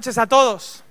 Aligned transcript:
noches 0.00 0.16
a 0.16 0.26
todos. 0.26 0.82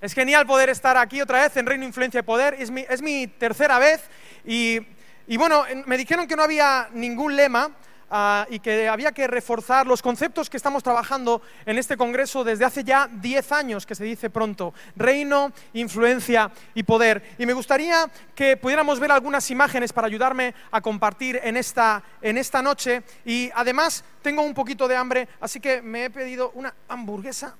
Es 0.00 0.14
genial 0.14 0.46
poder 0.46 0.68
estar 0.68 0.96
aquí 0.96 1.20
otra 1.20 1.42
vez 1.42 1.56
en 1.56 1.66
Reino 1.66 1.84
Influencia 1.84 2.20
y 2.20 2.22
Poder. 2.22 2.54
Es 2.60 2.70
mi, 2.70 2.86
es 2.88 3.02
mi 3.02 3.26
tercera 3.26 3.80
vez 3.80 4.02
y, 4.44 4.78
y, 5.26 5.36
bueno, 5.36 5.64
me 5.84 5.96
dijeron 5.96 6.28
que 6.28 6.36
no 6.36 6.44
había 6.44 6.88
ningún 6.92 7.34
lema 7.34 7.72
uh, 8.10 8.44
y 8.50 8.58
que 8.58 8.88
había 8.88 9.12
que 9.12 9.26
reforzar 9.26 9.86
los 9.86 10.02
conceptos 10.02 10.50
que 10.50 10.56
estamos 10.56 10.82
trabajando 10.82 11.42
en 11.64 11.78
este 11.78 11.96
congreso 11.96 12.44
desde 12.44 12.64
hace 12.64 12.84
ya 12.84 13.08
10 13.10 13.52
años, 13.52 13.86
que 13.86 13.94
se 13.94 14.04
dice 14.04 14.30
pronto. 14.30 14.74
Reino, 14.96 15.52
influencia 15.72 16.50
y 16.74 16.82
poder. 16.82 17.22
Y 17.38 17.46
me 17.46 17.52
gustaría 17.52 18.10
que 18.34 18.56
pudiéramos 18.56 19.00
ver 19.00 19.12
algunas 19.12 19.50
imágenes 19.50 19.92
para 19.92 20.06
ayudarme 20.06 20.54
a 20.70 20.80
compartir 20.80 21.40
en 21.42 21.56
esta, 21.56 22.02
en 22.22 22.38
esta 22.38 22.62
noche. 22.62 23.02
Y 23.24 23.50
además 23.54 24.04
tengo 24.22 24.42
un 24.42 24.54
poquito 24.54 24.88
de 24.88 24.96
hambre, 24.96 25.28
así 25.40 25.60
que 25.60 25.82
me 25.82 26.04
he 26.04 26.10
pedido 26.10 26.50
una 26.54 26.74
hamburguesa 26.88 27.54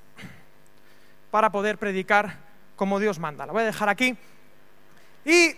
para 1.30 1.50
poder 1.50 1.78
predicar 1.78 2.38
como 2.76 2.98
Dios 3.00 3.18
manda. 3.18 3.46
La 3.46 3.52
voy 3.52 3.62
a 3.62 3.66
dejar 3.66 3.88
aquí. 3.88 4.16
Y 5.24 5.54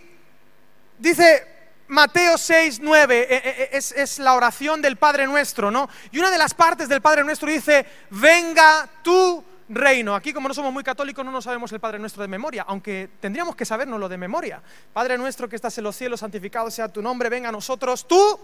dice 0.99 1.58
Mateo 1.89 2.37
6, 2.37 2.81
9, 2.83 3.69
es, 3.73 3.93
es, 3.93 4.19
la 4.19 4.35
oración 4.35 4.83
del 4.83 4.97
Padre 4.97 5.27
Nuestro, 5.27 5.71
¿no? 5.71 5.89
Y 6.11 6.19
una 6.19 6.31
de 6.31 6.39
las 6.39 6.55
partes 6.55 6.89
del 6.89 7.01
Padre 7.01 7.25
Nuestro 7.25 7.51
dice, 7.51 7.87
venga 8.11 8.89
tu 9.03 9.43
reino. 9.69 10.15
Aquí 10.15 10.33
como 10.33 10.49
no 10.49 10.55
somos 10.55 10.73
muy 10.73 10.83
católicos 10.83 11.25
no 11.25 11.31
nos 11.31 11.45
sabemos 11.45 11.73
el 11.73 11.81
Padre 11.81 11.99
Nuestro 11.99 12.23
de 12.23 12.29
memoria, 12.29 12.65
aunque 12.69 13.11
tendríamos 13.21 13.57
que 13.57 13.65
sabernoslo 13.65 14.09
de 14.09 14.17
memoria. 14.17 14.63
Padre 14.93 15.19
Nuestro 15.19 15.49
que 15.49 15.57
estás 15.57 15.77
en 15.79 15.85
los 15.85 15.97
cielos, 15.97 16.21
santificado 16.21 16.71
sea 16.71 16.89
tu 16.89 17.03
nombre, 17.03 17.29
venga 17.29 17.49
a 17.49 17.53
nosotros 17.53 18.07
tu 18.07 18.39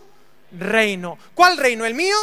reino. 0.59 1.19
¿Cuál 1.35 1.57
reino? 1.57 1.85
¿El 1.85 1.95
mío? 1.95 2.17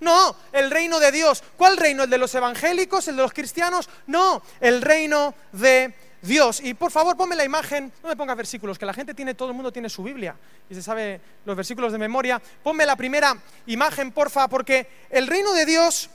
No, 0.00 0.36
el 0.52 0.70
reino 0.70 0.98
de 0.98 1.12
Dios. 1.12 1.42
¿Cuál 1.56 1.76
reino? 1.76 2.02
¿El 2.02 2.10
de 2.10 2.18
los 2.18 2.34
evangélicos? 2.34 3.06
¿El 3.08 3.16
de 3.16 3.22
los 3.22 3.32
cristianos? 3.32 3.88
No, 4.06 4.42
el 4.60 4.82
reino 4.82 5.34
de 5.52 5.94
Dios. 6.22 6.60
Y 6.60 6.74
por 6.74 6.90
favor, 6.90 7.16
ponme 7.16 7.36
la 7.36 7.44
imagen, 7.44 7.92
no 8.02 8.08
me 8.08 8.16
pongas 8.16 8.36
versículos, 8.36 8.78
que 8.78 8.86
la 8.86 8.94
gente 8.94 9.12
tiene, 9.12 9.34
todo 9.34 9.48
el 9.48 9.54
mundo 9.54 9.72
tiene 9.72 9.90
su 9.90 10.02
Biblia 10.02 10.36
y 10.70 10.74
se 10.74 10.82
sabe 10.82 11.20
los 11.44 11.56
versículos 11.56 11.92
de 11.92 11.98
memoria. 11.98 12.40
Ponme 12.62 12.86
la 12.86 12.96
primera 12.96 13.36
imagen, 13.66 14.12
porfa, 14.12 14.48
porque 14.48 14.88
el 15.10 15.26
reino 15.26 15.52
de 15.52 15.66
Dios 15.66 16.08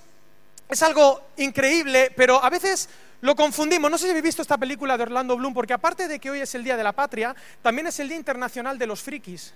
es 0.69 0.81
algo 0.81 1.21
increíble, 1.37 2.11
pero 2.15 2.43
a 2.43 2.49
veces 2.49 2.89
lo 3.21 3.35
confundimos. 3.35 3.91
No 3.91 3.97
sé 3.97 4.05
si 4.05 4.11
habéis 4.11 4.23
visto 4.23 4.41
esta 4.41 4.57
película 4.57 4.97
de 4.97 5.03
Orlando 5.03 5.35
Bloom, 5.35 5.53
porque 5.53 5.73
aparte 5.73 6.07
de 6.07 6.19
que 6.19 6.31
hoy 6.31 6.39
es 6.39 6.55
el 6.55 6.63
Día 6.63 6.77
de 6.77 6.83
la 6.83 6.93
Patria, 6.93 7.35
también 7.61 7.87
es 7.87 7.99
el 7.99 8.07
Día 8.07 8.17
Internacional 8.17 8.77
de 8.77 8.87
los 8.87 9.01
Frikis. 9.01 9.53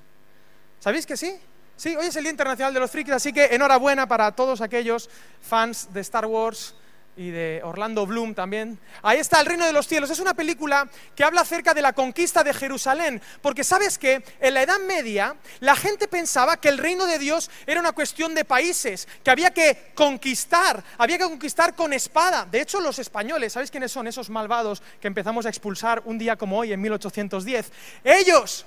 ¿Sabéis 0.79 1.05
que 1.05 1.15
sí? 1.15 1.33
Sí, 1.77 1.95
hoy 1.95 2.07
es 2.07 2.15
el 2.15 2.23
Día 2.23 2.31
Internacional 2.31 2.73
de 2.73 2.79
los 2.79 2.91
Frikis, 2.91 3.13
así 3.13 3.31
que 3.31 3.45
enhorabuena 3.45 4.07
para 4.07 4.31
todos 4.33 4.61
aquellos 4.61 5.09
fans 5.41 5.93
de 5.93 6.01
Star 6.01 6.25
Wars 6.25 6.75
y 7.21 7.29
de 7.29 7.61
Orlando 7.63 8.07
Bloom 8.07 8.33
también. 8.33 8.79
Ahí 9.03 9.19
está 9.19 9.39
El 9.39 9.45
Reino 9.45 9.65
de 9.65 9.73
los 9.73 9.87
Cielos. 9.87 10.09
Es 10.09 10.19
una 10.19 10.33
película 10.33 10.89
que 11.15 11.23
habla 11.23 11.41
acerca 11.41 11.75
de 11.75 11.81
la 11.83 11.93
conquista 11.93 12.43
de 12.43 12.51
Jerusalén, 12.51 13.21
porque 13.43 13.63
sabes 13.63 13.99
que 13.99 14.23
en 14.39 14.53
la 14.55 14.63
Edad 14.63 14.79
Media 14.79 15.35
la 15.59 15.75
gente 15.75 16.07
pensaba 16.07 16.57
que 16.57 16.69
el 16.69 16.79
reino 16.79 17.05
de 17.05 17.19
Dios 17.19 17.51
era 17.67 17.79
una 17.79 17.91
cuestión 17.91 18.33
de 18.33 18.43
países, 18.43 19.07
que 19.23 19.29
había 19.29 19.51
que 19.51 19.91
conquistar, 19.93 20.83
había 20.97 21.19
que 21.19 21.25
conquistar 21.25 21.75
con 21.75 21.93
espada. 21.93 22.45
De 22.45 22.59
hecho, 22.59 22.81
los 22.81 22.97
españoles, 22.97 23.53
¿sabéis 23.53 23.69
quiénes 23.69 23.91
son 23.91 24.07
esos 24.07 24.31
malvados 24.31 24.81
que 24.99 25.07
empezamos 25.07 25.45
a 25.45 25.49
expulsar 25.49 26.01
un 26.05 26.17
día 26.17 26.35
como 26.35 26.57
hoy, 26.57 26.73
en 26.73 26.81
1810? 26.81 27.71
Ellos 28.03 28.65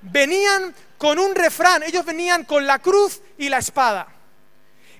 venían 0.00 0.74
con 0.98 1.20
un 1.20 1.36
refrán, 1.36 1.84
ellos 1.84 2.04
venían 2.04 2.44
con 2.44 2.66
la 2.66 2.80
cruz 2.80 3.20
y 3.38 3.48
la 3.48 3.58
espada. 3.58 4.08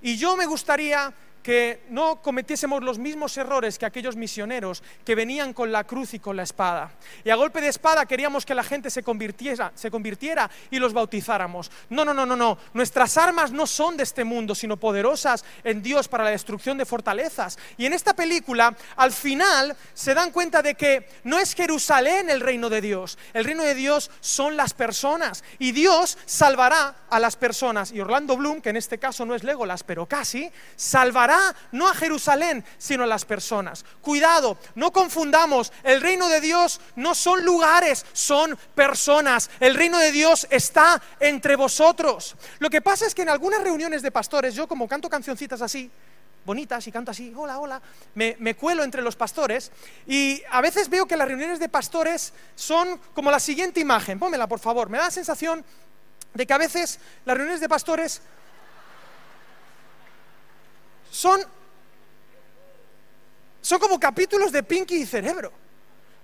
Y 0.02 0.16
yo 0.16 0.36
me 0.36 0.46
gustaría 0.46 1.12
que 1.42 1.82
no 1.90 2.22
cometiésemos 2.22 2.82
los 2.82 2.98
mismos 2.98 3.36
errores 3.36 3.78
que 3.78 3.86
aquellos 3.86 4.16
misioneros 4.16 4.82
que 5.04 5.14
venían 5.14 5.52
con 5.52 5.72
la 5.72 5.84
cruz 5.84 6.14
y 6.14 6.18
con 6.18 6.36
la 6.36 6.44
espada. 6.44 6.92
Y 7.24 7.30
a 7.30 7.34
golpe 7.34 7.60
de 7.60 7.68
espada 7.68 8.06
queríamos 8.06 8.46
que 8.46 8.54
la 8.54 8.62
gente 8.62 8.90
se 8.90 9.02
convirtiera, 9.02 9.72
se 9.74 9.90
convirtiera 9.90 10.50
y 10.70 10.78
los 10.78 10.92
bautizáramos. 10.92 11.70
No, 11.90 12.04
no, 12.04 12.14
no, 12.14 12.24
no, 12.24 12.36
no. 12.36 12.58
Nuestras 12.74 13.16
armas 13.16 13.50
no 13.50 13.66
son 13.66 13.96
de 13.96 14.04
este 14.04 14.24
mundo, 14.24 14.54
sino 14.54 14.76
poderosas 14.76 15.44
en 15.64 15.82
Dios 15.82 16.08
para 16.08 16.24
la 16.24 16.30
destrucción 16.30 16.78
de 16.78 16.86
fortalezas. 16.86 17.58
Y 17.76 17.86
en 17.86 17.92
esta 17.92 18.14
película, 18.14 18.74
al 18.96 19.12
final, 19.12 19.76
se 19.94 20.14
dan 20.14 20.30
cuenta 20.30 20.62
de 20.62 20.74
que 20.74 21.08
no 21.24 21.38
es 21.38 21.54
Jerusalén 21.54 22.30
el 22.30 22.40
reino 22.40 22.70
de 22.70 22.80
Dios. 22.80 23.18
El 23.32 23.44
reino 23.44 23.64
de 23.64 23.74
Dios 23.74 24.10
son 24.20 24.56
las 24.56 24.74
personas. 24.74 25.42
Y 25.58 25.72
Dios 25.72 26.18
salvará 26.24 26.94
a 27.10 27.18
las 27.18 27.36
personas. 27.36 27.92
Y 27.92 28.00
Orlando 28.00 28.36
Bloom, 28.36 28.60
que 28.60 28.70
en 28.70 28.76
este 28.76 28.98
caso 28.98 29.24
no 29.24 29.34
es 29.34 29.44
Legolas, 29.44 29.82
pero 29.82 30.06
casi, 30.06 30.50
salvará 30.76 31.31
no 31.72 31.88
a 31.88 31.94
Jerusalén, 31.94 32.64
sino 32.78 33.04
a 33.04 33.06
las 33.06 33.24
personas. 33.24 33.84
Cuidado, 34.00 34.58
no 34.74 34.92
confundamos, 34.92 35.72
el 35.82 36.00
reino 36.00 36.28
de 36.28 36.40
Dios 36.40 36.80
no 36.96 37.14
son 37.14 37.44
lugares, 37.44 38.04
son 38.12 38.58
personas. 38.74 39.50
El 39.60 39.74
reino 39.74 39.98
de 39.98 40.12
Dios 40.12 40.46
está 40.50 41.00
entre 41.20 41.56
vosotros. 41.56 42.36
Lo 42.58 42.70
que 42.70 42.80
pasa 42.80 43.06
es 43.06 43.14
que 43.14 43.22
en 43.22 43.28
algunas 43.28 43.62
reuniones 43.62 44.02
de 44.02 44.10
pastores, 44.10 44.54
yo 44.54 44.66
como 44.66 44.88
canto 44.88 45.08
cancioncitas 45.08 45.62
así, 45.62 45.90
bonitas 46.44 46.86
y 46.86 46.92
canto 46.92 47.10
así, 47.10 47.32
hola, 47.36 47.58
hola, 47.58 47.82
me, 48.14 48.54
cuelo 48.54 48.82
entre 48.82 49.02
los 49.02 49.16
pastores 49.16 49.70
y 50.06 50.42
a 50.50 50.60
veces 50.60 50.88
veo 50.88 51.06
que 51.06 51.16
las 51.16 51.28
reuniones 51.28 51.58
de 51.58 51.68
pastores 51.68 52.32
son 52.54 52.98
como 53.14 53.30
la 53.30 53.40
siguiente 53.40 53.80
imagen, 53.80 54.18
pónmela 54.18 54.46
por 54.46 54.58
favor, 54.58 54.88
me 54.88 54.98
da 54.98 55.04
la 55.04 55.10
sensación 55.10 55.64
de 56.34 56.46
que 56.46 56.52
a 56.52 56.58
veces 56.58 56.98
las 57.24 57.36
reuniones 57.36 57.60
de 57.60 57.68
pastores 57.68 58.22
son, 61.12 61.42
son 63.60 63.78
como 63.78 64.00
capítulos 64.00 64.50
de 64.50 64.62
Pinky 64.62 65.02
y 65.02 65.06
Cerebro. 65.06 65.52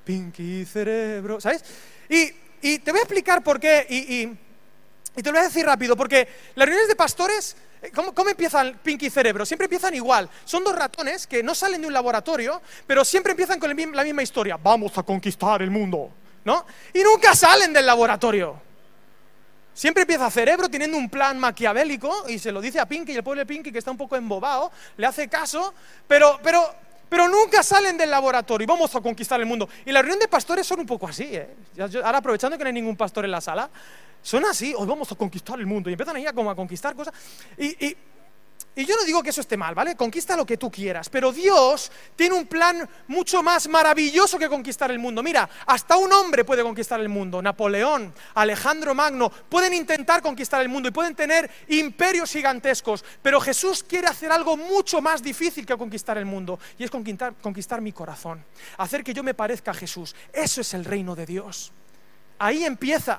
Pinky 0.03 0.61
y 0.61 0.65
Cerebro, 0.65 1.41
¿sabes? 1.41 1.63
Y, 2.09 2.31
y 2.63 2.79
te 2.79 2.91
voy 2.91 3.01
a 3.01 3.03
explicar 3.03 3.45
por 3.45 3.61
qué, 3.61 3.87
y, 3.91 4.23
y, 4.23 4.39
te 5.23 5.25
lo 5.25 5.33
voy 5.33 5.41
a 5.41 5.49
decir 5.49 5.67
rápido, 5.67 5.95
porque 5.95 6.27
las 6.55 6.67
reuniones 6.67 6.89
de 6.89 6.97
pastores, 6.97 7.55
eh, 7.83 7.91
¿cómo, 7.95 8.15
¿cómo, 8.15 8.31
empiezan 8.31 8.81
Pinky 8.83 9.07
y 9.07 9.11
Cerebro? 9.11 9.45
Siempre 9.45 9.67
empiezan 9.67 9.95
igual. 9.95 10.31
Son 10.47 10.65
dos 10.65 10.75
ratones 10.75 11.27
que 11.27 11.43
no 11.43 11.55
salen 11.55 11.83
de 11.83 11.87
un 11.87 11.93
laboratorio, 11.93 12.63
pero 12.87 13.05
siempre 13.05 13.33
empiezan 13.33 13.61
con 13.61 13.69
la 13.69 14.05
misma 14.05 14.23
historia. 14.23 14.57
Vamos 14.57 14.97
a 14.97 15.03
conquistar 15.03 15.61
el 15.61 15.71
mundo, 15.71 16.11
¿no? 16.47 16.65
Y 16.95 17.03
nunca 17.03 17.35
salen 17.35 17.75
del 17.75 17.85
laboratorio. 17.85 18.68
Siempre 19.79 20.01
empieza 20.01 20.29
cerebro 20.29 20.69
teniendo 20.69 20.97
un 20.97 21.09
plan 21.09 21.39
maquiavélico 21.39 22.29
y 22.29 22.41
se 22.41 22.51
lo 22.51 22.61
dice 22.61 22.81
a 22.81 22.87
Pinky 22.87 23.13
y 23.13 23.15
el 23.15 23.23
pobre 23.23 23.47
Pinky 23.47 23.71
que 23.71 23.79
está 23.79 23.93
un 23.93 23.97
poco 23.97 24.17
embobado, 24.17 24.73
le 24.97 25.07
hace 25.07 25.29
caso, 25.29 25.73
pero, 26.09 26.41
pero, 26.43 26.69
pero 27.09 27.29
nunca 27.29 27.63
salen 27.63 27.97
del 27.97 28.11
laboratorio 28.11 28.65
y 28.65 28.67
vamos 28.67 28.93
a 28.97 29.01
conquistar 29.01 29.39
el 29.39 29.47
mundo. 29.47 29.69
Y 29.87 29.93
la 29.93 30.03
reunión 30.03 30.19
de 30.19 30.27
pastores 30.27 30.67
son 30.67 30.81
un 30.81 30.87
poco 30.87 31.07
así, 31.07 31.29
¿eh? 31.31 31.55
ahora 32.03 32.19
aprovechando 32.19 32.59
que 32.59 32.65
no 32.65 32.67
hay 32.67 32.75
ningún 32.75 32.97
pastor 32.97 33.25
en 33.25 33.31
la 33.31 33.41
sala, 33.41 33.71
son 34.21 34.45
así, 34.47 34.75
hoy 34.77 34.85
vamos 34.85 35.13
a 35.13 35.15
conquistar 35.15 35.57
el 35.61 35.67
mundo 35.67 35.91
y 35.91 35.93
empiezan 35.93 36.17
ahí 36.17 36.27
a, 36.27 36.33
como 36.33 36.51
a 36.51 36.57
conquistar 36.57 36.97
cosas. 36.97 37.15
Y, 37.57 37.97
y 38.79 38.87
yo 38.87 38.95
no 38.95 39.03
digo 39.03 39.25
que 39.25 39.31
eso 39.31 39.41
esté 39.41 39.57
mal, 39.57 39.75
¿vale? 39.75 39.97
Conquista 39.97 40.37
lo 40.37 40.47
que 40.47 40.57
tú 40.57 40.71
quieras, 40.71 41.09
pero 41.09 41.33
Dios 41.33 41.91
tiene 42.15 42.37
un 42.37 42.47
plan 42.47 42.89
mucho 43.09 43.43
más 43.43 43.67
maravilloso 43.67 44.39
que 44.39 44.49
conquistar 44.49 44.93
el 44.93 45.01
mundo. 45.01 45.21
Mira, 45.21 45.51
hasta 45.67 45.97
un 45.97 46.13
hombre 46.13 46.45
puede 46.45 46.63
conquistar 46.63 47.01
el 47.01 47.09
mundo. 47.09 47.43
Napoleón, 47.43 48.15
Alejandro 48.35 48.95
Magno, 48.95 49.31
pueden 49.31 49.75
intentar 49.75 50.23
conquistar 50.23 50.63
el 50.63 50.69
mundo 50.69 50.89
y 50.89 50.93
pueden 50.93 51.17
tener 51.17 51.51
imperios 51.67 52.31
gigantescos, 52.31 53.05
pero 53.21 53.41
Jesús 53.41 53.83
quiere 53.83 54.07
hacer 54.07 54.31
algo 54.31 54.57
mucho 54.57 55.01
más 55.01 55.25
difícil 55.25 55.67
que 55.67 55.77
conquistar 55.77 56.17
el 56.17 56.27
mundo, 56.27 56.61
y 56.79 56.85
es 56.85 56.91
conquistar, 56.93 57.35
conquistar 57.43 57.81
mi 57.81 57.91
corazón, 57.91 58.45
hacer 58.77 59.03
que 59.03 59.13
yo 59.13 59.25
me 59.25 59.35
parezca 59.35 59.73
a 59.73 59.75
Jesús. 59.75 60.15
Eso 60.33 60.61
es 60.61 60.73
el 60.73 60.85
reino 60.85 61.17
de 61.17 61.27
Dios. 61.27 61.73
Ahí 62.39 62.65
empieza. 62.65 63.19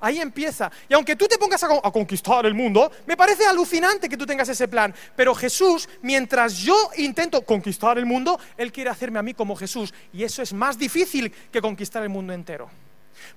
Ahí 0.00 0.20
empieza. 0.20 0.70
Y 0.88 0.94
aunque 0.94 1.16
tú 1.16 1.26
te 1.26 1.38
pongas 1.38 1.62
a, 1.64 1.68
conquistar 1.90 2.46
el 2.46 2.54
mundo, 2.54 2.90
me 3.06 3.16
parece 3.16 3.46
alucinante 3.46 4.08
que 4.08 4.16
tú 4.16 4.26
tengas 4.26 4.48
ese 4.48 4.68
plan. 4.68 4.94
Pero 5.14 5.34
Jesús, 5.34 5.88
mientras 6.02 6.58
yo 6.58 6.90
intento 6.96 7.42
conquistar 7.42 7.98
el 7.98 8.06
mundo, 8.06 8.38
Él 8.56 8.72
quiere 8.72 8.90
hacerme 8.90 9.18
a 9.18 9.22
mí 9.22 9.34
como 9.34 9.56
Jesús. 9.56 9.92
Y 10.12 10.24
eso 10.24 10.42
es 10.42 10.52
más 10.52 10.78
difícil 10.78 11.32
que 11.50 11.60
conquistar 11.60 12.02
el 12.02 12.08
mundo 12.08 12.32
entero. 12.32 12.68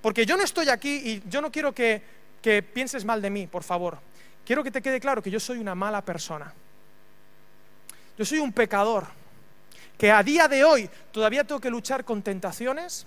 Porque 0.01 0.25
yo 0.25 0.37
no 0.37 0.43
estoy 0.43 0.69
aquí 0.69 1.01
y 1.03 1.23
yo 1.29 1.41
no 1.41 1.51
quiero 1.51 1.73
que 1.73 2.01
pienses 2.73 3.05
mal 3.05 3.21
de 3.21 3.29
mí, 3.29 3.47
por 3.47 3.63
favor. 3.63 3.99
Quiero 4.45 4.63
que 4.63 4.71
te 4.71 4.81
quede 4.81 4.99
claro 4.99 5.21
que 5.21 5.31
yo 5.31 5.39
soy 5.39 5.59
una 5.59 5.75
mala 5.75 6.03
persona. 6.03 6.53
Yo 8.17 8.25
soy 8.25 8.39
un 8.39 8.51
pecador. 8.51 9.07
Que 9.97 10.11
a 10.11 10.23
día 10.23 10.47
de 10.47 10.63
hoy 10.63 10.89
todavía 11.11 11.43
tengo 11.43 11.59
que 11.59 11.69
luchar 11.69 12.05
con 12.05 12.21
tentaciones, 12.21 13.05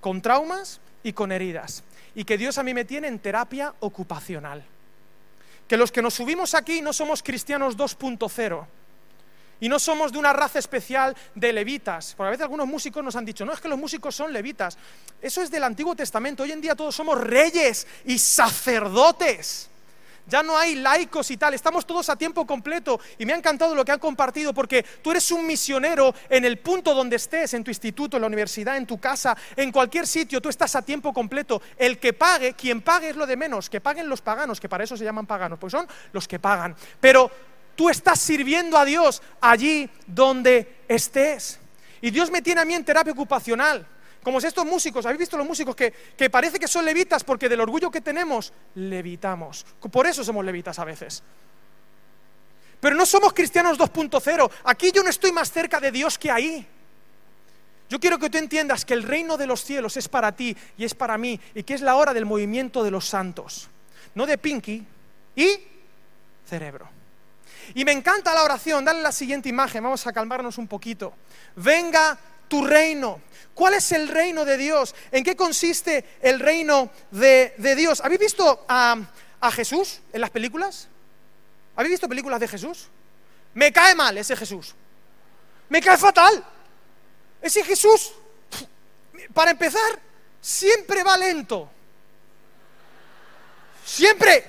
con 0.00 0.20
traumas 0.20 0.78
y 1.02 1.14
con 1.14 1.32
heridas 1.32 1.82
y 2.14 2.24
que 2.24 2.38
Dios 2.38 2.58
a 2.58 2.62
mí 2.62 2.74
me 2.74 2.84
tiene 2.84 3.08
en 3.08 3.18
terapia 3.18 3.74
ocupacional. 3.80 4.64
Que 5.68 5.76
los 5.76 5.90
que 5.90 6.02
nos 6.02 6.14
subimos 6.14 6.54
aquí 6.54 6.80
no 6.80 6.92
somos 6.92 7.22
cristianos 7.22 7.76
2.0 7.76 8.66
y 9.60 9.68
no 9.68 9.78
somos 9.78 10.12
de 10.12 10.18
una 10.18 10.32
raza 10.32 10.58
especial 10.58 11.16
de 11.34 11.52
levitas. 11.52 12.14
Porque 12.16 12.28
a 12.28 12.30
veces 12.30 12.42
algunos 12.42 12.66
músicos 12.66 13.02
nos 13.02 13.16
han 13.16 13.24
dicho, 13.24 13.44
no 13.44 13.52
es 13.52 13.60
que 13.60 13.68
los 13.68 13.78
músicos 13.78 14.14
son 14.14 14.32
levitas. 14.32 14.76
Eso 15.22 15.40
es 15.40 15.50
del 15.50 15.64
Antiguo 15.64 15.94
Testamento. 15.94 16.42
Hoy 16.42 16.52
en 16.52 16.60
día 16.60 16.74
todos 16.74 16.94
somos 16.94 17.20
reyes 17.20 17.86
y 18.04 18.18
sacerdotes. 18.18 19.70
Ya 20.26 20.42
no 20.42 20.56
hay 20.56 20.76
laicos 20.76 21.30
y 21.30 21.36
tal, 21.36 21.54
estamos 21.54 21.86
todos 21.86 22.08
a 22.08 22.16
tiempo 22.16 22.46
completo. 22.46 23.00
Y 23.18 23.26
me 23.26 23.32
ha 23.32 23.36
encantado 23.36 23.74
lo 23.74 23.84
que 23.84 23.92
han 23.92 23.98
compartido 23.98 24.54
porque 24.54 24.84
tú 25.02 25.10
eres 25.10 25.30
un 25.30 25.46
misionero 25.46 26.14
en 26.28 26.44
el 26.44 26.58
punto 26.58 26.94
donde 26.94 27.16
estés, 27.16 27.54
en 27.54 27.64
tu 27.64 27.70
instituto, 27.70 28.16
en 28.16 28.22
la 28.22 28.26
universidad, 28.26 28.76
en 28.76 28.86
tu 28.86 28.98
casa, 28.98 29.36
en 29.56 29.70
cualquier 29.70 30.06
sitio, 30.06 30.40
tú 30.40 30.48
estás 30.48 30.74
a 30.76 30.82
tiempo 30.82 31.12
completo. 31.12 31.60
El 31.76 31.98
que 31.98 32.12
pague, 32.12 32.54
quien 32.54 32.82
pague 32.82 33.10
es 33.10 33.16
lo 33.16 33.26
de 33.26 33.36
menos, 33.36 33.68
que 33.68 33.80
paguen 33.80 34.08
los 34.08 34.22
paganos, 34.22 34.60
que 34.60 34.68
para 34.68 34.84
eso 34.84 34.96
se 34.96 35.04
llaman 35.04 35.26
paganos, 35.26 35.58
porque 35.58 35.76
son 35.76 35.86
los 36.12 36.26
que 36.26 36.38
pagan. 36.38 36.74
Pero 37.00 37.30
tú 37.76 37.90
estás 37.90 38.20
sirviendo 38.20 38.78
a 38.78 38.84
Dios 38.84 39.22
allí 39.40 39.88
donde 40.06 40.82
estés. 40.88 41.58
Y 42.00 42.10
Dios 42.10 42.30
me 42.30 42.42
tiene 42.42 42.60
a 42.60 42.64
mí 42.64 42.74
en 42.74 42.84
terapia 42.84 43.12
ocupacional. 43.12 43.86
Como 44.24 44.40
si 44.40 44.46
estos 44.46 44.64
músicos, 44.64 45.04
¿habéis 45.04 45.20
visto 45.20 45.36
los 45.36 45.46
músicos 45.46 45.76
que, 45.76 45.92
que 45.92 46.30
parece 46.30 46.58
que 46.58 46.66
son 46.66 46.84
levitas 46.84 47.22
porque 47.22 47.48
del 47.48 47.60
orgullo 47.60 47.90
que 47.90 48.00
tenemos, 48.00 48.52
levitamos? 48.74 49.64
Por 49.92 50.06
eso 50.06 50.24
somos 50.24 50.44
levitas 50.44 50.78
a 50.78 50.84
veces. 50.84 51.22
Pero 52.80 52.96
no 52.96 53.04
somos 53.06 53.34
cristianos 53.34 53.78
2.0. 53.78 54.50
Aquí 54.64 54.90
yo 54.92 55.02
no 55.02 55.10
estoy 55.10 55.30
más 55.30 55.52
cerca 55.52 55.78
de 55.78 55.92
Dios 55.92 56.18
que 56.18 56.30
ahí. 56.30 56.66
Yo 57.88 58.00
quiero 58.00 58.18
que 58.18 58.30
tú 58.30 58.38
entiendas 58.38 58.84
que 58.84 58.94
el 58.94 59.02
reino 59.02 59.36
de 59.36 59.46
los 59.46 59.62
cielos 59.62 59.96
es 59.96 60.08
para 60.08 60.32
ti 60.32 60.56
y 60.78 60.84
es 60.84 60.94
para 60.94 61.18
mí 61.18 61.38
y 61.54 61.62
que 61.62 61.74
es 61.74 61.82
la 61.82 61.96
hora 61.96 62.14
del 62.14 62.24
movimiento 62.24 62.82
de 62.82 62.90
los 62.90 63.06
santos. 63.06 63.68
No 64.14 64.24
de 64.26 64.38
Pinky 64.38 64.84
y 65.36 65.58
cerebro. 66.46 66.88
Y 67.74 67.84
me 67.84 67.92
encanta 67.92 68.34
la 68.34 68.42
oración. 68.42 68.84
Dale 68.84 69.02
la 69.02 69.12
siguiente 69.12 69.48
imagen. 69.48 69.82
Vamos 69.82 70.06
a 70.06 70.12
calmarnos 70.12 70.58
un 70.58 70.66
poquito. 70.66 71.14
Venga 71.56 72.18
tu 72.54 72.64
reino. 72.64 73.20
¿Cuál 73.52 73.74
es 73.74 73.90
el 73.90 74.06
reino 74.06 74.44
de 74.44 74.56
Dios? 74.56 74.94
¿En 75.10 75.24
qué 75.24 75.34
consiste 75.34 76.04
el 76.22 76.38
reino 76.38 76.88
de, 77.10 77.52
Dios? 77.76 78.00
¿Habéis 78.00 78.20
visto 78.20 78.64
a, 78.68 78.96
a 79.40 79.50
Jesús 79.50 80.00
en 80.12 80.20
las 80.20 80.30
películas? 80.30 80.86
¿Habéis 81.74 81.94
visto 81.94 82.08
películas 82.08 82.38
de 82.38 82.46
Jesús? 82.46 82.86
Me 83.54 83.72
cae 83.72 83.96
mal 83.96 84.16
ese 84.16 84.36
Jesús. 84.36 84.72
Me 85.68 85.80
cae 85.80 85.98
fatal. 85.98 86.44
Ese 87.42 87.64
Jesús, 87.64 88.12
para 89.32 89.50
empezar, 89.50 89.98
siempre 90.40 91.02
va 91.02 91.18
lento. 91.18 91.68
Siempre 93.84 94.44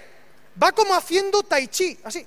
va 0.61 0.71
como 0.71 0.93
haciendo 0.93 1.41
tai 1.41 1.67
chi, 1.69 1.97
así. 2.03 2.25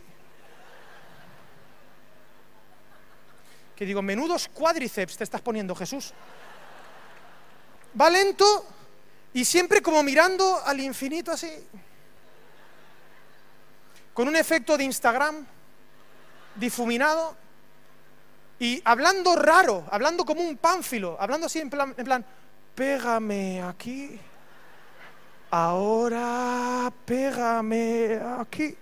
Que 3.79 3.87
digo, 3.87 4.03
menudos 4.03 4.49
cuádriceps 4.49 5.17
te 5.17 5.23
estás 5.23 5.41
poniendo, 5.41 5.73
Jesús 5.73 6.13
va 7.99 8.11
lento 8.11 8.67
y 9.33 9.45
siempre 9.45 9.83
como 9.83 10.03
mirando 10.03 10.61
al 10.65 10.81
infinito 10.81 11.31
así. 11.31 11.51
Con 14.13 14.29
un 14.29 14.37
efecto 14.37 14.77
de 14.77 14.85
Instagram 14.85 15.47
difuminado 16.57 17.37
y 18.59 18.83
hablando 18.85 19.37
raro, 19.37 19.85
hablando 19.91 20.25
como 20.25 20.43
un 20.43 20.57
pánfilo, 20.57 21.17
hablando 21.21 21.47
así 21.47 21.61
en 21.61 21.71
plan, 21.71 21.95
en 21.97 22.05
plan 22.05 22.25
pégame 22.75 23.63
aquí, 23.63 24.19
ahora 25.51 26.93
pégame 27.05 28.21
aquí. 28.41 28.77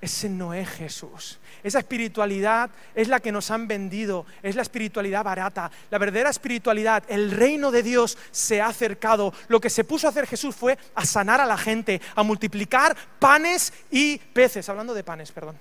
Ese 0.00 0.28
no 0.28 0.54
es 0.54 0.68
Jesús. 0.68 1.40
Esa 1.64 1.80
espiritualidad 1.80 2.70
es 2.94 3.08
la 3.08 3.18
que 3.18 3.32
nos 3.32 3.50
han 3.50 3.66
vendido, 3.66 4.26
es 4.42 4.54
la 4.54 4.62
espiritualidad 4.62 5.24
barata. 5.24 5.70
La 5.90 5.98
verdadera 5.98 6.30
espiritualidad, 6.30 7.02
el 7.08 7.32
reino 7.32 7.72
de 7.72 7.82
Dios 7.82 8.16
se 8.30 8.60
ha 8.60 8.68
acercado. 8.68 9.32
Lo 9.48 9.60
que 9.60 9.70
se 9.70 9.82
puso 9.82 10.06
a 10.06 10.10
hacer 10.10 10.26
Jesús 10.26 10.54
fue 10.54 10.78
a 10.94 11.04
sanar 11.04 11.40
a 11.40 11.46
la 11.46 11.58
gente, 11.58 12.00
a 12.14 12.22
multiplicar 12.22 12.96
panes 13.18 13.72
y 13.90 14.18
peces. 14.18 14.68
Hablando 14.68 14.94
de 14.94 15.02
panes, 15.02 15.32
perdón. 15.32 15.56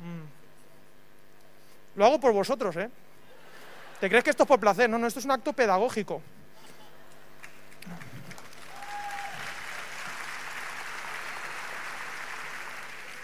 Mm. 0.00 0.34
Lo 1.96 2.06
hago 2.06 2.18
por 2.18 2.32
vosotros, 2.32 2.74
¿eh? 2.76 2.90
¿Te 4.00 4.08
crees 4.08 4.24
que 4.24 4.30
esto 4.30 4.42
es 4.42 4.48
por 4.48 4.58
placer? 4.58 4.90
No, 4.90 4.98
no, 4.98 5.06
esto 5.06 5.20
es 5.20 5.24
un 5.24 5.30
acto 5.30 5.52
pedagógico. 5.52 6.20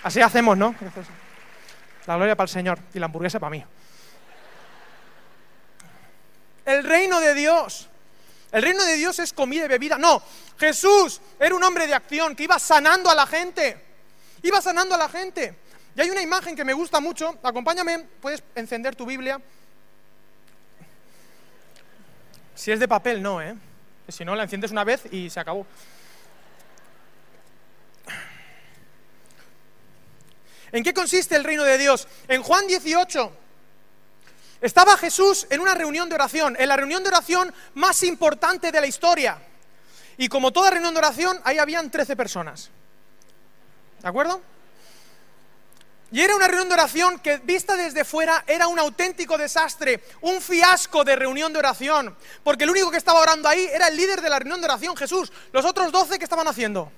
Así 0.03 0.21
hacemos, 0.21 0.57
¿no? 0.57 0.75
La 2.07 2.17
gloria 2.17 2.35
para 2.35 2.47
el 2.47 2.51
Señor 2.51 2.79
y 2.95 2.99
la 2.99 3.07
hamburguesa 3.07 3.39
para 3.39 3.51
mí. 3.51 3.65
El 6.65 6.85
reino 6.85 7.21
de 7.21 7.35
Dios. 7.35 7.89
El 8.53 8.63
reino 8.63 8.85
de 8.85 8.95
Dios 8.95 9.19
es 9.19 9.33
comida 9.33 9.65
y 9.65 9.69
bebida. 9.69 9.99
No, 9.99 10.23
Jesús 10.59 11.21
era 11.39 11.55
un 11.55 11.63
hombre 11.63 11.87
de 11.87 11.95
acción 11.95 12.35
que 12.35 12.45
iba 12.45 12.59
sanando 12.59 13.11
a 13.11 13.15
la 13.15 13.27
gente. 13.27 13.85
Iba 14.43 14.61
sanando 14.61 14.95
a 14.95 14.99
la 14.99 15.09
gente. 15.09 15.57
Y 15.95 16.01
hay 16.01 16.11
una 16.11 16.23
imagen 16.23 16.57
que 16.57 16.65
me 16.65 16.73
gusta 16.73 17.01
mucho. 17.01 17.39
Acompáñame, 17.43 18.07
puedes 18.21 18.43
encender 18.55 18.97
tu 18.97 19.05
Biblia. 19.07 19.41
Si 22.55 22.73
es 22.73 22.81
de 22.81 22.89
papel, 22.89 23.23
no, 23.23 23.41
¿eh? 23.41 23.55
Si 24.09 24.25
no, 24.25 24.35
la 24.35 24.43
enciendes 24.43 24.71
una 24.71 24.85
vez 24.85 25.03
y 25.13 25.31
se 25.31 25.39
acabó. 25.39 25.67
¿En 30.73 30.85
qué 30.85 30.95
consiste 30.95 31.37
el 31.37 31.45
reino 31.45 31.65
de 31.65 31.79
Dios? 31.79 32.07
En 32.29 32.43
Juan 32.43 32.67
18 32.67 33.33
estaba 34.61 34.97
Jesús 34.97 35.47
en 35.51 35.61
una 35.61 35.75
reunión 35.75 36.09
de 36.09 36.15
oración, 36.15 36.57
en 36.59 36.69
la 36.69 36.77
reunión 36.77 37.03
de 37.03 37.09
oración 37.09 37.53
más 37.75 38.03
importante 38.03 38.71
de 38.71 38.81
la 38.81 38.87
historia. 38.87 39.39
Y 40.17 40.29
como 40.29 40.53
toda 40.53 40.71
reunión 40.71 40.93
de 40.93 40.99
oración, 40.99 41.41
ahí 41.45 41.59
habían 41.59 41.91
13 41.91 42.15
personas. 42.15 42.71
¿De 44.03 44.09
acuerdo? 44.09 44.43
Y 46.13 46.21
era 46.21 46.35
una 46.35 46.47
reunión 46.47 46.69
de 46.69 46.75
oración 46.75 47.21
que, 47.21 47.39
vista 47.39 47.77
desde 47.77 48.05
fuera, 48.05 48.45
era 48.47 48.67
un 48.67 48.79
auténtico 48.79 49.39
desastre, 49.39 50.03
un 50.21 50.41
fiasco 50.41 51.05
de 51.05 51.17
reunión 51.17 51.53
de 51.53 51.61
oración. 51.61 52.17
Porque 52.43 52.65
el 52.65 52.71
único 52.71 52.91
que 52.91 52.97
estaba 52.97 53.21
orando 53.21 53.49
ahí 53.49 53.67
era 53.73 53.89
el 53.89 53.97
líder 53.97 54.21
de 54.21 54.29
la 54.29 54.39
reunión 54.39 54.61
de 54.61 54.67
oración, 54.67 54.97
Jesús. 54.97 55.33
Los 55.53 55.65
otros 55.65 55.93
12, 55.93 56.19
¿qué 56.19 56.25
estaban 56.25 56.49
haciendo? 56.49 56.91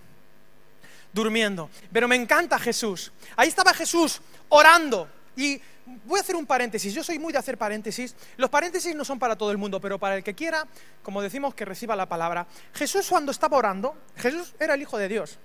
Durmiendo. 1.13 1.71
Pero 1.93 2.09
me 2.09 2.17
encanta 2.17 2.59
Jesús. 2.59 3.13
Ahí 3.37 3.49
estaba 3.49 3.73
Jesús 3.75 4.21
orando. 4.49 5.09
Y 5.37 5.61
voy 6.05 6.19
a 6.19 6.23
hacer 6.23 6.37
un 6.37 6.47
paréntesis. 6.47 6.95
Yo 6.95 7.03
soy 7.03 7.19
muy 7.19 7.33
de 7.33 7.39
hacer 7.39 7.59
paréntesis. 7.59 8.15
Los 8.37 8.51
paréntesis 8.51 8.95
no 8.95 9.05
son 9.05 9.19
para 9.19 9.37
todo 9.37 9.51
el 9.51 9.59
mundo, 9.59 9.81
pero 9.81 9.99
para 9.99 10.17
el 10.17 10.25
que 10.25 10.35
quiera, 10.35 10.67
como 11.03 11.23
decimos, 11.23 11.55
que 11.55 11.65
reciba 11.65 11.97
la 11.97 12.07
palabra. 12.07 12.47
Jesús 12.75 13.09
cuando 13.09 13.33
estaba 13.33 13.57
orando, 13.57 13.95
Jesús 14.17 14.55
era 14.59 14.75
el 14.75 14.83
Hijo 14.83 14.99
de 14.99 15.09
Dios. 15.09 15.39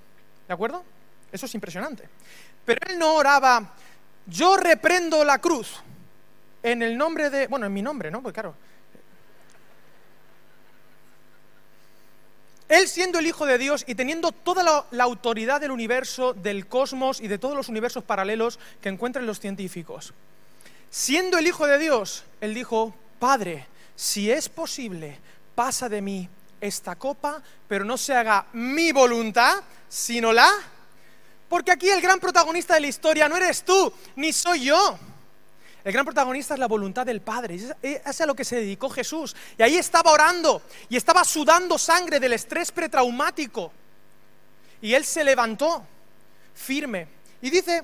¿De 0.48 0.54
acuerdo? 0.54 0.84
Eso 1.32 1.46
es 1.46 1.56
impresionante. 1.56 2.08
Pero 2.66 2.80
él 2.90 3.00
no 3.00 3.16
oraba, 3.16 3.74
yo 4.26 4.58
reprendo 4.58 5.24
la 5.24 5.40
cruz 5.40 5.82
en 6.64 6.82
el 6.82 6.98
nombre 6.98 7.30
de, 7.30 7.48
bueno, 7.48 7.66
en 7.66 7.74
mi 7.74 7.82
nombre, 7.82 8.12
¿no? 8.12 8.22
Pues 8.22 8.34
claro, 8.34 8.56
Él 12.70 12.88
siendo 12.88 13.20
el 13.20 13.28
Hijo 13.28 13.46
de 13.46 13.58
Dios 13.58 13.86
y 13.88 13.96
teniendo 13.96 14.32
toda 14.32 14.86
la, 14.92 15.04
autoridad 15.04 15.62
del 15.62 15.72
universo, 15.72 16.34
del 16.34 16.68
cosmos 16.68 17.22
y 17.22 17.28
de 17.28 17.38
todos 17.38 17.56
los 17.56 17.70
universos 17.70 18.04
paralelos 18.04 18.60
que 18.82 18.90
encuentran 18.90 19.26
los 19.26 19.40
científicos. 19.40 20.14
Siendo 20.90 21.38
el 21.38 21.48
Hijo 21.48 21.66
de 21.66 21.78
Dios, 21.78 22.24
Él 22.42 22.54
dijo, 22.54 22.94
Padre, 23.20 23.68
si 23.96 24.30
es 24.30 24.50
posible, 24.50 25.18
pasa 25.56 25.88
de 25.88 26.02
mí 26.02 26.30
esta 26.60 26.96
copa, 26.96 27.42
pero 27.68 27.86
no 27.86 27.98
se 27.98 28.14
haga 28.14 28.48
mi 28.54 28.92
voluntad, 28.92 29.64
sino 29.88 30.34
la... 30.34 30.50
Porque 31.48 31.72
aquí 31.72 31.90
el 31.90 32.02
gran 32.02 32.20
protagonista 32.20 32.74
de 32.74 32.82
la 32.82 32.88
historia 32.88 33.30
no 33.30 33.38
eres 33.38 33.64
tú, 33.64 33.94
ni 34.18 34.34
soy 34.34 34.66
yo. 34.66 35.00
El 35.88 35.94
gran 35.94 36.04
protagonista 36.04 36.54
es 36.54 36.60
la 36.60 36.68
voluntad 36.68 37.06
del 37.06 37.22
Padre. 37.22 37.58
Es 37.82 38.20
a 38.20 38.26
lo 38.26 38.36
que 38.36 38.44
se 38.44 38.58
dedicó 38.58 38.90
Jesús. 38.90 39.34
Y 39.58 39.64
ahí 39.64 39.78
estaba 39.78 40.12
orando 40.12 40.62
y 40.90 40.98
estaba 40.98 41.24
sudando 41.24 41.78
sangre 41.78 42.20
del 42.20 42.34
estrés 42.34 42.74
pretraumático. 42.74 43.72
Y 44.82 44.94
él 44.94 45.06
se 45.06 45.24
levantó 45.24 45.82
firme. 46.54 47.08
Y 47.42 47.50
dice 47.50 47.84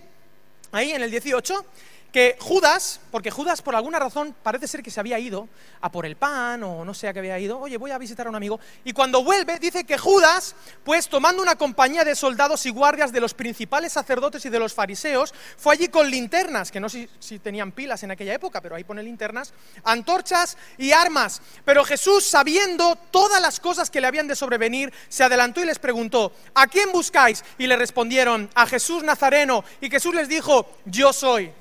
ahí 0.74 0.92
en 0.92 1.02
el 1.02 1.12
18 1.12 1.66
que 2.14 2.38
Judas, 2.40 3.02
porque 3.12 3.32
Judas 3.32 3.64
por 3.64 3.76
alguna 3.76 3.98
razón 3.98 4.36
parece 4.44 4.68
ser 4.68 4.84
que 4.84 4.92
se 4.92 5.00
había 5.00 5.18
ido 5.18 5.50
a 5.82 5.92
por 5.92 6.06
el 6.06 6.16
pan 6.16 6.62
o 6.64 6.86
no 6.86 6.94
sé 6.94 7.08
a 7.08 7.14
qué 7.14 7.20
había 7.20 7.40
ido, 7.40 7.60
oye, 7.60 7.76
voy 7.78 7.90
a 7.90 7.98
visitar 7.98 8.28
a 8.28 8.30
un 8.30 8.36
amigo, 8.36 8.60
y 8.86 8.94
cuando 8.94 9.24
vuelve 9.24 9.58
dice 9.58 9.84
que 9.84 9.98
Judas, 9.98 10.56
pues 10.84 11.10
tomando 11.10 11.42
una 11.42 11.56
compañía 11.56 12.06
de 12.06 12.16
soldados 12.16 12.68
y 12.68 12.70
guardias 12.70 13.12
de 13.12 13.20
los 13.20 13.34
principales 13.34 13.94
sacerdotes 13.94 14.46
y 14.46 14.50
de 14.50 14.60
los 14.60 14.76
fariseos, 14.76 15.34
fue 15.58 15.74
allí 15.74 15.88
con 15.88 16.10
linternas, 16.10 16.72
que 16.72 16.80
no 16.80 16.88
sé 16.88 17.10
si 17.20 17.40
tenían 17.40 17.72
pilas 17.72 18.04
en 18.04 18.12
aquella 18.12 18.36
época, 18.36 18.62
pero 18.62 18.76
ahí 18.76 18.84
pone 18.84 19.02
linternas, 19.02 19.52
antorchas 19.84 20.56
y 20.78 20.92
armas. 20.92 21.42
Pero 21.66 21.84
Jesús, 21.84 22.26
sabiendo 22.26 22.96
todas 23.10 23.42
las 23.42 23.60
cosas 23.60 23.90
que 23.90 24.00
le 24.00 24.08
habían 24.08 24.28
de 24.28 24.36
sobrevenir, 24.36 24.94
se 25.10 25.24
adelantó 25.24 25.62
y 25.62 25.66
les 25.66 25.80
preguntó, 25.80 26.32
¿a 26.54 26.68
quién 26.68 26.92
buscáis? 26.92 27.44
Y 27.58 27.66
le 27.66 27.76
respondieron, 27.76 28.52
a 28.54 28.68
Jesús 28.68 29.04
Nazareno. 29.04 29.64
Y 29.82 29.90
Jesús 29.90 30.14
les 30.14 30.30
dijo, 30.30 30.68
yo 30.86 31.12
soy. 31.12 31.52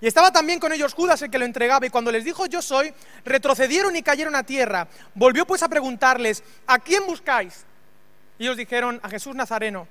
Y 0.00 0.06
estaba 0.06 0.30
también 0.30 0.60
con 0.60 0.72
ellos 0.72 0.94
Judas 0.94 1.22
el 1.22 1.30
que 1.30 1.38
lo 1.38 1.44
entregaba, 1.44 1.86
y 1.86 1.90
cuando 1.90 2.12
les 2.12 2.24
dijo 2.24 2.46
yo 2.46 2.60
soy, 2.60 2.92
retrocedieron 3.24 3.96
y 3.96 4.02
cayeron 4.02 4.34
a 4.34 4.42
tierra. 4.42 4.88
Volvió 5.14 5.46
pues 5.46 5.62
a 5.62 5.68
preguntarles, 5.68 6.42
¿a 6.66 6.78
quién 6.78 7.06
buscáis? 7.06 7.64
Y 8.38 8.44
ellos 8.44 8.56
dijeron 8.56 9.00
a 9.02 9.08
Jesús 9.08 9.34
Nazareno. 9.34 9.88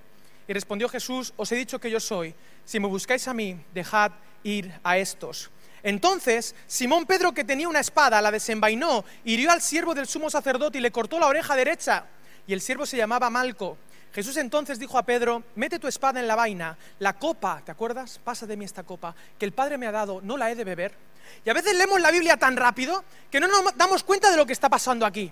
Y 0.47 0.53
respondió 0.53 0.87
Jesús, 0.87 1.33
os 1.37 1.51
he 1.51 1.55
dicho 1.55 1.79
que 1.79 1.89
yo 1.89 1.99
soy. 1.99 2.35
Si 2.65 2.79
me 2.79 2.87
buscáis 2.87 3.27
a 3.27 3.33
mí, 3.33 3.59
dejad 3.73 4.11
ir 4.43 4.71
a 4.83 4.97
estos. 4.97 5.49
Entonces, 5.81 6.55
Simón 6.67 7.05
Pedro, 7.05 7.31
que 7.31 7.43
tenía 7.43 7.67
una 7.67 7.79
espada, 7.79 8.21
la 8.21 8.31
desenvainó, 8.31 9.05
hirió 9.23 9.51
al 9.51 9.61
siervo 9.61 9.93
del 9.93 10.07
sumo 10.07 10.29
sacerdote 10.29 10.77
y 10.77 10.81
le 10.81 10.91
cortó 10.91 11.19
la 11.19 11.27
oreja 11.27 11.55
derecha. 11.55 12.05
Y 12.47 12.53
el 12.53 12.61
siervo 12.61 12.85
se 12.85 12.97
llamaba 12.97 13.29
Malco. 13.29 13.77
Jesús 14.15 14.37
entonces 14.37 14.79
dijo 14.79 14.97
a 14.97 15.03
Pedro, 15.03 15.43
mete 15.55 15.77
tu 15.77 15.89
espada 15.89 16.21
en 16.21 16.27
la 16.27 16.35
vaina, 16.35 16.77
la 16.99 17.19
copa, 17.19 17.61
¿te 17.65 17.71
acuerdas? 17.73 18.17
Pasa 18.23 18.45
de 18.47 18.55
mí 18.55 18.63
esta 18.63 18.83
copa, 18.83 19.13
que 19.37 19.43
el 19.43 19.51
Padre 19.51 19.77
me 19.77 19.87
ha 19.87 19.91
dado, 19.91 20.21
¿no 20.21 20.37
la 20.37 20.49
he 20.49 20.55
de 20.55 20.63
beber? 20.63 20.95
Y 21.43 21.49
a 21.49 21.53
veces 21.53 21.75
leemos 21.75 21.99
la 21.99 22.11
Biblia 22.11 22.37
tan 22.37 22.55
rápido 22.55 23.03
que 23.29 23.41
no 23.41 23.47
nos 23.49 23.75
damos 23.75 24.05
cuenta 24.05 24.31
de 24.31 24.37
lo 24.37 24.45
que 24.45 24.53
está 24.53 24.69
pasando 24.69 25.05
aquí. 25.05 25.29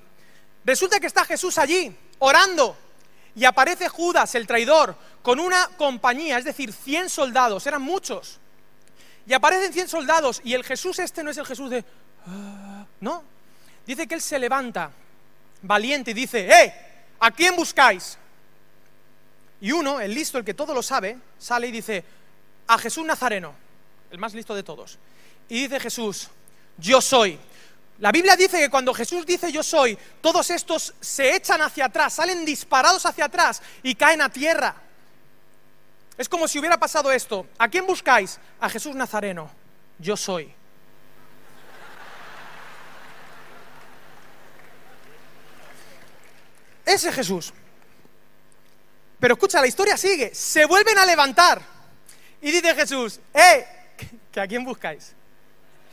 Resulta 0.66 1.00
que 1.00 1.08
está 1.08 1.24
Jesús 1.24 1.58
allí, 1.60 1.96
orando, 2.20 2.76
y 3.36 3.46
aparece 3.46 3.88
Judas, 3.88 4.36
el 4.36 4.46
traidor, 4.46 4.98
con 5.22 5.40
una 5.40 5.70
compañía, 5.78 6.38
es 6.38 6.44
decir, 6.44 6.74
100 6.74 7.10
soldados, 7.10 7.66
eran 7.66 7.82
muchos. 7.82 8.42
Y 9.26 9.32
aparecen 9.32 9.72
100 9.72 9.88
soldados 9.88 10.42
y 10.44 10.56
el 10.56 10.66
Jesús 10.66 11.00
este 11.00 11.24
no 11.24 11.32
es 11.32 11.38
el 11.38 11.46
Jesús 11.46 11.70
de... 11.70 11.86
"Ah", 12.28 12.86
no, 13.00 13.24
dice 13.88 14.08
que 14.08 14.16
él 14.16 14.22
se 14.22 14.38
levanta, 14.38 14.92
valiente, 15.62 16.12
y 16.12 16.14
dice, 16.14 16.50
¡eh! 16.50 16.74
¿A 17.22 17.32
quién 17.32 17.56
buscáis? 17.56 18.18
Y 19.64 19.72
uno, 19.72 20.02
el 20.02 20.14
listo, 20.14 20.38
el 20.38 20.44
que 20.44 20.54
todo 20.54 20.74
lo 20.74 20.84
sabe, 20.84 21.18
sale 21.40 21.68
y 21.68 21.72
dice, 21.72 22.04
a 22.68 22.78
Jesús 22.78 23.06
Nazareno, 23.06 23.56
el 24.12 24.18
más 24.18 24.34
listo 24.34 24.54
de 24.54 24.62
todos. 24.62 25.00
Y 25.48 25.62
dice 25.62 25.80
Jesús, 25.80 26.28
yo 26.78 27.00
soy. 27.00 27.40
La 28.00 28.12
Biblia 28.12 28.36
dice 28.36 28.60
que 28.60 28.70
cuando 28.70 28.94
Jesús 28.94 29.26
dice 29.26 29.54
yo 29.54 29.64
soy, 29.64 29.98
todos 30.20 30.50
estos 30.50 30.94
se 31.00 31.34
echan 31.34 31.62
hacia 31.62 31.86
atrás, 31.86 32.16
salen 32.16 32.44
disparados 32.44 33.06
hacia 33.06 33.24
atrás 33.24 33.62
y 33.84 33.96
caen 33.96 34.22
a 34.22 34.28
tierra. 34.28 34.76
Es 36.18 36.28
como 36.28 36.46
si 36.50 36.60
hubiera 36.60 36.78
pasado 36.78 37.10
esto. 37.10 37.48
¿A 37.58 37.70
quién 37.70 37.88
buscáis? 37.88 38.42
A 38.60 38.68
Jesús 38.68 38.94
Nazareno. 38.98 39.50
Yo 39.98 40.18
soy. 40.18 40.54
Ese 46.86 47.14
Jesús. 47.14 47.54
Pero 49.24 49.36
escucha, 49.36 49.62
la 49.62 49.68
historia 49.68 49.96
sigue. 49.96 50.36
Se 50.36 50.66
vuelven 50.66 50.98
a 50.98 51.06
levantar. 51.06 51.62
Y 52.42 52.52
dice 52.52 52.76
Jesús, 52.76 53.22
¡eh! 53.34 53.66
¿Que 54.30 54.42
a 54.42 54.46
quién 54.46 54.66
buscáis? 54.66 55.14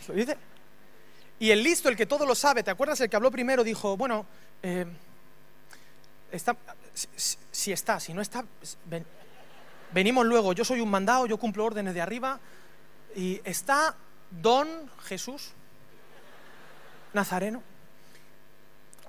Lo 0.09 0.15
dice. 0.15 0.37
Y 1.39 1.53
el 1.53 1.63
listo, 1.63 1.89
el 1.89 1.95
que 1.97 2.07
todo 2.07 2.27
lo 2.27 2.35
sabe, 2.35 2.65
¿te 2.65 2.73
acuerdas? 2.73 3.01
El 3.01 3.09
que 3.09 3.15
habló 3.15 3.31
primero 3.31 3.63
dijo, 3.63 3.97
bueno, 3.97 4.27
eh, 4.65 4.85
está, 6.33 6.57
si, 7.53 7.71
está, 7.71 8.01
si 8.01 8.13
no 8.13 8.21
está, 8.21 8.45
ven- 8.87 9.07
venimos 9.93 10.27
luego. 10.27 10.53
Yo 10.53 10.65
soy 10.65 10.81
un 10.81 10.91
mandado, 10.91 11.27
yo 11.27 11.37
cumplo 11.39 11.65
órdenes 11.65 11.95
de 11.95 12.01
arriba. 12.01 12.41
Y 13.15 13.41
está 13.45 13.95
Don 14.29 14.91
Jesús 15.05 15.53
Nazareno. 17.13 17.63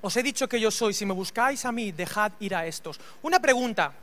Os 0.01 0.15
he 0.15 0.21
dicho 0.21 0.47
que 0.47 0.59
yo 0.59 0.69
soy, 0.69 0.93
si 0.93 1.07
me 1.07 1.13
buscáis 1.15 1.65
a 1.65 1.71
mí, 1.71 1.91
dejad 1.91 2.33
ir 2.39 2.53
a 2.53 2.67
estos. 2.67 2.99
Una 3.23 3.39
pregunta, 3.39 3.93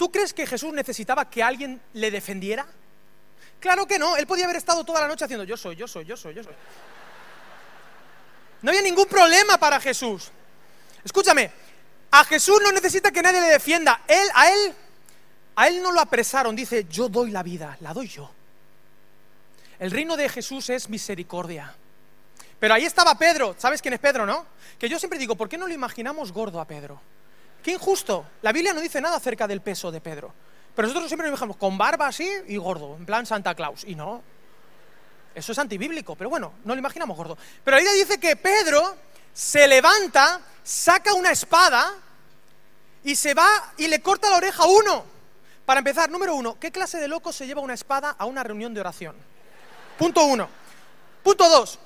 ¿tú 0.00 0.10
crees 0.10 0.32
que 0.32 0.46
Jesús 0.46 0.72
necesitaba 0.72 1.28
que 1.28 1.42
alguien 1.42 1.78
le 1.92 2.10
defendiera? 2.10 2.66
Claro 3.60 3.86
que 3.86 3.98
no, 3.98 4.16
él 4.16 4.26
podía 4.26 4.44
haber 4.46 4.56
estado 4.56 4.82
toda 4.82 5.02
la 5.02 5.06
noche 5.06 5.26
haciendo 5.26 5.44
yo 5.44 5.58
soy, 5.58 5.76
yo 5.76 5.86
soy, 5.86 6.06
yo 6.06 6.16
soy, 6.16 6.32
yo 6.32 6.42
soy. 6.42 6.54
No 8.62 8.70
había 8.70 8.80
ningún 8.80 9.04
problema 9.04 9.58
para 9.58 9.78
Jesús. 9.78 10.30
Escúchame, 11.04 11.50
a 12.12 12.24
Jesús 12.24 12.62
no 12.62 12.72
necesita 12.72 13.12
que 13.12 13.20
nadie 13.20 13.42
le 13.42 13.48
defienda. 13.48 14.00
Él, 14.08 14.26
a 14.32 14.50
él, 14.50 14.74
a 15.56 15.68
él 15.68 15.82
no 15.82 15.92
lo 15.92 16.00
apresaron. 16.00 16.56
Dice, 16.56 16.86
yo 16.88 17.10
doy 17.10 17.30
la 17.30 17.42
vida, 17.42 17.76
la 17.80 17.92
doy 17.92 18.08
yo. 18.08 18.30
El 19.78 19.90
reino 19.90 20.16
de 20.16 20.30
Jesús 20.30 20.70
es 20.70 20.88
misericordia. 20.88 21.74
Pero 22.58 22.72
ahí 22.72 22.86
estaba 22.86 23.18
Pedro. 23.18 23.54
¿Sabes 23.58 23.82
quién 23.82 23.92
es 23.92 24.00
Pedro, 24.00 24.24
no? 24.24 24.46
Que 24.78 24.88
yo 24.88 24.98
siempre 24.98 25.18
digo, 25.18 25.34
¿por 25.34 25.50
qué 25.50 25.58
no 25.58 25.66
lo 25.66 25.74
imaginamos 25.74 26.32
gordo 26.32 26.58
a 26.58 26.66
Pedro? 26.66 27.02
Qué 27.62 27.72
injusto. 27.72 28.26
La 28.42 28.52
Biblia 28.52 28.72
no 28.72 28.80
dice 28.80 29.00
nada 29.00 29.16
acerca 29.16 29.46
del 29.46 29.60
peso 29.60 29.90
de 29.90 30.00
Pedro. 30.00 30.32
Pero 30.74 30.88
nosotros 30.88 31.08
siempre 31.08 31.26
lo 31.26 31.30
imaginamos 31.30 31.56
con 31.56 31.76
barba 31.76 32.06
así 32.06 32.30
y 32.48 32.56
gordo, 32.56 32.96
en 32.96 33.04
plan 33.04 33.26
Santa 33.26 33.54
Claus. 33.54 33.84
Y 33.84 33.94
no. 33.94 34.22
Eso 35.34 35.52
es 35.52 35.58
antibíblico, 35.58 36.16
pero 36.16 36.30
bueno, 36.30 36.54
no 36.64 36.74
lo 36.74 36.78
imaginamos 36.78 37.16
gordo. 37.16 37.36
Pero 37.64 37.76
la 37.76 37.82
Biblia 37.82 38.04
dice 38.04 38.18
que 38.18 38.36
Pedro 38.36 38.96
se 39.32 39.66
levanta, 39.68 40.40
saca 40.62 41.14
una 41.14 41.30
espada 41.30 41.94
y 43.04 43.14
se 43.14 43.34
va 43.34 43.72
y 43.76 43.88
le 43.88 44.00
corta 44.00 44.30
la 44.30 44.36
oreja 44.36 44.64
a 44.64 44.66
uno. 44.66 45.04
Para 45.64 45.78
empezar, 45.78 46.10
número 46.10 46.34
uno, 46.34 46.58
¿qué 46.58 46.72
clase 46.72 46.98
de 46.98 47.08
loco 47.08 47.32
se 47.32 47.46
lleva 47.46 47.60
una 47.60 47.74
espada 47.74 48.16
a 48.18 48.24
una 48.24 48.42
reunión 48.42 48.74
de 48.74 48.80
oración? 48.80 49.14
Punto 49.98 50.24
uno. 50.24 50.48
Punto 51.22 51.48
dos, 51.48 51.78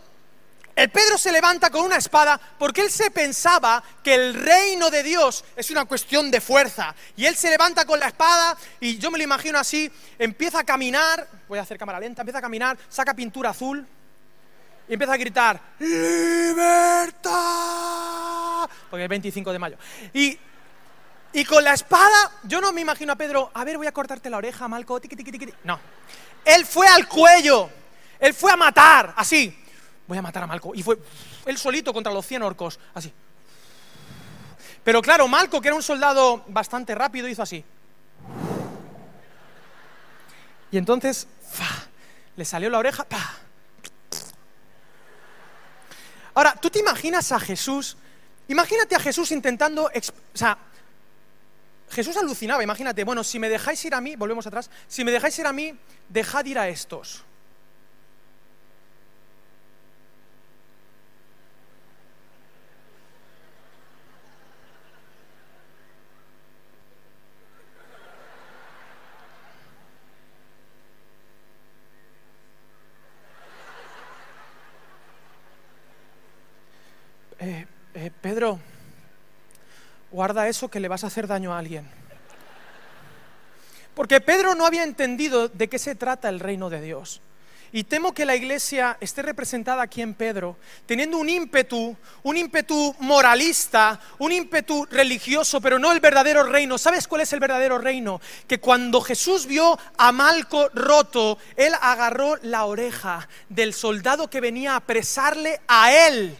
el 0.76 0.90
Pedro 0.90 1.16
se 1.18 1.30
levanta 1.30 1.70
con 1.70 1.82
una 1.82 1.96
espada 1.96 2.40
porque 2.58 2.80
él 2.80 2.90
se 2.90 3.12
pensaba 3.12 3.80
que 4.02 4.14
el 4.14 4.34
reino 4.34 4.90
de 4.90 5.04
Dios 5.04 5.44
es 5.54 5.70
una 5.70 5.84
cuestión 5.84 6.32
de 6.32 6.40
fuerza. 6.40 6.94
Y 7.16 7.26
él 7.26 7.36
se 7.36 7.48
levanta 7.48 7.84
con 7.84 8.00
la 8.00 8.08
espada 8.08 8.56
y 8.80 8.98
yo 8.98 9.12
me 9.12 9.18
lo 9.18 9.24
imagino 9.24 9.56
así, 9.58 9.90
empieza 10.18 10.58
a 10.60 10.64
caminar, 10.64 11.28
voy 11.48 11.60
a 11.60 11.62
hacer 11.62 11.78
cámara 11.78 12.00
lenta, 12.00 12.22
empieza 12.22 12.38
a 12.38 12.42
caminar, 12.42 12.76
saca 12.88 13.14
pintura 13.14 13.50
azul 13.50 13.86
y 14.88 14.94
empieza 14.94 15.12
a 15.12 15.16
gritar, 15.16 15.60
¡Libertad! 15.78 17.30
Porque 18.90 19.04
es 19.04 19.08
25 19.08 19.52
de 19.52 19.58
mayo. 19.60 19.76
Y, 20.12 20.36
y 21.32 21.44
con 21.44 21.62
la 21.62 21.74
espada, 21.74 22.32
yo 22.42 22.60
no 22.60 22.72
me 22.72 22.80
imagino 22.80 23.12
a 23.12 23.16
Pedro, 23.16 23.52
a 23.54 23.62
ver, 23.62 23.76
voy 23.76 23.86
a 23.86 23.92
cortarte 23.92 24.28
la 24.28 24.38
oreja, 24.38 24.66
Malco, 24.66 25.00
tiqui, 25.00 25.14
tiqui, 25.14 25.30
tiqui. 25.30 25.54
No. 25.62 25.78
Él 26.44 26.66
fue 26.66 26.88
al 26.88 27.06
cuello, 27.06 27.70
él 28.18 28.34
fue 28.34 28.50
a 28.50 28.56
matar, 28.56 29.14
así 29.16 29.60
voy 30.06 30.18
a 30.18 30.22
matar 30.22 30.42
a 30.42 30.46
Malco. 30.46 30.74
Y 30.74 30.82
fue 30.82 30.98
él 31.46 31.58
solito 31.58 31.92
contra 31.92 32.12
los 32.12 32.26
100 32.26 32.42
orcos, 32.42 32.78
así. 32.94 33.12
Pero 34.82 35.00
claro, 35.00 35.26
Malco, 35.28 35.60
que 35.60 35.68
era 35.68 35.74
un 35.74 35.82
soldado 35.82 36.44
bastante 36.48 36.94
rápido, 36.94 37.28
hizo 37.28 37.42
así. 37.42 37.64
Y 40.70 40.76
entonces, 40.76 41.26
¡fa! 41.50 41.88
le 42.36 42.44
salió 42.44 42.68
la 42.68 42.78
oreja. 42.78 43.06
Ahora, 46.34 46.56
¿tú 46.60 46.68
te 46.68 46.80
imaginas 46.80 47.30
a 47.32 47.38
Jesús? 47.38 47.96
Imagínate 48.48 48.94
a 48.94 49.00
Jesús 49.00 49.30
intentando, 49.30 49.84
o 49.84 49.90
sea, 50.36 50.58
Jesús 51.90 52.16
alucinaba, 52.16 52.62
imagínate, 52.62 53.04
bueno, 53.04 53.22
si 53.22 53.38
me 53.38 53.48
dejáis 53.48 53.84
ir 53.84 53.94
a 53.94 54.00
mí, 54.00 54.16
volvemos 54.16 54.46
atrás, 54.46 54.68
si 54.88 55.04
me 55.04 55.12
dejáis 55.12 55.38
ir 55.38 55.46
a 55.46 55.52
mí, 55.52 55.78
dejad 56.08 56.44
ir 56.44 56.58
a 56.58 56.68
estos. 56.68 57.24
Eh, 77.46 77.66
eh, 77.92 78.10
Pedro, 78.22 78.58
guarda 80.10 80.48
eso 80.48 80.70
que 80.70 80.80
le 80.80 80.88
vas 80.88 81.04
a 81.04 81.08
hacer 81.08 81.26
daño 81.26 81.52
a 81.52 81.58
alguien. 81.58 81.86
Porque 83.94 84.22
Pedro 84.22 84.54
no 84.54 84.64
había 84.64 84.82
entendido 84.82 85.48
de 85.48 85.68
qué 85.68 85.78
se 85.78 85.94
trata 85.94 86.30
el 86.30 86.40
reino 86.40 86.70
de 86.70 86.80
Dios. 86.80 87.20
Y 87.70 87.84
temo 87.84 88.14
que 88.14 88.24
la 88.24 88.34
iglesia 88.34 88.96
esté 88.98 89.20
representada 89.20 89.82
aquí 89.82 90.00
en 90.00 90.14
Pedro, 90.14 90.56
teniendo 90.86 91.18
un 91.18 91.28
ímpetu, 91.28 91.94
un 92.22 92.36
ímpetu 92.38 92.96
moralista, 93.00 94.00
un 94.16 94.32
ímpetu 94.32 94.86
religioso, 94.86 95.60
pero 95.60 95.78
no 95.78 95.92
el 95.92 96.00
verdadero 96.00 96.44
reino. 96.44 96.78
¿Sabes 96.78 97.06
cuál 97.06 97.20
es 97.20 97.32
el 97.34 97.40
verdadero 97.40 97.76
reino? 97.76 98.22
Que 98.46 98.58
cuando 98.58 99.02
Jesús 99.02 99.44
vio 99.44 99.78
a 99.98 100.12
Malco 100.12 100.70
roto, 100.72 101.36
él 101.56 101.74
agarró 101.78 102.38
la 102.40 102.64
oreja 102.64 103.28
del 103.50 103.74
soldado 103.74 104.30
que 104.30 104.40
venía 104.40 104.72
a 104.72 104.76
apresarle 104.76 105.60
a 105.68 105.92
él 105.92 106.38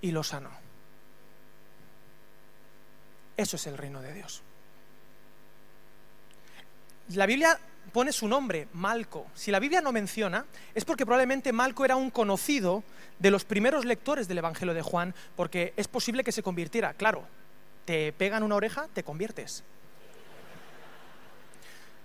y 0.00 0.12
lo 0.12 0.22
sanó. 0.22 0.50
Eso 3.36 3.56
es 3.56 3.66
el 3.66 3.78
reino 3.78 4.02
de 4.02 4.12
Dios. 4.12 4.42
La 7.14 7.26
Biblia 7.26 7.58
pone 7.92 8.12
su 8.12 8.28
nombre, 8.28 8.68
Malco. 8.74 9.26
Si 9.34 9.50
la 9.50 9.58
Biblia 9.58 9.80
no 9.80 9.92
menciona, 9.92 10.44
es 10.74 10.84
porque 10.84 11.04
probablemente 11.04 11.52
Malco 11.52 11.84
era 11.84 11.96
un 11.96 12.10
conocido 12.10 12.84
de 13.18 13.30
los 13.30 13.44
primeros 13.44 13.84
lectores 13.84 14.28
del 14.28 14.38
Evangelio 14.38 14.74
de 14.74 14.82
Juan, 14.82 15.14
porque 15.36 15.72
es 15.76 15.88
posible 15.88 16.22
que 16.22 16.32
se 16.32 16.42
convirtiera. 16.42 16.94
Claro, 16.94 17.24
te 17.84 18.12
pegan 18.12 18.42
una 18.42 18.54
oreja, 18.54 18.88
te 18.92 19.02
conviertes. 19.02 19.64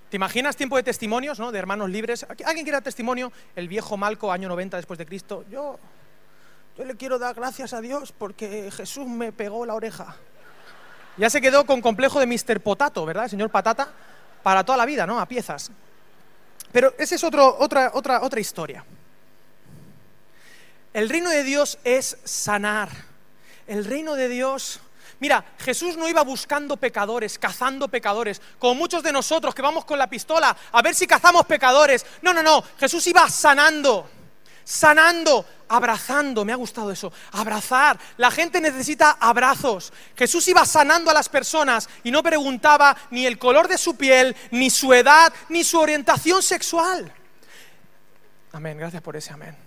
¿Te 0.09 0.17
imaginas 0.17 0.55
tiempo 0.55 0.77
de 0.77 0.83
testimonios, 0.83 1.39
¿no? 1.39 1.51
De 1.51 1.59
hermanos 1.59 1.89
libres. 1.89 2.23
¿Alguien 2.23 2.63
quiere 2.63 2.71
dar 2.71 2.83
testimonio? 2.83 3.31
El 3.55 3.67
viejo 3.67 3.97
Malco, 3.97 4.31
año 4.31 4.47
90 4.47 4.77
después 4.77 4.97
de 4.97 5.05
Cristo. 5.05 5.43
Yo, 5.49 5.79
yo 6.77 6.83
le 6.83 6.95
quiero 6.95 7.17
dar 7.17 7.35
gracias 7.35 7.73
a 7.73 7.79
Dios 7.79 8.11
porque 8.11 8.69
Jesús 8.71 9.07
me 9.07 9.31
pegó 9.31 9.65
la 9.65 9.75
oreja. 9.75 10.17
Ya 11.17 11.29
se 11.29 11.39
quedó 11.39 11.65
con 11.65 11.81
complejo 11.81 12.19
de 12.19 12.27
Mr. 12.27 12.59
Potato, 12.59 13.05
¿verdad? 13.05 13.23
El 13.25 13.29
señor 13.29 13.49
Patata, 13.49 13.87
para 14.43 14.65
toda 14.65 14.77
la 14.77 14.85
vida, 14.85 15.07
¿no? 15.07 15.19
A 15.19 15.25
piezas. 15.25 15.71
Pero 16.73 16.93
esa 16.97 17.15
es 17.15 17.23
otro, 17.23 17.55
otra, 17.59 17.91
otra, 17.93 18.21
otra 18.21 18.41
historia. 18.41 18.83
El 20.93 21.07
reino 21.07 21.29
de 21.29 21.43
Dios 21.43 21.79
es 21.85 22.17
sanar. 22.25 22.89
El 23.67 23.85
reino 23.85 24.15
de 24.15 24.27
Dios... 24.27 24.81
Mira, 25.19 25.45
Jesús 25.59 25.95
no 25.95 26.09
iba 26.09 26.23
buscando 26.23 26.75
pecadores, 26.75 27.39
cazando 27.39 27.87
pecadores, 27.87 28.41
como 28.59 28.75
muchos 28.75 29.01
de 29.01 29.13
nosotros 29.13 29.55
que 29.55 29.61
vamos 29.61 29.85
con 29.85 29.97
la 29.97 30.09
pistola 30.09 30.55
a 30.73 30.81
ver 30.81 30.93
si 30.93 31.07
cazamos 31.07 31.45
pecadores. 31.45 32.05
No, 32.21 32.33
no, 32.33 32.43
no, 32.43 32.61
Jesús 32.77 33.07
iba 33.07 33.29
sanando, 33.29 34.09
sanando, 34.65 35.45
abrazando, 35.69 36.43
me 36.43 36.51
ha 36.51 36.57
gustado 36.57 36.91
eso, 36.91 37.13
abrazar. 37.31 37.97
La 38.17 38.31
gente 38.31 38.59
necesita 38.59 39.11
abrazos. 39.11 39.93
Jesús 40.17 40.45
iba 40.49 40.65
sanando 40.65 41.09
a 41.09 41.13
las 41.13 41.29
personas 41.29 41.87
y 42.03 42.11
no 42.11 42.21
preguntaba 42.21 42.97
ni 43.11 43.25
el 43.25 43.37
color 43.37 43.69
de 43.69 43.77
su 43.77 43.95
piel, 43.95 44.35
ni 44.51 44.69
su 44.69 44.93
edad, 44.93 45.31
ni 45.47 45.63
su 45.63 45.79
orientación 45.79 46.43
sexual. 46.43 47.13
Amén, 48.51 48.77
gracias 48.77 49.01
por 49.01 49.15
ese 49.15 49.31
amén. 49.31 49.64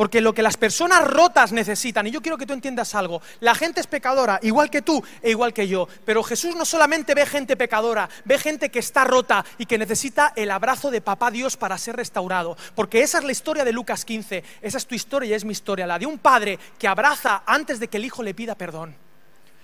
Porque 0.00 0.22
lo 0.22 0.32
que 0.32 0.42
las 0.42 0.56
personas 0.56 1.06
rotas 1.06 1.52
necesitan, 1.52 2.06
y 2.06 2.10
yo 2.10 2.22
quiero 2.22 2.38
que 2.38 2.46
tú 2.46 2.54
entiendas 2.54 2.94
algo, 2.94 3.20
la 3.40 3.54
gente 3.54 3.82
es 3.82 3.86
pecadora, 3.86 4.38
igual 4.40 4.70
que 4.70 4.80
tú 4.80 5.04
e 5.20 5.28
igual 5.28 5.52
que 5.52 5.68
yo, 5.68 5.86
pero 6.06 6.22
Jesús 6.22 6.56
no 6.56 6.64
solamente 6.64 7.12
ve 7.12 7.26
gente 7.26 7.54
pecadora, 7.54 8.08
ve 8.24 8.38
gente 8.38 8.70
que 8.70 8.78
está 8.78 9.04
rota 9.04 9.44
y 9.58 9.66
que 9.66 9.76
necesita 9.76 10.32
el 10.36 10.52
abrazo 10.52 10.90
de 10.90 11.02
papá 11.02 11.30
Dios 11.30 11.58
para 11.58 11.76
ser 11.76 11.96
restaurado. 11.96 12.56
Porque 12.74 13.02
esa 13.02 13.18
es 13.18 13.24
la 13.24 13.32
historia 13.32 13.62
de 13.62 13.74
Lucas 13.74 14.06
15, 14.06 14.42
esa 14.62 14.78
es 14.78 14.86
tu 14.86 14.94
historia 14.94 15.28
y 15.28 15.34
es 15.34 15.44
mi 15.44 15.52
historia, 15.52 15.86
la 15.86 15.98
de 15.98 16.06
un 16.06 16.18
padre 16.18 16.58
que 16.78 16.88
abraza 16.88 17.42
antes 17.44 17.78
de 17.78 17.88
que 17.88 17.98
el 17.98 18.06
hijo 18.06 18.22
le 18.22 18.32
pida 18.32 18.54
perdón. 18.54 18.96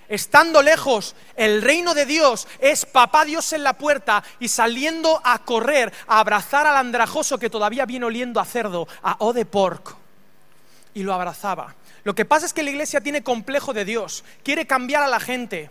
Estando 0.07 0.61
lejos, 0.61 1.17
el 1.35 1.63
reino 1.63 1.95
de 1.95 2.05
Dios 2.05 2.47
es 2.59 2.85
papá 2.85 3.25
Dios 3.25 3.55
en 3.55 3.63
la 3.63 3.73
puerta 3.73 4.23
y 4.39 4.49
saliendo 4.49 5.19
a 5.25 5.39
correr, 5.39 5.95
a 6.07 6.21
abrazar 6.21 6.67
al 6.67 6.77
andrajoso 6.77 7.39
que 7.39 7.49
todavía 7.49 7.87
viene 7.87 8.05
oliendo 8.05 8.39
a 8.39 8.45
cerdo, 8.45 8.87
a 9.03 9.17
o 9.21 9.33
de 9.33 9.47
porco 9.47 10.01
y 10.97 11.03
lo 11.03 11.13
abrazaba. 11.13 11.75
Lo 12.05 12.15
que 12.15 12.25
pasa 12.25 12.47
es 12.47 12.55
que 12.55 12.63
la 12.63 12.71
iglesia 12.71 13.03
tiene 13.03 13.23
complejo 13.23 13.75
de 13.75 13.85
Dios, 13.85 14.25
quiere 14.43 14.67
cambiar 14.67 15.03
a 15.03 15.09
la 15.09 15.21
gente. 15.21 15.71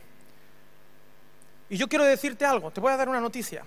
Y 1.68 1.78
yo 1.78 1.90
quiero 1.90 2.06
decirte 2.06 2.46
algo, 2.46 2.70
te 2.70 2.80
voy 2.80 2.94
a 2.94 2.98
dar 2.98 3.10
una 3.10 3.20
noticia. 3.20 3.64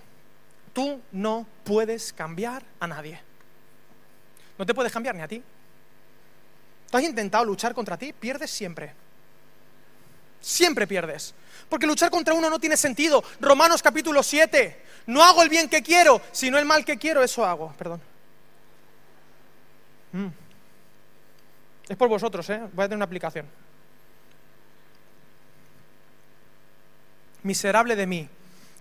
Tú 0.71 1.01
no 1.11 1.45
puedes 1.65 2.13
cambiar 2.13 2.63
a 2.79 2.87
nadie. 2.87 3.19
No 4.57 4.65
te 4.65 4.73
puedes 4.73 4.93
cambiar 4.93 5.15
ni 5.15 5.21
a 5.21 5.27
ti. 5.27 5.43
¿Tú 6.89 6.97
has 6.97 7.03
intentado 7.03 7.43
luchar 7.43 7.73
contra 7.73 7.97
ti? 7.97 8.13
Pierdes 8.13 8.49
siempre. 8.49 8.93
Siempre 10.39 10.87
pierdes. 10.87 11.35
Porque 11.67 11.85
luchar 11.85 12.09
contra 12.09 12.33
uno 12.33 12.49
no 12.49 12.59
tiene 12.59 12.77
sentido. 12.77 13.21
Romanos 13.41 13.81
capítulo 13.81 14.23
7. 14.23 14.81
No 15.07 15.21
hago 15.25 15.43
el 15.43 15.49
bien 15.49 15.67
que 15.67 15.83
quiero, 15.83 16.21
sino 16.31 16.57
el 16.57 16.63
mal 16.63 16.85
que 16.85 16.97
quiero, 16.97 17.21
eso 17.21 17.45
hago. 17.45 17.73
Perdón. 17.77 18.01
Mm. 20.13 20.38
Es 21.89 21.97
por 21.97 22.07
vosotros, 22.07 22.47
¿eh? 22.51 22.61
Voy 22.71 22.85
a 22.85 22.87
tener 22.87 22.97
una 22.97 23.05
aplicación. 23.05 23.47
Miserable 27.41 27.95
de 27.95 28.05
mí, 28.05 28.29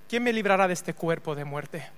¿quién 0.09 0.23
me 0.23 0.33
librará 0.33 0.69
de 0.69 0.75
este 0.75 0.93
cuerpo 0.93 1.35
de 1.35 1.47
muerte? 1.47 1.89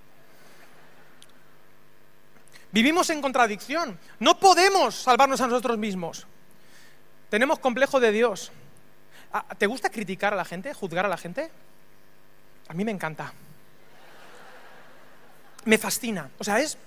Vivimos 2.71 3.11
en 3.11 3.21
contradicción. 3.21 3.99
No 4.21 4.38
podemos 4.38 4.95
salvarnos 4.95 5.40
a 5.40 5.49
nosotros 5.49 5.76
mismos. 5.79 6.29
Tenemos 7.29 7.59
complejo 7.59 7.99
de 7.99 8.12
Dios. 8.12 8.52
Ah, 9.33 9.45
¿Te 9.59 9.67
gusta 9.67 9.90
criticar 9.90 10.33
a 10.33 10.37
la 10.37 10.45
gente, 10.45 10.73
juzgar 10.75 11.05
a 11.07 11.09
la 11.09 11.17
gente? 11.17 11.50
A 12.69 12.75
mí 12.75 12.85
me 12.85 12.93
encanta. 12.93 13.33
Me 15.64 15.77
fascina. 15.77 16.31
O 16.38 16.44
sea, 16.44 16.61
es. 16.61 16.79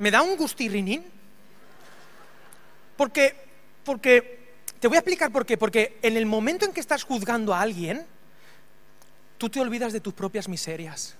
Me 0.00 0.10
da 0.10 0.22
un 0.22 0.36
gustirrinín. 0.36 1.04
Porque 2.96 3.51
porque, 3.84 4.54
te 4.80 4.88
voy 4.88 4.96
a 4.96 5.00
explicar 5.00 5.32
por 5.32 5.46
qué. 5.46 5.56
Porque 5.56 5.98
en 6.02 6.16
el 6.16 6.26
momento 6.26 6.64
en 6.64 6.72
que 6.72 6.80
estás 6.80 7.04
juzgando 7.04 7.54
a 7.54 7.60
alguien, 7.60 8.06
tú 9.38 9.48
te 9.48 9.60
olvidas 9.60 9.92
de 9.92 10.00
tus 10.00 10.14
propias 10.14 10.48
miserias. 10.48 11.16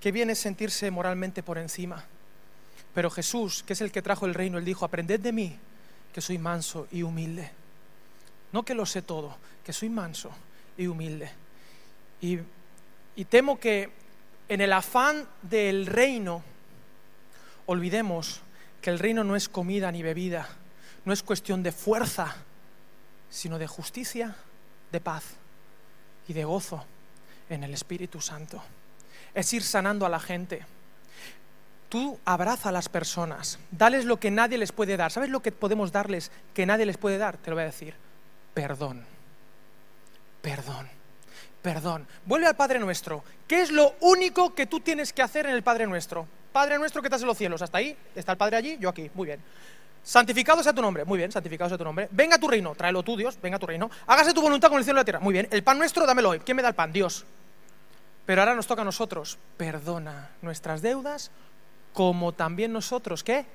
Qué 0.00 0.12
bien 0.12 0.30
es 0.30 0.38
sentirse 0.38 0.90
moralmente 0.90 1.42
por 1.42 1.58
encima. 1.58 2.04
Pero 2.94 3.10
Jesús, 3.10 3.62
que 3.62 3.72
es 3.72 3.80
el 3.80 3.90
que 3.90 4.02
trajo 4.02 4.26
el 4.26 4.34
reino, 4.34 4.58
él 4.58 4.64
dijo, 4.64 4.84
aprended 4.84 5.18
de 5.18 5.32
mí, 5.32 5.58
que 6.12 6.20
soy 6.20 6.38
manso 6.38 6.86
y 6.92 7.02
humilde. 7.02 7.50
No 8.52 8.64
que 8.64 8.74
lo 8.74 8.86
sé 8.86 9.02
todo, 9.02 9.36
que 9.64 9.72
soy 9.72 9.88
manso 9.88 10.30
y 10.76 10.86
humilde. 10.86 11.30
Y, 12.20 12.38
y 13.16 13.24
temo 13.24 13.58
que 13.58 13.90
en 14.48 14.60
el 14.60 14.72
afán 14.72 15.26
del 15.42 15.86
reino 15.86 16.42
olvidemos 17.66 18.43
que 18.84 18.90
el 18.90 18.98
reino 18.98 19.24
no 19.24 19.34
es 19.34 19.48
comida 19.48 19.90
ni 19.90 20.02
bebida, 20.02 20.46
no 21.06 21.14
es 21.14 21.22
cuestión 21.22 21.62
de 21.62 21.72
fuerza, 21.72 22.36
sino 23.30 23.58
de 23.58 23.66
justicia, 23.66 24.36
de 24.92 25.00
paz 25.00 25.24
y 26.28 26.34
de 26.34 26.44
gozo 26.44 26.84
en 27.48 27.64
el 27.64 27.72
Espíritu 27.72 28.20
Santo. 28.20 28.62
Es 29.32 29.50
ir 29.54 29.62
sanando 29.62 30.04
a 30.04 30.10
la 30.10 30.20
gente. 30.20 30.66
Tú 31.88 32.20
abraza 32.26 32.68
a 32.68 32.72
las 32.72 32.90
personas, 32.90 33.58
dales 33.70 34.04
lo 34.04 34.20
que 34.20 34.30
nadie 34.30 34.58
les 34.58 34.70
puede 34.70 34.98
dar. 34.98 35.10
¿Sabes 35.10 35.30
lo 35.30 35.40
que 35.40 35.50
podemos 35.50 35.90
darles 35.90 36.30
que 36.52 36.66
nadie 36.66 36.84
les 36.84 36.98
puede 36.98 37.16
dar? 37.16 37.38
Te 37.38 37.48
lo 37.48 37.56
voy 37.56 37.62
a 37.62 37.68
decir. 37.68 37.94
Perdón. 38.52 39.02
Perdón. 40.42 40.90
Perdón. 41.62 42.06
Vuelve 42.26 42.48
al 42.48 42.56
Padre 42.56 42.80
Nuestro. 42.80 43.24
¿Qué 43.48 43.62
es 43.62 43.70
lo 43.70 43.94
único 44.00 44.54
que 44.54 44.66
tú 44.66 44.80
tienes 44.80 45.14
que 45.14 45.22
hacer 45.22 45.46
en 45.46 45.54
el 45.54 45.62
Padre 45.62 45.86
Nuestro? 45.86 46.28
Padre 46.54 46.78
nuestro 46.78 47.02
que 47.02 47.08
estás 47.08 47.20
en 47.20 47.26
los 47.26 47.36
cielos, 47.36 47.60
hasta 47.62 47.78
ahí, 47.78 47.96
está 48.14 48.30
el 48.30 48.38
Padre 48.38 48.54
allí, 48.54 48.78
yo 48.78 48.88
aquí, 48.88 49.10
muy 49.14 49.26
bien. 49.26 49.40
Santificado 50.04 50.62
sea 50.62 50.72
tu 50.72 50.80
nombre, 50.80 51.04
muy 51.04 51.18
bien, 51.18 51.32
santificado 51.32 51.68
sea 51.68 51.76
tu 51.76 51.82
nombre. 51.82 52.06
Venga 52.12 52.38
tu 52.38 52.46
reino, 52.46 52.76
tráelo 52.76 53.02
tú, 53.02 53.16
Dios, 53.16 53.36
venga 53.42 53.58
tu 53.58 53.66
reino. 53.66 53.90
Hágase 54.06 54.32
tu 54.32 54.40
voluntad 54.40 54.68
con 54.68 54.78
el 54.78 54.84
cielo 54.84 54.98
y 54.98 55.00
la 55.00 55.04
tierra, 55.04 55.18
muy 55.18 55.32
bien. 55.32 55.48
El 55.50 55.64
pan 55.64 55.78
nuestro, 55.78 56.06
dámelo 56.06 56.30
hoy. 56.30 56.38
¿Quién 56.38 56.54
me 56.54 56.62
da 56.62 56.68
el 56.68 56.76
pan? 56.76 56.92
Dios. 56.92 57.24
Pero 58.24 58.40
ahora 58.40 58.54
nos 58.54 58.68
toca 58.68 58.82
a 58.82 58.84
nosotros, 58.84 59.36
perdona 59.56 60.30
nuestras 60.42 60.80
deudas 60.80 61.32
como 61.92 62.30
también 62.30 62.72
nosotros, 62.72 63.24
¿qué? 63.24 63.46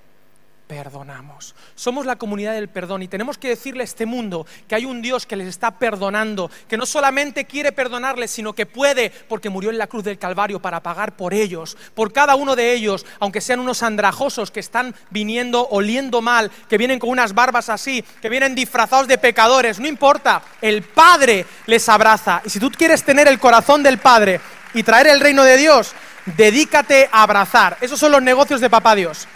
Perdonamos. 0.69 1.55
Somos 1.73 2.05
la 2.05 2.17
comunidad 2.17 2.53
del 2.53 2.69
perdón 2.69 3.01
y 3.01 3.07
tenemos 3.07 3.39
que 3.39 3.47
decirle 3.47 3.81
a 3.81 3.85
este 3.85 4.05
mundo 4.05 4.45
que 4.67 4.75
hay 4.75 4.85
un 4.85 5.01
Dios 5.01 5.25
que 5.25 5.35
les 5.35 5.47
está 5.47 5.71
perdonando, 5.79 6.51
que 6.67 6.77
no 6.77 6.85
solamente 6.85 7.45
quiere 7.45 7.71
perdonarles, 7.71 8.29
sino 8.29 8.53
que 8.53 8.67
puede, 8.67 9.09
porque 9.27 9.49
murió 9.49 9.71
en 9.71 9.79
la 9.79 9.87
cruz 9.87 10.03
del 10.03 10.19
Calvario 10.19 10.61
para 10.61 10.83
pagar 10.83 11.15
por 11.15 11.33
ellos, 11.33 11.75
por 11.95 12.13
cada 12.13 12.35
uno 12.35 12.55
de 12.55 12.71
ellos, 12.71 13.07
aunque 13.19 13.41
sean 13.41 13.59
unos 13.59 13.81
andrajosos 13.81 14.51
que 14.51 14.59
están 14.59 14.93
viniendo 15.09 15.67
oliendo 15.71 16.21
mal, 16.21 16.51
que 16.69 16.77
vienen 16.77 16.99
con 16.99 17.09
unas 17.09 17.33
barbas 17.33 17.69
así, 17.69 18.05
que 18.21 18.29
vienen 18.29 18.53
disfrazados 18.53 19.07
de 19.07 19.17
pecadores, 19.17 19.79
no 19.79 19.87
importa, 19.87 20.43
el 20.61 20.83
Padre 20.83 21.47
les 21.65 21.89
abraza. 21.89 22.43
Y 22.45 22.51
si 22.51 22.59
tú 22.59 22.69
quieres 22.69 23.03
tener 23.03 23.27
el 23.27 23.39
corazón 23.39 23.81
del 23.81 23.97
Padre 23.97 24.39
y 24.75 24.83
traer 24.83 25.07
el 25.07 25.19
reino 25.19 25.43
de 25.43 25.57
Dios, 25.57 25.93
dedícate 26.37 27.09
a 27.11 27.23
abrazar. 27.23 27.75
Esos 27.81 27.99
son 27.99 28.11
los 28.11 28.21
negocios 28.21 28.61
de 28.61 28.69
Papá 28.69 28.93
Dios. 28.93 29.27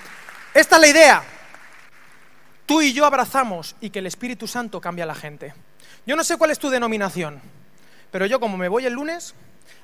Esta 0.54 0.76
es 0.76 0.82
la 0.82 0.88
idea. 0.88 1.24
Tú 2.66 2.82
y 2.82 2.94
yo 2.94 3.06
abrazamos 3.06 3.76
y 3.82 3.90
que 3.90 4.00
el 4.00 4.06
Espíritu 4.06 4.48
Santo 4.48 4.80
cambie 4.80 5.04
a 5.04 5.08
la 5.08 5.16
gente. 5.16 5.54
Yo 6.06 6.16
no 6.16 6.24
sé 6.24 6.38
cuál 6.38 6.52
es 6.52 6.60
tu 6.60 6.70
denominación, 6.70 7.42
pero 8.12 8.26
yo 8.26 8.40
como 8.40 8.58
me 8.58 8.68
voy 8.68 8.86
el 8.86 8.94
lunes, 8.94 9.34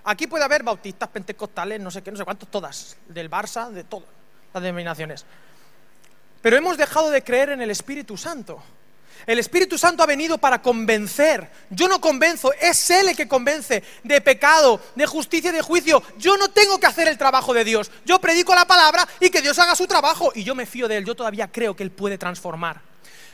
aquí 0.03 0.27
puede 0.27 0.43
haber 0.43 0.63
bautistas, 0.63 1.09
pentecostales, 1.09 1.79
no 1.79 1.91
sé 1.91 2.01
qué, 2.03 2.11
no 2.11 2.17
sé 2.17 2.25
cuántos, 2.25 2.49
todas, 2.49 2.97
del 3.07 3.29
Barça, 3.29 3.69
de 3.69 3.83
todas 3.83 4.09
las 4.53 4.63
denominaciones. 4.63 5.25
Pero 6.41 6.55
hemos 6.55 6.77
dejado 6.77 7.09
de 7.09 7.23
creer 7.23 7.49
en 7.49 7.61
el 7.61 7.71
Espíritu 7.71 8.15
Santo. 8.15 8.61
El 9.25 9.39
Espíritu 9.39 9.77
Santo 9.77 10.03
ha 10.03 10.05
venido 10.05 10.37
para 10.37 10.61
convencer. 10.61 11.49
Yo 11.69 11.87
no 11.87 11.99
convenzo, 12.01 12.53
es 12.53 12.89
Él 12.89 13.09
el 13.09 13.15
que 13.15 13.27
convence 13.27 13.83
de 14.03 14.21
pecado, 14.21 14.81
de 14.95 15.05
justicia 15.05 15.49
y 15.49 15.53
de 15.53 15.61
juicio. 15.61 16.01
Yo 16.17 16.37
no 16.37 16.49
tengo 16.49 16.79
que 16.79 16.87
hacer 16.87 17.07
el 17.07 17.17
trabajo 17.17 17.53
de 17.53 17.63
Dios. 17.63 17.91
Yo 18.05 18.19
predico 18.19 18.55
la 18.55 18.65
palabra 18.65 19.07
y 19.19 19.29
que 19.29 19.41
Dios 19.41 19.57
haga 19.59 19.75
su 19.75 19.87
trabajo. 19.87 20.31
Y 20.35 20.43
yo 20.43 20.55
me 20.55 20.65
fío 20.65 20.87
de 20.87 20.97
Él. 20.97 21.05
Yo 21.05 21.15
todavía 21.15 21.51
creo 21.51 21.75
que 21.75 21.83
Él 21.83 21.91
puede 21.91 22.17
transformar. 22.17 22.81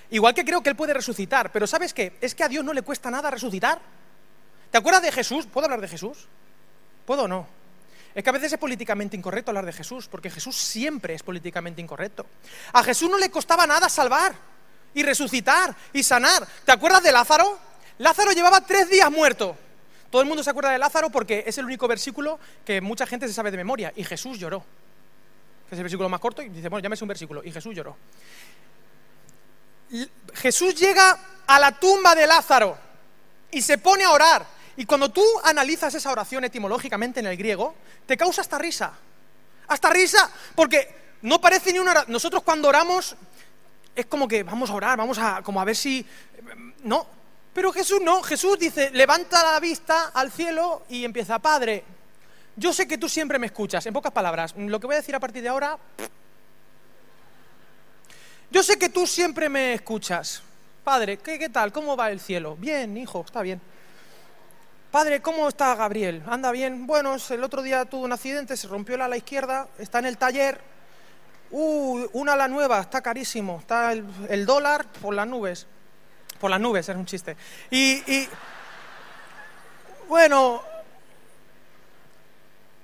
Igual 0.10 0.34
que 0.34 0.45
creo 0.45 0.62
que 0.62 0.69
Él 0.69 0.76
puede 0.76 0.93
resucitar. 0.93 1.52
Pero 1.52 1.67
¿sabes 1.67 1.93
qué? 1.93 2.17
Es 2.21 2.36
que 2.36 2.43
a 2.43 2.50
Dios 2.50 2.63
no 2.63 2.74
le 2.74 2.82
cuesta 2.82 3.10
nada 3.10 3.32
resucitar. 3.32 3.80
¿Te 4.71 4.78
acuerdas 4.78 5.02
de 5.02 5.12
Jesús? 5.12 5.45
¿Puedo 5.45 5.65
hablar 5.65 5.82
de 5.82 5.88
Jesús? 5.88 6.28
¿Puedo 7.06 7.24
o 7.24 7.28
no? 7.28 7.48
Es 8.13 8.24
que 8.24 8.30
a 8.30 8.34
veces 8.34 8.54
es 8.54 8.58
políticamente 8.58 9.17
incorrecto 9.17 9.52
hablar 9.52 9.65
de 9.65 9.74
Jesús, 9.74 10.08
porque 10.08 10.30
Jesús 10.30 10.56
siempre 10.56 11.13
es 11.13 11.21
políticamente 11.21 11.82
incorrecto. 11.82 12.26
A 12.71 12.82
Jesús 12.82 13.10
no 13.10 13.17
le 13.17 13.30
costaba 13.30 13.67
nada 13.67 13.89
salvar 13.89 14.34
y 14.95 15.03
resucitar 15.03 15.75
y 15.93 16.01
sanar. 16.01 16.47
¿Te 16.65 16.71
acuerdas 16.71 17.03
de 17.03 17.12
Lázaro? 17.12 17.60
Lázaro 17.99 18.31
llevaba 18.31 18.62
tres 18.62 18.89
días 18.89 19.12
muerto. 19.12 19.55
Todo 20.10 20.21
el 20.21 20.27
mundo 20.27 20.43
se 20.43 20.49
acuerda 20.49 20.71
de 20.71 20.79
Lázaro 20.79 21.10
porque 21.12 21.43
es 21.45 21.58
el 21.58 21.65
único 21.65 21.88
versículo 21.88 22.39
que 22.65 22.81
mucha 22.81 23.05
gente 23.05 23.27
se 23.27 23.34
sabe 23.34 23.51
de 23.51 23.58
memoria. 23.58 23.93
Y 23.95 24.03
Jesús 24.03 24.39
lloró. 24.39 24.63
Es 25.69 25.77
el 25.77 25.84
versículo 25.84 26.10
más 26.10 26.19
corto 26.19 26.41
y 26.41 26.49
dice, 26.49 26.69
bueno, 26.69 26.81
llámese 26.81 27.03
un 27.03 27.10
versículo. 27.10 27.43
Y 27.43 27.51
Jesús 27.51 27.75
lloró. 27.75 27.97
Jesús 30.34 30.73
llega 30.75 31.19
a 31.45 31.60
la 31.60 31.71
tumba 31.73 32.15
de 32.15 32.25
Lázaro. 32.25 32.77
y 33.51 33.62
se 33.62 33.77
pone 33.77 34.03
a 34.03 34.12
orar. 34.12 34.45
Y 34.77 34.86
cuando 34.86 35.10
tú 35.10 35.23
analizas 35.43 35.93
esa 35.93 36.12
oración 36.12 36.43
etimológicamente 36.43 37.19
en 37.19 37.27
el 37.27 37.38
griego, 37.38 37.75
te 38.05 38.17
causa 38.17 38.41
hasta 38.41 38.58
risa. 38.58 38.93
Hasta 39.67 39.89
risa, 39.89 40.29
porque 40.55 41.17
no 41.21 41.39
parece 41.39 41.71
ni 41.71 41.79
una... 41.79 42.05
Nosotros 42.08 42.43
cuando 42.43 42.67
oramos 42.67 43.15
es 43.95 44.05
como 44.05 44.27
que 44.27 44.43
vamos 44.43 44.69
a 44.69 44.73
orar, 44.73 44.97
vamos 44.97 45.17
a 45.17 45.41
como 45.41 45.62
a 45.62 45.65
ver 45.65 45.75
si... 45.75 46.05
No, 46.84 47.08
pero 47.53 47.71
Jesús 47.71 48.01
no, 48.01 48.21
Jesús 48.21 48.60
dice, 48.60 48.91
levanta 48.91 49.43
la 49.43 49.60
vista 49.60 50.12
al 50.13 50.31
cielo 50.31 50.84
y 50.89 51.05
empieza, 51.05 51.39
Padre, 51.39 51.84
yo 52.55 52.73
sé 52.73 52.88
que 52.88 52.97
tú 52.97 53.08
siempre 53.08 53.39
me 53.39 53.47
escuchas, 53.47 53.86
en 53.86 53.93
pocas 53.93 54.12
palabras, 54.12 54.53
lo 54.58 54.79
que 54.79 54.88
voy 54.88 54.95
a 54.95 54.99
decir 54.99 55.15
a 55.15 55.19
partir 55.19 55.41
de 55.41 55.49
ahora... 55.49 55.77
Yo 58.51 58.63
sé 58.63 58.77
que 58.77 58.89
tú 58.89 59.05
siempre 59.08 59.49
me 59.49 59.73
escuchas. 59.73 60.41
Padre, 60.84 61.17
¿qué, 61.17 61.38
¿qué 61.39 61.49
tal? 61.49 61.73
¿Cómo 61.73 61.97
va 61.97 62.12
el 62.12 62.19
cielo? 62.19 62.55
Bien, 62.55 62.95
hijo, 62.95 63.23
está 63.25 63.41
bien. 63.41 63.60
Padre, 64.91 65.21
¿cómo 65.21 65.49
está 65.49 65.75
Gabriel? 65.75 66.23
¿Anda 66.25 66.51
bien? 66.51 66.88
Bueno, 66.88 67.17
el 67.29 67.43
otro 67.43 67.63
día 67.63 67.84
tuvo 67.84 68.05
un 68.05 68.13
accidente, 68.13 68.55
se 68.55 68.67
rompió 68.67 68.95
la 68.95 69.05
ala 69.05 69.17
izquierda, 69.17 69.67
está 69.77 69.99
en 69.99 70.05
el 70.05 70.17
taller. 70.17 70.62
Uh, 71.57 72.09
una 72.11 72.33
ala 72.33 72.49
nueva, 72.49 72.81
está 72.81 73.01
carísimo. 73.01 73.59
Está 73.61 73.93
el, 73.93 74.45
dólar 74.45 74.85
por 75.01 75.15
las 75.15 75.25
nubes. 75.25 75.65
Por 76.37 76.51
las 76.51 76.59
nubes, 76.59 76.89
es 76.89 76.95
un 76.97 77.05
chiste. 77.05 77.37
Y, 77.71 77.93
y, 78.11 78.27
bueno, 80.09 80.61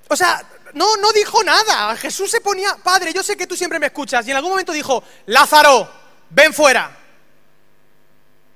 o 0.07 0.15
sea, 0.15 0.41
no, 0.71 0.95
no 0.95 1.11
dijo 1.11 1.43
nada. 1.43 1.97
Jesús 1.97 2.31
se 2.31 2.39
ponía, 2.39 2.77
Padre, 2.81 3.11
yo 3.11 3.21
sé 3.23 3.35
que 3.35 3.45
tú 3.45 3.57
siempre 3.57 3.77
me 3.77 3.87
escuchas. 3.87 4.25
Y 4.25 4.31
en 4.31 4.37
algún 4.37 4.51
momento 4.51 4.71
dijo, 4.71 5.03
Lázaro, 5.25 5.91
ven 6.29 6.53
fuera. 6.53 6.97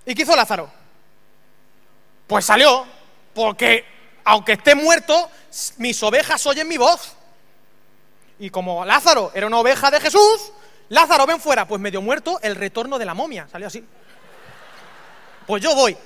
¿Y 0.06 0.15
qué 0.15 0.21
hizo 0.21 0.34
Lázaro? 0.34 0.71
Pues 2.25 2.45
salió 2.45 2.88
porque 3.34 3.84
aunque 4.23 4.54
esté 4.54 4.75
muerto, 4.75 5.30
mis 5.75 6.01
ovejas 6.04 6.45
oyen 6.45 6.69
mi 6.69 6.78
voz. 6.78 7.17
Y 8.39 8.50
como 8.50 8.86
Lázaro 8.86 9.32
era 9.34 9.48
una 9.48 9.60
oveja 9.60 9.89
de 9.91 10.00
Jesús, 10.00 10.52
Lázaro, 10.89 11.26
ven 11.26 11.39
fuera, 11.39 11.67
pues 11.67 11.82
medio 11.82 12.02
muerto, 12.02 12.39
el 12.41 12.56
retorno 12.56 13.00
de 13.00 13.06
la 13.06 13.13
momia, 13.13 13.48
salió 13.52 13.67
así. 13.67 13.84
Pues 15.48 15.63
yo 15.63 15.74
voy. 15.76 15.98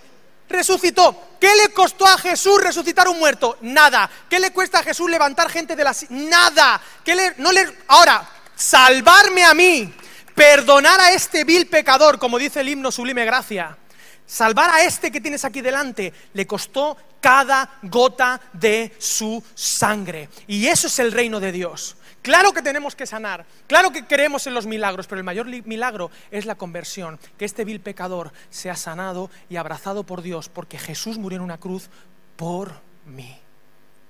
Resucitó. 0.47 1.29
¿Qué 1.39 1.49
le 1.55 1.73
costó 1.73 2.05
a 2.05 2.17
Jesús 2.17 2.61
resucitar 2.61 3.07
un 3.07 3.19
muerto? 3.19 3.57
Nada. 3.61 4.09
¿Qué 4.29 4.39
le 4.39 4.51
cuesta 4.51 4.79
a 4.79 4.83
Jesús 4.83 5.09
levantar 5.09 5.49
gente 5.49 5.75
de 5.75 5.83
la 5.83 5.95
Nada. 6.09 6.81
¿Qué 7.03 7.15
le 7.15 7.33
no 7.37 7.51
le 7.51 7.71
ahora 7.87 8.27
salvarme 8.55 9.43
a 9.45 9.53
mí, 9.53 9.93
perdonar 10.33 10.99
a 10.99 11.11
este 11.11 11.43
vil 11.43 11.67
pecador, 11.67 12.17
como 12.17 12.37
dice 12.37 12.61
el 12.61 12.69
himno 12.69 12.91
Sublime 12.91 13.25
Gracia? 13.25 13.77
Salvar 14.25 14.69
a 14.69 14.83
este 14.83 15.11
que 15.11 15.21
tienes 15.21 15.45
aquí 15.45 15.61
delante 15.61 16.13
le 16.33 16.45
costó 16.45 16.97
cada 17.21 17.77
gota 17.83 18.39
de 18.53 18.95
su 18.97 19.43
sangre. 19.55 20.29
Y 20.47 20.67
eso 20.67 20.87
es 20.87 20.99
el 20.99 21.11
reino 21.11 21.39
de 21.39 21.51
Dios. 21.51 21.95
Claro 22.21 22.51
que 22.51 22.61
tenemos 22.61 22.95
que 22.95 23.05
sanar, 23.05 23.45
claro 23.67 23.91
que 23.91 24.05
creemos 24.05 24.45
en 24.45 24.53
los 24.53 24.65
milagros, 24.65 25.07
pero 25.07 25.19
el 25.19 25.23
mayor 25.23 25.47
milagro 25.65 26.11
es 26.31 26.45
la 26.45 26.55
conversión, 26.55 27.17
que 27.37 27.45
este 27.45 27.63
vil 27.63 27.79
pecador 27.79 28.33
sea 28.49 28.75
sanado 28.75 29.29
y 29.49 29.55
abrazado 29.55 30.03
por 30.03 30.21
Dios, 30.21 30.49
porque 30.49 30.77
Jesús 30.77 31.17
murió 31.17 31.37
en 31.37 31.43
una 31.43 31.59
cruz 31.59 31.89
por 32.35 32.81
mí 33.05 33.39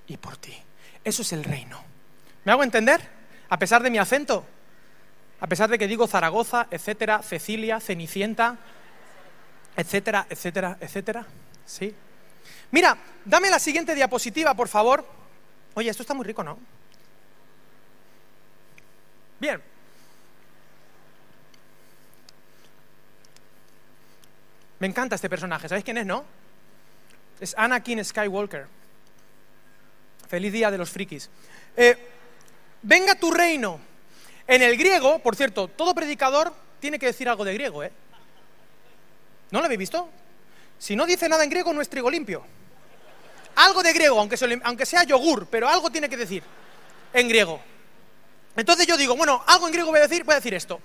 y 0.07 0.17
por 0.17 0.37
ti. 0.37 0.57
Eso 1.03 1.21
es 1.21 1.33
el 1.33 1.43
reino. 1.43 1.79
¿Me 2.45 2.51
hago 2.51 2.63
entender? 2.63 2.99
A 3.49 3.59
pesar 3.59 3.83
de 3.83 3.91
mi 3.91 3.99
acento, 3.99 4.43
a 5.39 5.47
pesar 5.47 5.69
de 5.69 5.77
que 5.77 5.87
digo 5.87 6.07
Zaragoza, 6.07 6.67
etcétera, 6.71 7.21
Cecilia, 7.21 7.79
Cenicienta, 7.79 8.57
etcétera, 9.75 10.25
etcétera, 10.29 10.77
etcétera. 10.81 11.25
¿Sí? 11.65 11.93
Mira, 12.71 12.97
dame 13.23 13.49
la 13.49 13.59
siguiente 13.59 13.93
diapositiva, 13.93 14.53
por 14.55 14.67
favor. 14.67 15.05
Oye, 15.75 15.89
esto 15.89 16.03
está 16.03 16.13
muy 16.13 16.25
rico, 16.25 16.43
¿no? 16.43 16.57
Bien. 19.39 19.61
Me 24.79 24.87
encanta 24.87 25.15
este 25.15 25.29
personaje. 25.29 25.67
¿Sabéis 25.67 25.85
quién 25.85 25.97
es, 25.97 26.05
no? 26.05 26.25
Es 27.39 27.53
Anakin 27.57 28.03
Skywalker. 28.03 28.67
Feliz 30.27 30.53
día 30.53 30.71
de 30.71 30.77
los 30.77 30.89
frikis. 30.89 31.29
Eh, 31.75 31.97
venga 32.81 33.15
tu 33.15 33.31
reino. 33.31 33.79
En 34.47 34.61
el 34.61 34.77
griego, 34.77 35.19
por 35.19 35.35
cierto, 35.35 35.67
todo 35.67 35.93
predicador 35.93 36.53
tiene 36.79 36.97
que 36.97 37.07
decir 37.07 37.29
algo 37.29 37.45
de 37.45 37.53
griego, 37.53 37.83
¿eh? 37.83 37.91
¿No 39.51 39.59
lo 39.59 39.65
habéis 39.65 39.79
visto? 39.79 40.09
Si 40.77 40.95
no 40.95 41.05
dice 41.05 41.27
nada 41.27 41.43
en 41.43 41.49
griego, 41.49 41.73
no 41.73 41.81
es 41.81 41.89
trigo 41.89 42.09
limpio. 42.09 42.43
Algo 43.55 43.83
de 43.83 43.93
griego, 43.93 44.19
aunque, 44.19 44.37
aunque 44.63 44.85
sea 44.85 45.03
yogur, 45.03 45.47
pero 45.47 45.67
algo 45.67 45.89
tiene 45.89 46.09
que 46.09 46.17
decir 46.17 46.43
en 47.13 47.27
griego. 47.27 47.61
Entonces 48.55 48.87
yo 48.87 48.97
digo, 48.97 49.15
bueno, 49.15 49.43
algo 49.47 49.67
en 49.67 49.73
griego 49.73 49.91
voy 49.91 49.99
a 49.99 50.07
decir, 50.07 50.23
voy 50.23 50.33
a 50.33 50.37
decir 50.37 50.53
esto. 50.53 50.81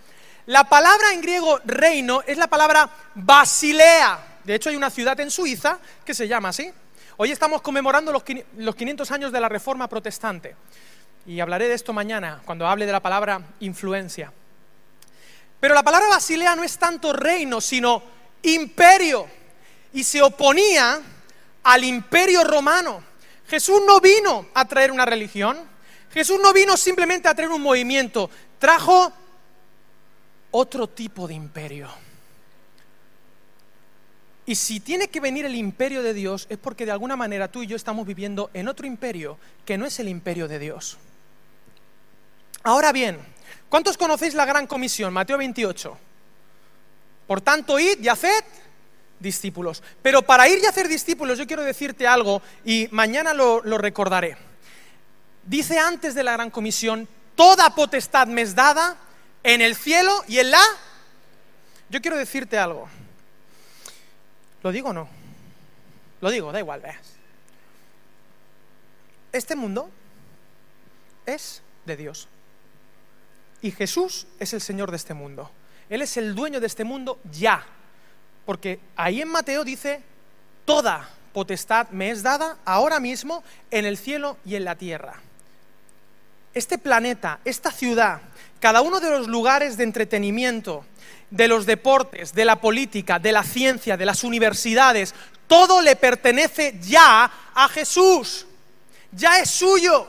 La 0.46 0.64
palabra 0.64 1.12
en 1.12 1.22
griego 1.22 1.58
reino 1.64 2.22
es 2.26 2.36
la 2.36 2.46
palabra 2.46 2.90
Basilea. 3.14 4.38
De 4.44 4.54
hecho, 4.54 4.68
hay 4.68 4.76
una 4.76 4.90
ciudad 4.90 5.18
en 5.20 5.30
Suiza 5.30 5.78
que 6.04 6.12
se 6.12 6.28
llama 6.28 6.50
así. 6.50 6.70
Hoy 7.16 7.30
estamos 7.30 7.62
conmemorando 7.62 8.12
los 8.12 8.74
500 8.74 9.10
años 9.10 9.32
de 9.32 9.40
la 9.40 9.48
Reforma 9.48 9.88
Protestante. 9.88 10.54
Y 11.26 11.40
hablaré 11.40 11.68
de 11.68 11.74
esto 11.74 11.94
mañana, 11.94 12.42
cuando 12.44 12.66
hable 12.66 12.84
de 12.84 12.92
la 12.92 13.00
palabra 13.00 13.40
influencia. 13.60 14.32
Pero 15.60 15.74
la 15.74 15.82
palabra 15.82 16.08
Basilea 16.08 16.54
no 16.56 16.62
es 16.62 16.76
tanto 16.76 17.14
reino, 17.14 17.60
sino 17.60 18.02
imperio. 18.42 19.26
Y 19.94 20.04
se 20.04 20.20
oponía 20.20 21.00
al 21.62 21.84
imperio 21.84 22.44
romano. 22.44 23.02
Jesús 23.48 23.80
no 23.86 24.00
vino 24.00 24.48
a 24.52 24.66
traer 24.66 24.90
una 24.90 25.06
religión, 25.06 25.58
Jesús 26.14 26.38
no 26.40 26.52
vino 26.52 26.76
simplemente 26.76 27.28
a 27.28 27.34
traer 27.34 27.50
un 27.50 27.60
movimiento, 27.60 28.30
trajo 28.58 29.12
otro 30.52 30.88
tipo 30.88 31.26
de 31.26 31.34
imperio. 31.34 31.90
Y 34.46 34.54
si 34.54 34.80
tiene 34.80 35.08
que 35.08 35.20
venir 35.20 35.44
el 35.44 35.54
imperio 35.54 36.02
de 36.02 36.14
Dios 36.14 36.46
es 36.48 36.58
porque 36.58 36.86
de 36.86 36.92
alguna 36.92 37.16
manera 37.16 37.48
tú 37.48 37.62
y 37.62 37.66
yo 37.66 37.76
estamos 37.76 38.06
viviendo 38.06 38.50
en 38.54 38.68
otro 38.68 38.86
imperio 38.86 39.38
que 39.64 39.76
no 39.76 39.86
es 39.86 39.98
el 39.98 40.08
imperio 40.08 40.48
de 40.48 40.58
Dios. 40.58 40.98
Ahora 42.62 42.92
bien, 42.92 43.18
¿cuántos 43.68 43.96
conocéis 43.96 44.34
la 44.34 44.44
gran 44.44 44.66
comisión? 44.66 45.12
Mateo 45.12 45.38
28. 45.38 45.98
Por 47.26 47.40
tanto, 47.40 47.78
id 47.78 48.00
y 48.00 48.08
haced 48.08 48.44
discípulos. 49.18 49.82
Pero 50.02 50.22
para 50.22 50.48
ir 50.48 50.60
y 50.62 50.66
hacer 50.66 50.86
discípulos 50.86 51.38
yo 51.38 51.46
quiero 51.46 51.62
decirte 51.62 52.06
algo 52.06 52.40
y 52.64 52.86
mañana 52.92 53.34
lo, 53.34 53.60
recordaré. 53.78 54.36
Dice 55.46 55.78
antes 55.78 56.14
de 56.14 56.22
la 56.22 56.32
gran 56.32 56.50
comisión, 56.50 57.08
toda 57.34 57.74
potestad 57.74 58.26
me 58.26 58.42
es 58.42 58.54
dada 58.54 58.96
en 59.42 59.60
el 59.60 59.76
cielo 59.76 60.24
y 60.26 60.38
en 60.38 60.50
la... 60.50 60.62
Yo 61.90 62.00
quiero 62.00 62.16
decirte 62.16 62.58
algo. 62.58 62.88
¿Lo 64.62 64.72
digo 64.72 64.88
o 64.88 64.92
no? 64.92 65.08
Lo 66.20 66.30
digo, 66.30 66.50
da 66.50 66.58
igual, 66.58 66.80
veas. 66.80 67.14
Este 69.32 69.54
mundo 69.54 69.90
es 71.26 71.60
de 71.84 71.96
Dios. 71.96 72.28
Y 73.60 73.70
Jesús 73.70 74.26
es 74.38 74.54
el 74.54 74.60
Señor 74.60 74.90
de 74.90 74.96
este 74.96 75.12
mundo. 75.12 75.50
Él 75.90 76.02
es 76.02 76.16
el 76.16 76.34
dueño 76.34 76.60
de 76.60 76.66
este 76.66 76.84
mundo 76.84 77.18
ya. 77.30 77.66
Porque 78.46 78.80
ahí 78.96 79.20
en 79.20 79.28
Mateo 79.28 79.64
dice, 79.64 80.02
toda 80.64 81.10
potestad 81.32 81.88
me 81.90 82.10
es 82.10 82.22
dada 82.22 82.58
ahora 82.64 83.00
mismo 83.00 83.42
en 83.70 83.84
el 83.84 83.98
cielo 83.98 84.38
y 84.44 84.54
en 84.54 84.64
la 84.64 84.76
tierra. 84.76 85.20
Este 86.54 86.78
planeta, 86.78 87.40
esta 87.44 87.70
ciudad, 87.70 88.20
cada 88.60 88.80
uno 88.80 89.00
de 89.00 89.10
los 89.10 89.28
lugares 89.28 89.76
de 89.76 89.84
entretenimiento, 89.84 90.84
de 91.30 91.48
los 91.48 91.66
deportes, 91.66 92.32
de 92.32 92.44
la 92.44 92.60
política, 92.60 93.18
de 93.18 93.32
la 93.32 93.42
ciencia, 93.42 93.96
de 93.96 94.06
las 94.06 94.22
universidades, 94.24 95.14
todo 95.46 95.82
le 95.82 95.96
pertenece 95.96 96.78
ya 96.80 97.30
a 97.54 97.68
Jesús. 97.68 98.46
Ya 99.12 99.38
es 99.38 99.50
suyo. 99.50 100.06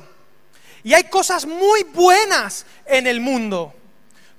Y 0.84 0.93
hay 0.93 1.05
cosas 1.05 1.45
muy 1.45 1.84
buenas 1.84 2.65
en 2.86 3.08
el 3.08 3.19
mundo. 3.19 3.73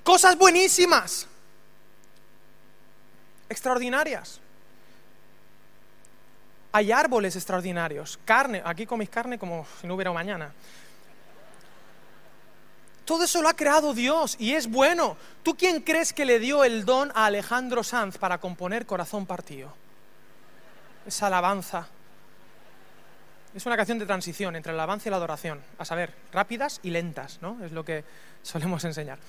Cosas 0.03 0.37
buenísimas 0.37 1.27
extraordinarias. 3.49 4.39
Hay 6.71 6.91
árboles 6.91 7.35
extraordinarios, 7.35 8.19
carne, 8.23 8.61
aquí 8.63 8.85
coméis 8.85 9.09
carne 9.09 9.39
como 9.39 9.65
si 9.81 9.87
no 9.87 9.95
hubiera 9.95 10.11
mañana. 10.11 10.53
Todo 13.07 13.23
eso 13.23 13.41
lo 13.41 13.47
ha 13.47 13.53
creado 13.53 13.93
Dios 13.93 14.35
y 14.37 14.51
es 14.51 14.67
bueno. 14.67 15.15
¿Tú 15.41 15.55
quién 15.55 15.79
crees 15.79 16.11
que 16.11 16.25
le 16.25 16.39
dio 16.39 16.65
el 16.65 16.83
don 16.83 17.09
a 17.15 17.27
Alejandro 17.27 17.81
Sanz 17.81 18.17
para 18.17 18.37
componer 18.37 18.85
Corazón 18.85 19.25
Partido? 19.25 19.73
Esa 21.05 21.27
alabanza. 21.27 21.87
Es 23.55 23.65
una 23.65 23.77
canción 23.77 23.97
de 23.97 24.05
transición 24.05 24.57
entre 24.57 24.73
la 24.73 24.83
alabanza 24.83 25.07
y 25.07 25.11
la 25.11 25.15
adoración. 25.15 25.63
A 25.79 25.85
saber, 25.85 26.13
rápidas 26.33 26.81
y 26.83 26.89
lentas, 26.89 27.39
¿no? 27.41 27.63
Es 27.63 27.71
lo 27.71 27.85
que 27.85 28.03
solemos 28.43 28.83
enseñar. 28.83 29.19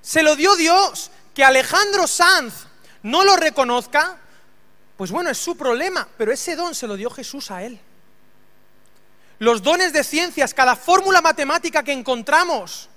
Se 0.00 0.22
lo 0.22 0.34
dio 0.34 0.56
Dios. 0.56 1.10
Que 1.34 1.44
Alejandro 1.44 2.06
Sanz 2.06 2.64
no 3.02 3.24
lo 3.24 3.36
reconozca, 3.36 4.16
pues 4.96 5.10
bueno, 5.10 5.28
es 5.28 5.36
su 5.36 5.54
problema, 5.54 6.08
pero 6.16 6.32
ese 6.32 6.56
don 6.56 6.74
se 6.74 6.86
lo 6.86 6.96
dio 6.96 7.10
Jesús 7.10 7.50
a 7.50 7.62
él. 7.62 7.78
Los 9.40 9.62
dones 9.62 9.94
de 9.94 10.04
ciencias, 10.04 10.52
cada 10.52 10.76
fórmula 10.76 11.22
matemática 11.22 11.82
que 11.82 11.94
encontramos, 11.94 12.90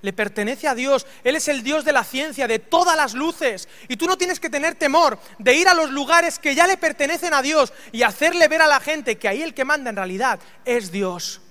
le 0.00 0.14
pertenece 0.14 0.66
a 0.66 0.74
Dios. 0.74 1.06
Él 1.24 1.36
es 1.36 1.46
el 1.46 1.62
Dios 1.62 1.84
de 1.84 1.92
la 1.92 2.04
ciencia, 2.04 2.48
de 2.48 2.58
todas 2.58 2.96
las 2.96 3.12
luces. 3.12 3.68
Y 3.86 3.98
tú 3.98 4.06
no 4.06 4.16
tienes 4.16 4.40
que 4.40 4.48
tener 4.48 4.76
temor 4.76 5.18
de 5.38 5.54
ir 5.54 5.68
a 5.68 5.74
los 5.74 5.90
lugares 5.90 6.38
que 6.38 6.54
ya 6.54 6.66
le 6.66 6.78
pertenecen 6.78 7.34
a 7.34 7.42
Dios 7.42 7.74
y 7.92 8.02
hacerle 8.02 8.48
ver 8.48 8.62
a 8.62 8.66
la 8.66 8.80
gente 8.80 9.18
que 9.18 9.28
ahí 9.28 9.42
el 9.42 9.52
que 9.52 9.66
manda 9.66 9.90
en 9.90 9.96
realidad 9.96 10.40
es 10.64 10.90
Dios. 10.90 11.42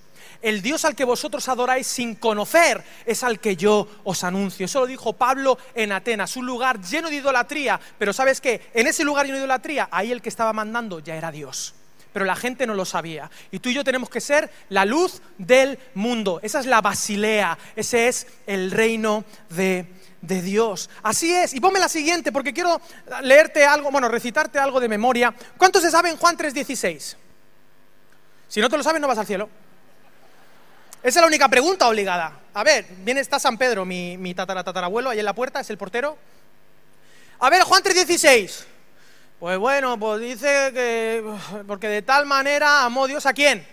El 0.42 0.62
Dios 0.62 0.84
al 0.84 0.96
que 0.96 1.04
vosotros 1.04 1.48
adoráis 1.48 1.86
sin 1.86 2.16
conocer 2.16 2.82
es 3.06 3.22
al 3.22 3.38
que 3.38 3.54
yo 3.54 3.86
os 4.02 4.24
anuncio. 4.24 4.66
Eso 4.66 4.80
lo 4.80 4.86
dijo 4.88 5.12
Pablo 5.12 5.58
en 5.76 5.92
Atenas, 5.92 6.36
un 6.36 6.46
lugar 6.46 6.80
lleno 6.80 7.08
de 7.08 7.14
idolatría. 7.14 7.78
Pero 8.00 8.12
sabes 8.12 8.40
qué, 8.40 8.68
en 8.74 8.88
ese 8.88 9.04
lugar 9.04 9.26
lleno 9.26 9.36
de 9.36 9.44
idolatría, 9.44 9.88
ahí 9.92 10.10
el 10.10 10.20
que 10.20 10.28
estaba 10.28 10.52
mandando 10.52 10.98
ya 10.98 11.14
era 11.14 11.30
Dios 11.30 11.74
pero 12.12 12.24
la 12.24 12.36
gente 12.36 12.66
no 12.66 12.74
lo 12.74 12.84
sabía. 12.84 13.30
Y 13.50 13.58
tú 13.58 13.68
y 13.68 13.74
yo 13.74 13.84
tenemos 13.84 14.10
que 14.10 14.20
ser 14.20 14.50
la 14.68 14.84
luz 14.84 15.22
del 15.38 15.78
mundo. 15.94 16.40
Esa 16.42 16.60
es 16.60 16.66
la 16.66 16.80
basilea, 16.80 17.58
ese 17.76 18.08
es 18.08 18.26
el 18.46 18.70
reino 18.70 19.24
de, 19.50 19.86
de 20.20 20.42
Dios. 20.42 20.90
Así 21.02 21.32
es. 21.34 21.54
Y 21.54 21.60
ponme 21.60 21.78
la 21.78 21.88
siguiente, 21.88 22.32
porque 22.32 22.52
quiero 22.52 22.80
leerte 23.22 23.64
algo, 23.64 23.90
bueno, 23.90 24.08
recitarte 24.08 24.58
algo 24.58 24.80
de 24.80 24.88
memoria. 24.88 25.34
¿Cuántos 25.56 25.82
se 25.82 25.90
saben 25.90 26.16
Juan 26.16 26.36
3:16? 26.36 27.16
Si 28.48 28.60
no 28.60 28.68
te 28.68 28.76
lo 28.76 28.82
sabes, 28.82 29.00
no 29.00 29.08
vas 29.08 29.18
al 29.18 29.26
cielo. 29.26 29.48
Esa 31.02 31.20
es 31.20 31.22
la 31.22 31.26
única 31.26 31.48
pregunta 31.48 31.88
obligada. 31.88 32.40
A 32.52 32.62
ver, 32.62 32.84
viene, 32.98 33.20
está 33.20 33.38
San 33.38 33.56
Pedro, 33.56 33.84
mi, 33.84 34.18
mi 34.18 34.34
tatarabuelo, 34.34 35.10
ahí 35.10 35.18
en 35.18 35.24
la 35.24 35.34
puerta, 35.34 35.60
es 35.60 35.70
el 35.70 35.78
portero. 35.78 36.18
A 37.38 37.48
ver, 37.48 37.62
Juan 37.62 37.82
3:16. 37.82 38.64
Pues 39.40 39.56
bueno, 39.56 39.98
pues 39.98 40.20
dice 40.20 40.70
que, 40.74 41.24
porque 41.66 41.88
de 41.88 42.02
tal 42.02 42.26
manera 42.26 42.84
amó 42.84 43.06
Dios 43.06 43.24
a 43.24 43.32
quién? 43.32 43.66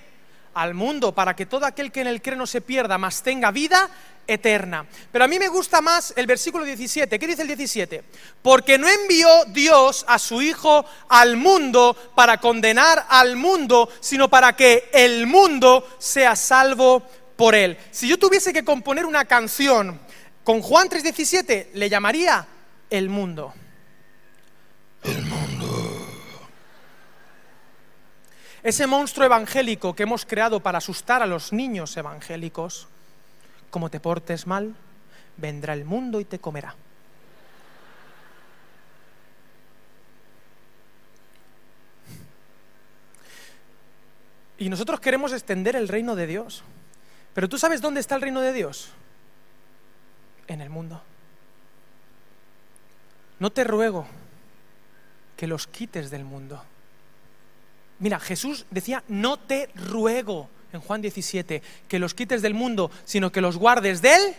Al 0.53 0.73
mundo, 0.73 1.13
para 1.13 1.35
que 1.35 1.45
todo 1.45 1.65
aquel 1.65 1.91
que 1.91 1.99
en 1.99 2.07
él 2.07 2.21
cree 2.21 2.37
no 2.37 2.47
se 2.47 2.61
pierda, 2.61 2.97
mas 2.97 3.21
tenga 3.21 3.51
vida 3.51 3.89
eterna. 4.25 4.85
Pero 5.11 5.25
a 5.25 5.27
mí 5.27 5.37
me 5.37 5.49
gusta 5.49 5.81
más 5.81 6.13
el 6.15 6.25
versículo 6.25 6.63
17. 6.63 7.19
¿Qué 7.19 7.27
dice 7.27 7.41
el 7.41 7.49
17? 7.49 8.01
Porque 8.41 8.77
no 8.77 8.87
envió 8.87 9.27
Dios 9.49 10.05
a 10.07 10.17
su 10.19 10.41
Hijo 10.41 10.85
al 11.09 11.35
mundo 11.35 11.97
para 12.15 12.37
condenar 12.37 13.05
al 13.09 13.35
mundo, 13.35 13.89
sino 13.99 14.29
para 14.29 14.55
que 14.55 14.89
el 14.93 15.27
mundo 15.27 15.85
sea 15.99 16.37
salvo 16.37 17.03
por 17.35 17.55
él. 17.55 17.77
Si 17.91 18.07
yo 18.07 18.17
tuviese 18.17 18.53
que 18.53 18.63
componer 18.63 19.05
una 19.05 19.25
canción 19.25 19.99
con 20.45 20.61
Juan 20.61 20.87
3:17, 20.87 21.71
le 21.73 21.89
llamaría 21.89 22.47
El 22.89 23.09
mundo. 23.09 23.53
El 25.03 25.25
mundo. 25.25 25.56
Ese 28.67 28.85
monstruo 28.85 29.25
evangélico 29.25 29.95
que 29.95 30.03
hemos 30.03 30.25
creado 30.25 30.59
para 30.59 30.79
asustar 30.79 31.23
a 31.23 31.25
los 31.25 31.53
niños 31.53 31.95
evangélicos, 31.95 32.89
como 33.69 33.89
te 33.89 34.01
portes 34.01 34.45
mal, 34.45 34.75
vendrá 35.37 35.71
el 35.71 35.85
mundo 35.85 36.19
y 36.19 36.25
te 36.25 36.39
comerá. 36.39 36.75
Y 44.57 44.67
nosotros 44.67 44.99
queremos 44.99 45.31
extender 45.31 45.77
el 45.77 45.87
reino 45.87 46.17
de 46.17 46.27
Dios. 46.27 46.65
Pero 47.33 47.47
tú 47.47 47.57
sabes 47.57 47.79
dónde 47.79 48.01
está 48.01 48.15
el 48.15 48.21
reino 48.21 48.41
de 48.41 48.51
Dios? 48.51 48.89
En 50.47 50.59
el 50.59 50.69
mundo. 50.69 51.01
No 53.39 53.49
te 53.49 53.63
ruego 53.63 54.07
que 55.37 55.47
los 55.47 55.67
quites 55.67 56.09
del 56.09 56.25
mundo 56.25 56.65
Mira, 57.99 58.19
Jesús 58.19 58.65
decía, 58.69 59.03
no 59.07 59.37
te 59.37 59.69
ruego 59.75 60.49
en 60.73 60.81
Juan 60.81 61.01
17 61.01 61.61
que 61.87 61.99
los 61.99 62.13
quites 62.13 62.41
del 62.41 62.53
mundo, 62.53 62.91
sino 63.05 63.31
que 63.31 63.41
los 63.41 63.57
guardes 63.57 64.01
del 64.01 64.35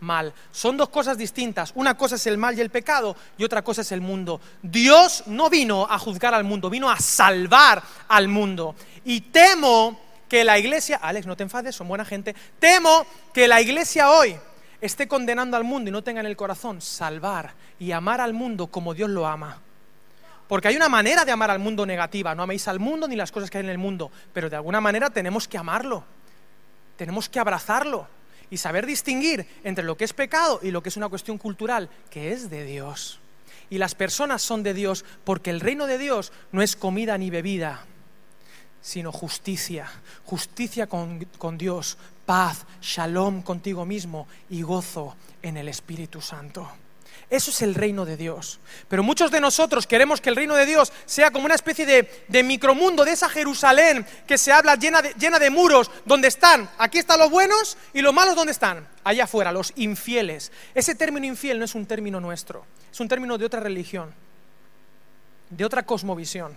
mal. 0.00 0.32
Son 0.50 0.76
dos 0.76 0.88
cosas 0.88 1.18
distintas. 1.18 1.72
Una 1.74 1.96
cosa 1.96 2.16
es 2.16 2.26
el 2.26 2.38
mal 2.38 2.56
y 2.56 2.60
el 2.60 2.70
pecado 2.70 3.16
y 3.38 3.44
otra 3.44 3.62
cosa 3.62 3.82
es 3.82 3.92
el 3.92 4.00
mundo. 4.00 4.40
Dios 4.62 5.24
no 5.26 5.48
vino 5.48 5.86
a 5.88 5.98
juzgar 5.98 6.34
al 6.34 6.44
mundo, 6.44 6.70
vino 6.70 6.90
a 6.90 6.98
salvar 6.98 7.82
al 8.08 8.28
mundo. 8.28 8.74
Y 9.04 9.20
temo 9.20 9.98
que 10.28 10.44
la 10.44 10.58
iglesia, 10.58 10.96
Alex, 10.96 11.26
no 11.26 11.36
te 11.36 11.44
enfades, 11.44 11.76
son 11.76 11.88
buena 11.88 12.04
gente, 12.04 12.34
temo 12.58 13.06
que 13.32 13.46
la 13.46 13.60
iglesia 13.60 14.10
hoy 14.10 14.36
esté 14.80 15.06
condenando 15.08 15.56
al 15.56 15.64
mundo 15.64 15.88
y 15.88 15.92
no 15.92 16.02
tenga 16.02 16.20
en 16.20 16.26
el 16.26 16.36
corazón 16.36 16.80
salvar 16.80 17.54
y 17.78 17.92
amar 17.92 18.20
al 18.20 18.34
mundo 18.34 18.66
como 18.66 18.92
Dios 18.94 19.08
lo 19.10 19.26
ama. 19.26 19.62
Porque 20.48 20.68
hay 20.68 20.76
una 20.76 20.88
manera 20.88 21.24
de 21.24 21.32
amar 21.32 21.50
al 21.50 21.58
mundo 21.58 21.84
negativa. 21.84 22.34
No 22.34 22.42
améis 22.42 22.68
al 22.68 22.78
mundo 22.78 23.08
ni 23.08 23.16
las 23.16 23.32
cosas 23.32 23.50
que 23.50 23.58
hay 23.58 23.64
en 23.64 23.70
el 23.70 23.78
mundo. 23.78 24.10
Pero 24.32 24.48
de 24.48 24.56
alguna 24.56 24.80
manera 24.80 25.10
tenemos 25.10 25.48
que 25.48 25.58
amarlo. 25.58 26.04
Tenemos 26.96 27.28
que 27.28 27.40
abrazarlo. 27.40 28.06
Y 28.48 28.58
saber 28.58 28.86
distinguir 28.86 29.46
entre 29.64 29.84
lo 29.84 29.96
que 29.96 30.04
es 30.04 30.12
pecado 30.12 30.60
y 30.62 30.70
lo 30.70 30.82
que 30.82 30.88
es 30.88 30.96
una 30.96 31.08
cuestión 31.08 31.36
cultural, 31.36 31.88
que 32.10 32.32
es 32.32 32.48
de 32.48 32.64
Dios. 32.64 33.18
Y 33.70 33.78
las 33.78 33.96
personas 33.96 34.42
son 34.42 34.62
de 34.62 34.72
Dios 34.72 35.04
porque 35.24 35.50
el 35.50 35.60
reino 35.60 35.86
de 35.86 35.98
Dios 35.98 36.32
no 36.52 36.62
es 36.62 36.76
comida 36.76 37.18
ni 37.18 37.28
bebida, 37.30 37.84
sino 38.80 39.10
justicia. 39.10 39.90
Justicia 40.24 40.86
con, 40.86 41.24
con 41.38 41.58
Dios, 41.58 41.98
paz, 42.24 42.66
shalom 42.80 43.42
contigo 43.42 43.84
mismo 43.84 44.28
y 44.48 44.62
gozo 44.62 45.16
en 45.42 45.56
el 45.56 45.66
Espíritu 45.66 46.20
Santo. 46.20 46.70
Eso 47.28 47.50
es 47.50 47.60
el 47.62 47.74
reino 47.74 48.04
de 48.04 48.16
Dios. 48.16 48.60
Pero 48.88 49.02
muchos 49.02 49.32
de 49.32 49.40
nosotros 49.40 49.86
queremos 49.86 50.20
que 50.20 50.28
el 50.28 50.36
reino 50.36 50.54
de 50.54 50.64
Dios 50.64 50.92
sea 51.06 51.32
como 51.32 51.46
una 51.46 51.56
especie 51.56 51.84
de, 51.84 52.42
micromundo, 52.44 53.04
de 53.04 53.12
esa 53.12 53.28
Jerusalén 53.28 54.06
que 54.26 54.38
se 54.38 54.52
habla 54.52 54.76
llena 54.76 55.02
de, 55.02 55.12
llena 55.14 55.40
de 55.40 55.50
muros, 55.50 55.90
donde 56.04 56.28
están, 56.28 56.70
aquí 56.78 56.98
están 56.98 57.18
los 57.18 57.30
buenos 57.30 57.76
y 57.92 58.00
los 58.00 58.14
malos, 58.14 58.36
¿dónde 58.36 58.52
están? 58.52 58.86
Allá 59.02 59.24
afuera, 59.24 59.50
los 59.50 59.72
infieles. 59.74 60.52
Ese 60.72 60.94
término 60.94 61.26
infiel 61.26 61.58
no 61.58 61.64
es 61.64 61.74
un 61.74 61.86
término 61.86 62.20
nuestro, 62.20 62.64
es 62.92 63.00
un 63.00 63.08
término 63.08 63.36
de 63.38 63.44
otra 63.44 63.58
religión, 63.58 64.14
de 65.50 65.64
otra 65.64 65.84
cosmovisión. 65.84 66.56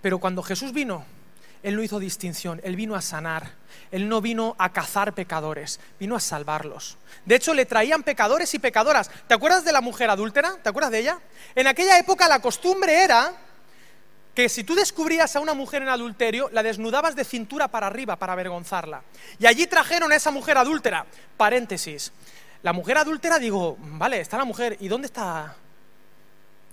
Pero 0.00 0.18
cuando 0.18 0.42
Jesús 0.42 0.72
vino, 0.72 1.04
Él 1.64 1.74
no 1.74 1.82
hizo 1.82 1.98
distinción, 1.98 2.60
Él 2.62 2.76
vino 2.76 2.94
a 2.94 3.00
sanar 3.00 3.64
él 3.90 4.08
no 4.08 4.20
vino 4.20 4.56
a 4.58 4.72
cazar 4.72 5.12
pecadores, 5.12 5.78
vino 6.00 6.16
a 6.16 6.20
salvarlos. 6.20 6.96
De 7.24 7.36
hecho, 7.36 7.54
le 7.54 7.64
traían 7.64 8.02
pecadores 8.02 8.52
y 8.54 8.58
pecadoras. 8.58 9.08
¿Te 9.28 9.34
acuerdas 9.34 9.64
de 9.64 9.72
la 9.72 9.80
mujer 9.80 10.10
adúltera? 10.10 10.56
¿Te 10.62 10.68
acuerdas 10.68 10.90
de 10.90 10.98
ella? 10.98 11.20
En 11.54 11.68
aquella 11.68 11.96
época 11.98 12.28
la 12.28 12.40
costumbre 12.40 13.04
era 13.04 13.32
que 14.34 14.48
si 14.48 14.64
tú 14.64 14.74
descubrías 14.74 15.36
a 15.36 15.40
una 15.40 15.54
mujer 15.54 15.82
en 15.82 15.90
adulterio, 15.90 16.50
la 16.52 16.64
desnudabas 16.64 17.14
de 17.14 17.24
cintura 17.24 17.68
para 17.68 17.86
arriba 17.86 18.16
para 18.16 18.32
avergonzarla. 18.32 19.02
Y 19.38 19.46
allí 19.46 19.68
trajeron 19.68 20.10
a 20.10 20.16
esa 20.16 20.32
mujer 20.32 20.58
adúltera. 20.58 21.06
Paréntesis. 21.36 22.10
La 22.64 22.72
mujer 22.72 22.98
adúltera, 22.98 23.38
digo, 23.38 23.76
vale, 23.78 24.20
está 24.20 24.38
la 24.38 24.44
mujer, 24.44 24.76
¿y 24.80 24.88
dónde 24.88 25.06
está 25.06 25.54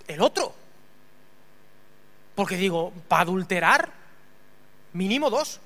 el 0.08 0.20
otro? 0.20 0.52
Porque 2.34 2.56
digo, 2.56 2.92
para 3.06 3.22
adulterar, 3.22 4.01
mínimo 4.92 5.30
dos. 5.30 5.60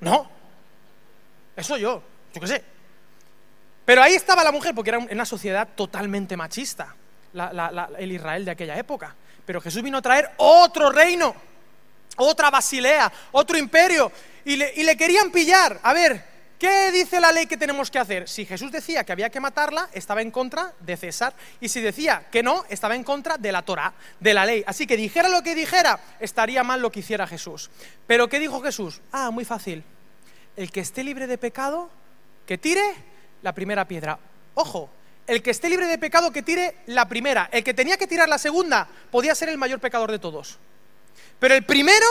No, 0.00 0.30
eso 1.56 1.76
yo, 1.76 2.02
yo 2.32 2.40
qué 2.40 2.46
sé. 2.46 2.64
Pero 3.84 4.02
ahí 4.02 4.14
estaba 4.14 4.44
la 4.44 4.52
mujer, 4.52 4.74
porque 4.74 4.90
era 4.90 4.98
una 4.98 5.24
sociedad 5.24 5.68
totalmente 5.74 6.36
machista, 6.36 6.94
el 7.98 8.12
Israel 8.12 8.44
de 8.44 8.50
aquella 8.52 8.78
época. 8.78 9.14
Pero 9.44 9.60
Jesús 9.60 9.82
vino 9.82 9.98
a 9.98 10.02
traer 10.02 10.30
otro 10.36 10.90
reino, 10.90 11.34
otra 12.16 12.50
Basilea, 12.50 13.12
otro 13.32 13.58
imperio, 13.58 14.12
y 14.44 14.56
le, 14.56 14.72
y 14.76 14.84
le 14.84 14.96
querían 14.96 15.30
pillar. 15.32 15.80
A 15.82 15.92
ver, 15.92 16.24
¿Qué 16.60 16.92
dice 16.92 17.20
la 17.20 17.32
ley 17.32 17.46
que 17.46 17.56
tenemos 17.56 17.90
que 17.90 17.98
hacer? 17.98 18.28
Si 18.28 18.44
Jesús 18.44 18.70
decía 18.70 19.02
que 19.02 19.12
había 19.12 19.30
que 19.30 19.40
matarla, 19.40 19.88
estaba 19.94 20.20
en 20.20 20.30
contra 20.30 20.74
de 20.80 20.94
César. 20.98 21.32
Y 21.58 21.70
si 21.70 21.80
decía 21.80 22.26
que 22.30 22.42
no, 22.42 22.66
estaba 22.68 22.94
en 22.94 23.02
contra 23.02 23.38
de 23.38 23.50
la 23.50 23.62
Torah, 23.62 23.94
de 24.20 24.34
la 24.34 24.44
ley. 24.44 24.62
Así 24.66 24.86
que 24.86 24.98
dijera 24.98 25.30
lo 25.30 25.42
que 25.42 25.54
dijera, 25.54 25.98
estaría 26.20 26.62
mal 26.62 26.82
lo 26.82 26.92
que 26.92 27.00
hiciera 27.00 27.26
Jesús. 27.26 27.70
Pero 28.06 28.28
¿qué 28.28 28.38
dijo 28.38 28.60
Jesús? 28.60 29.00
Ah, 29.10 29.30
muy 29.30 29.46
fácil. 29.46 29.82
El 30.54 30.70
que 30.70 30.80
esté 30.80 31.02
libre 31.02 31.26
de 31.26 31.38
pecado, 31.38 31.88
que 32.44 32.58
tire 32.58 32.92
la 33.40 33.54
primera 33.54 33.88
piedra. 33.88 34.18
Ojo, 34.52 34.90
el 35.26 35.42
que 35.42 35.52
esté 35.52 35.70
libre 35.70 35.86
de 35.86 35.96
pecado, 35.96 36.30
que 36.30 36.42
tire 36.42 36.76
la 36.88 37.08
primera. 37.08 37.48
El 37.52 37.64
que 37.64 37.72
tenía 37.72 37.96
que 37.96 38.06
tirar 38.06 38.28
la 38.28 38.36
segunda, 38.36 38.86
podía 39.10 39.34
ser 39.34 39.48
el 39.48 39.56
mayor 39.56 39.80
pecador 39.80 40.10
de 40.10 40.18
todos. 40.18 40.58
Pero 41.38 41.54
el 41.54 41.64
primero 41.64 42.06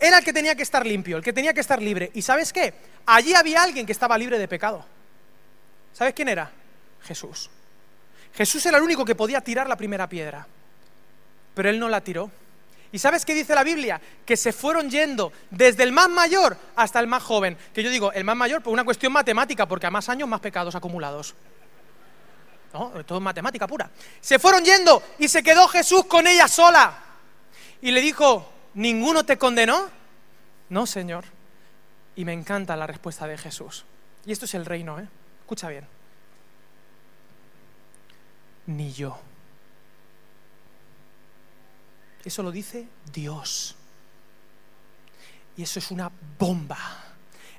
era 0.00 0.18
el 0.18 0.24
que 0.24 0.32
tenía 0.32 0.54
que 0.54 0.62
estar 0.62 0.86
limpio, 0.86 1.16
el 1.16 1.22
que 1.22 1.32
tenía 1.32 1.52
que 1.52 1.60
estar 1.60 1.82
libre. 1.82 2.10
¿Y 2.14 2.22
sabes 2.22 2.52
qué? 2.52 2.74
Allí 3.06 3.34
había 3.34 3.62
alguien 3.62 3.84
que 3.84 3.92
estaba 3.92 4.16
libre 4.16 4.38
de 4.38 4.46
pecado. 4.46 4.84
¿Sabes 5.92 6.14
quién 6.14 6.28
era? 6.28 6.50
Jesús. 7.02 7.50
Jesús 8.34 8.64
era 8.66 8.78
el 8.78 8.84
único 8.84 9.04
que 9.04 9.14
podía 9.14 9.40
tirar 9.40 9.68
la 9.68 9.76
primera 9.76 10.08
piedra, 10.08 10.46
pero 11.54 11.70
él 11.70 11.80
no 11.80 11.88
la 11.88 12.00
tiró. 12.00 12.30
¿Y 12.92 12.98
sabes 12.98 13.24
qué 13.24 13.34
dice 13.34 13.54
la 13.54 13.64
Biblia? 13.64 14.00
Que 14.24 14.36
se 14.36 14.52
fueron 14.52 14.88
yendo 14.88 15.32
desde 15.50 15.82
el 15.82 15.92
más 15.92 16.08
mayor 16.08 16.56
hasta 16.76 17.00
el 17.00 17.06
más 17.06 17.22
joven. 17.22 17.58
Que 17.74 17.82
yo 17.82 17.90
digo, 17.90 18.12
el 18.12 18.24
más 18.24 18.36
mayor 18.36 18.62
por 18.62 18.72
una 18.72 18.84
cuestión 18.84 19.12
matemática, 19.12 19.66
porque 19.66 19.86
a 19.86 19.90
más 19.90 20.08
años 20.08 20.28
más 20.28 20.40
pecados 20.40 20.74
acumulados. 20.74 21.34
No, 22.72 22.90
todo 23.04 23.18
es 23.18 23.24
matemática 23.24 23.66
pura. 23.66 23.90
Se 24.20 24.38
fueron 24.38 24.64
yendo 24.64 25.02
y 25.18 25.28
se 25.28 25.42
quedó 25.42 25.66
Jesús 25.68 26.04
con 26.04 26.26
ella 26.26 26.48
sola. 26.48 26.96
Y 27.82 27.90
le 27.90 28.00
dijo, 28.00 28.52
¿ninguno 28.74 29.24
te 29.24 29.38
condenó? 29.38 29.88
No, 30.68 30.86
Señor. 30.86 31.24
Y 32.16 32.24
me 32.24 32.32
encanta 32.32 32.76
la 32.76 32.86
respuesta 32.86 33.26
de 33.26 33.38
Jesús. 33.38 33.84
Y 34.26 34.32
esto 34.32 34.44
es 34.44 34.54
el 34.54 34.66
reino, 34.66 34.98
¿eh? 34.98 35.08
Escucha 35.40 35.68
bien. 35.68 35.86
Ni 38.66 38.92
yo. 38.92 39.18
Eso 42.24 42.42
lo 42.42 42.50
dice 42.50 42.86
Dios. 43.12 43.76
Y 45.56 45.62
eso 45.62 45.78
es 45.78 45.90
una 45.90 46.10
bomba. 46.38 46.78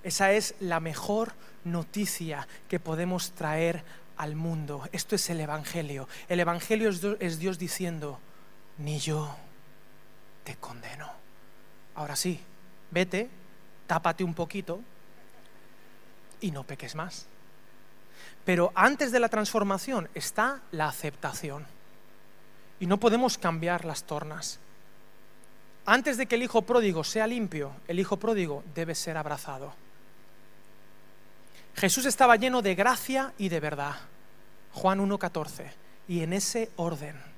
Esa 0.03 0.31
es 0.31 0.55
la 0.59 0.79
mejor 0.79 1.33
noticia 1.63 2.47
que 2.67 2.79
podemos 2.79 3.31
traer 3.31 3.83
al 4.17 4.35
mundo. 4.35 4.87
Esto 4.91 5.15
es 5.15 5.29
el 5.29 5.39
Evangelio. 5.39 6.07
El 6.27 6.39
Evangelio 6.39 6.89
es 7.19 7.39
Dios 7.39 7.57
diciendo, 7.57 8.19
ni 8.77 8.99
yo 8.99 9.35
te 10.49 10.55
condeno. 10.55 11.07
Ahora 11.93 12.15
sí, 12.15 12.39
vete, 12.89 13.29
tápate 13.85 14.23
un 14.23 14.33
poquito 14.33 14.81
y 16.41 16.49
no 16.49 16.63
peques 16.63 16.95
más. 16.95 17.27
Pero 18.45 18.71
antes 18.73 19.11
de 19.11 19.19
la 19.19 19.29
transformación 19.29 20.09
está 20.15 20.61
la 20.71 20.87
aceptación. 20.87 21.67
Y 22.79 22.87
no 22.87 22.97
podemos 22.99 23.37
cambiar 23.37 23.85
las 23.85 24.05
tornas. 24.05 24.57
Antes 25.85 26.17
de 26.17 26.25
que 26.25 26.33
el 26.33 26.41
hijo 26.41 26.63
pródigo 26.63 27.03
sea 27.03 27.27
limpio, 27.27 27.73
el 27.87 27.99
hijo 27.99 28.17
pródigo 28.17 28.63
debe 28.73 28.95
ser 28.95 29.17
abrazado. 29.17 29.75
Jesús 31.75 32.07
estaba 32.07 32.37
lleno 32.37 32.63
de 32.63 32.73
gracia 32.73 33.33
y 33.37 33.49
de 33.49 33.59
verdad. 33.59 33.97
Juan 34.73 34.99
1.14. 34.99 35.69
Y 36.07 36.23
en 36.23 36.33
ese 36.33 36.71
orden, 36.75 37.28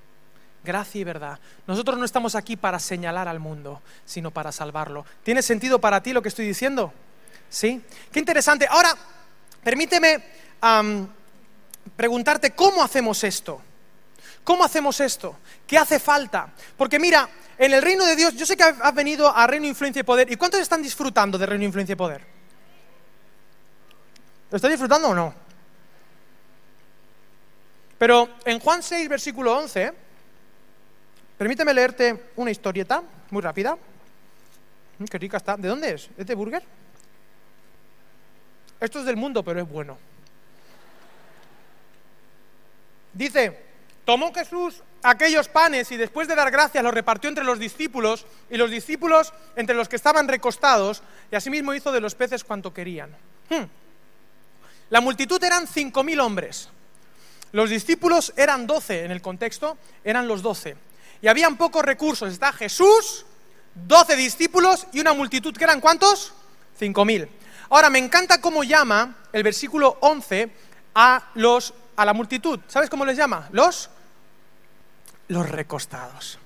gracia 0.64 1.02
y 1.02 1.04
verdad. 1.04 1.40
Nosotros 1.68 1.98
no 1.98 2.06
estamos 2.06 2.36
aquí 2.36 2.56
para 2.56 2.80
señalar 2.80 3.28
al 3.28 3.40
mundo, 3.40 3.82
sino 4.06 4.32
para 4.32 4.52
salvarlo. 4.52 5.06
¿Tiene 5.24 5.42
sentido 5.42 5.80
para 5.80 6.02
ti 6.02 6.14
lo 6.14 6.22
que 6.22 6.30
estoy 6.30 6.48
diciendo? 6.48 6.94
¿Sí? 7.50 7.82
Qué 8.12 8.20
interesante. 8.20 8.68
Ahora, 8.70 8.96
permíteme 9.64 10.24
preguntarte 11.96 12.52
cómo 12.52 12.84
hacemos 12.84 13.24
esto. 13.24 13.62
¿Cómo 14.44 14.64
hacemos 14.64 15.00
esto? 15.00 15.38
¿Qué 15.68 15.78
hace 15.78 16.00
falta? 16.00 16.52
Porque 16.76 17.00
mira, 17.00 17.30
en 17.58 17.74
el 17.74 17.82
reino 17.82 18.06
de 18.06 18.16
Dios, 18.16 18.34
yo 18.36 18.46
sé 18.46 18.58
que 18.58 18.64
has 18.64 18.96
venido 18.96 19.36
a 19.36 19.46
Reino, 19.46 19.68
Influencia 19.68 20.00
y 20.00 20.04
Poder. 20.04 20.32
¿Y 20.32 20.36
cuántos 20.36 20.60
están 20.60 20.82
disfrutando 20.82 21.38
de 21.38 21.46
Reino, 21.46 21.64
Influencia 21.64 21.94
y 21.94 21.96
Poder? 21.96 22.26
¿Lo 24.50 24.56
están 24.56 24.72
disfrutando 24.72 25.10
o 25.10 25.14
no? 25.14 25.34
Pero 28.00 28.30
en 28.46 28.60
Juan 28.60 28.82
6, 28.82 29.08
versículo 29.08 29.56
11, 29.56 29.94
permíteme 31.42 31.74
leerte 31.74 32.26
una 32.36 32.52
historieta 32.52 33.02
muy 33.32 33.42
rápida. 33.42 33.76
Mm, 35.00 35.06
qué 35.06 35.18
rica 35.18 35.38
está. 35.38 35.58
¿De 35.58 35.68
dónde 35.68 35.92
es? 35.92 36.08
¿Es 36.16 36.28
de 36.28 36.36
Burger? 36.36 36.62
Esto 38.80 39.00
es 39.00 39.06
del 39.06 39.16
mundo, 39.16 39.42
pero 39.42 39.60
es 39.60 39.68
bueno. 39.68 39.98
Dice, 43.12 43.60
tomó 44.06 44.32
Jesús 44.32 44.84
aquellos 45.02 45.48
panes 45.48 45.92
y 45.92 45.98
después 45.98 46.28
de 46.28 46.36
dar 46.36 46.52
gracias 46.52 46.84
los 46.84 46.94
repartió 46.94 47.28
entre 47.28 47.44
los 47.44 47.58
discípulos 47.58 48.28
y 48.52 48.58
los 48.58 48.70
discípulos 48.70 49.34
entre 49.56 49.76
los 49.76 49.90
que 49.90 49.96
estaban 49.96 50.28
recostados 50.28 51.02
y 51.32 51.36
asimismo 51.36 51.74
hizo 51.74 51.92
de 51.92 52.02
los 52.02 52.14
peces 52.14 52.44
cuanto 52.44 52.72
querían. 52.72 53.10
Hmm. 53.50 53.64
La 54.92 55.02
multitud 55.02 55.44
eran 55.44 55.66
cinco 55.66 56.04
mil 56.04 56.20
hombres. 56.20 56.70
Los 57.52 57.72
discípulos 57.72 58.32
eran 58.38 58.68
doce, 58.68 59.06
en 59.06 59.10
el 59.10 59.24
contexto 59.24 59.80
eran 60.04 60.28
los 60.28 60.44
doce. 60.44 60.78
Y 61.22 61.28
habían 61.28 61.58
pocos 61.58 61.84
recursos. 61.84 62.32
Está 62.32 62.52
Jesús, 62.52 63.26
doce 63.76 64.16
discípulos 64.16 64.88
y 64.92 65.00
una 65.00 65.14
multitud 65.14 65.56
que 65.56 65.64
eran 65.64 65.80
¿cuántos? 65.80 66.34
Cinco 66.78 67.06
mil. 67.06 67.30
Ahora, 67.70 67.90
me 67.90 68.00
encanta 68.00 68.42
cómo 68.42 68.64
llama 68.64 69.16
el 69.32 69.44
versículo 69.44 69.98
11 70.02 70.52
a, 70.94 71.32
los, 71.36 71.74
a 71.96 72.04
la 72.04 72.14
multitud. 72.14 72.60
¿Sabes 72.68 72.90
cómo 72.90 73.06
les 73.06 73.16
llama? 73.16 73.48
Los, 73.52 73.90
los 75.30 75.50
recostados. 75.50 76.38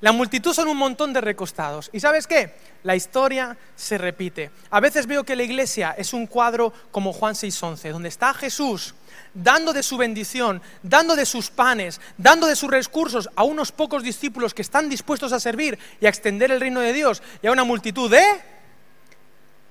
La 0.00 0.12
multitud 0.12 0.52
son 0.52 0.68
un 0.68 0.76
montón 0.76 1.12
de 1.12 1.20
recostados. 1.20 1.88
¿Y 1.92 2.00
sabes 2.00 2.26
qué? 2.26 2.54
La 2.82 2.94
historia 2.94 3.56
se 3.74 3.96
repite. 3.96 4.50
A 4.70 4.80
veces 4.80 5.06
veo 5.06 5.24
que 5.24 5.36
la 5.36 5.42
iglesia 5.42 5.94
es 5.96 6.12
un 6.12 6.26
cuadro 6.26 6.72
como 6.90 7.12
Juan 7.12 7.34
6.11, 7.34 7.92
donde 7.92 8.08
está 8.08 8.34
Jesús 8.34 8.94
dando 9.32 9.72
de 9.72 9.82
su 9.82 9.96
bendición, 9.96 10.62
dando 10.82 11.14
de 11.14 11.26
sus 11.26 11.50
panes, 11.50 12.00
dando 12.16 12.46
de 12.46 12.56
sus 12.56 12.70
recursos 12.70 13.28
a 13.36 13.44
unos 13.44 13.72
pocos 13.72 14.02
discípulos 14.02 14.54
que 14.54 14.62
están 14.62 14.88
dispuestos 14.88 15.32
a 15.32 15.40
servir 15.40 15.78
y 16.00 16.06
a 16.06 16.08
extender 16.08 16.50
el 16.50 16.60
reino 16.60 16.80
de 16.80 16.92
Dios 16.92 17.22
y 17.42 17.46
a 17.46 17.52
una 17.52 17.64
multitud 17.64 18.10
de 18.10 18.22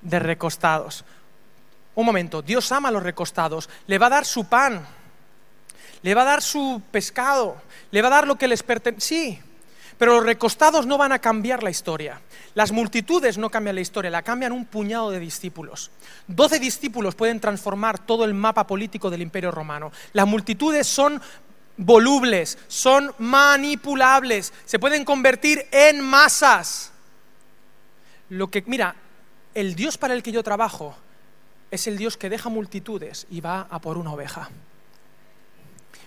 de 0.02 0.20
recostados. 0.20 1.04
Un 1.96 2.06
momento, 2.06 2.42
Dios 2.42 2.72
ama 2.72 2.90
a 2.90 2.92
los 2.92 3.04
recostados, 3.04 3.70
le 3.88 3.98
va 3.98 4.08
a 4.08 4.12
dar 4.12 4.26
su 4.26 4.46
pan, 4.46 4.86
le 6.02 6.14
va 6.14 6.22
a 6.22 6.26
dar 6.26 6.42
su 6.42 6.82
pescado, 6.92 7.62
le 7.92 8.02
va 8.02 8.10
a 8.10 8.12
dar 8.12 8.28
lo 8.28 8.38
que 8.38 8.48
les 8.48 8.62
pertenece. 8.62 9.02
Sí, 9.02 9.42
pero 9.97 10.15
los 10.15 10.25
recostados 10.25 10.86
no 10.86 10.97
van 10.97 11.12
a 11.12 11.19
cambiar 11.19 11.63
la 11.63 11.69
historia. 11.69 12.21
Las 12.53 12.71
multitudes 12.71 13.38
no 13.38 13.49
cambian 13.49 13.75
la 13.75 13.81
historia, 13.81 14.12
la 14.12 14.23
cambian 14.23 14.51
un 14.51 14.65
puñado 14.65 15.12
de 15.12 15.19
discípulos. 15.19 15.91
Doce 16.27 16.60
discípulos 16.60 17.15
pueden 17.15 17.39
transformar 17.39 17.99
todo 17.99 18.25
el 18.25 18.34
mapa 18.34 18.67
político 18.67 19.10
del 19.10 19.21
imperio 19.21 19.51
romano. 19.51 19.91
Las 20.13 20.27
multitudes 20.27 20.88
son 20.88 21.21
volubles, 21.77 22.58
son 22.67 23.13
manipulables, 23.17 24.53
se 24.65 24.79
pueden 24.79 25.05
convertir 25.05 25.65
en 25.71 26.01
masas. 26.01 26.91
Lo 28.29 28.49
que, 28.49 28.63
mira, 28.65 28.95
el 29.53 29.75
Dios 29.75 29.97
para 29.97 30.13
el 30.13 30.23
que 30.23 30.31
yo 30.31 30.43
trabajo 30.43 30.95
es 31.71 31.88
el 31.88 31.97
Dios 31.97 32.17
que 32.17 32.29
deja 32.29 32.49
multitudes 32.49 33.27
y 33.29 33.41
va 33.41 33.67
a 33.69 33.79
por 33.79 33.97
una 33.97 34.13
oveja. 34.13 34.49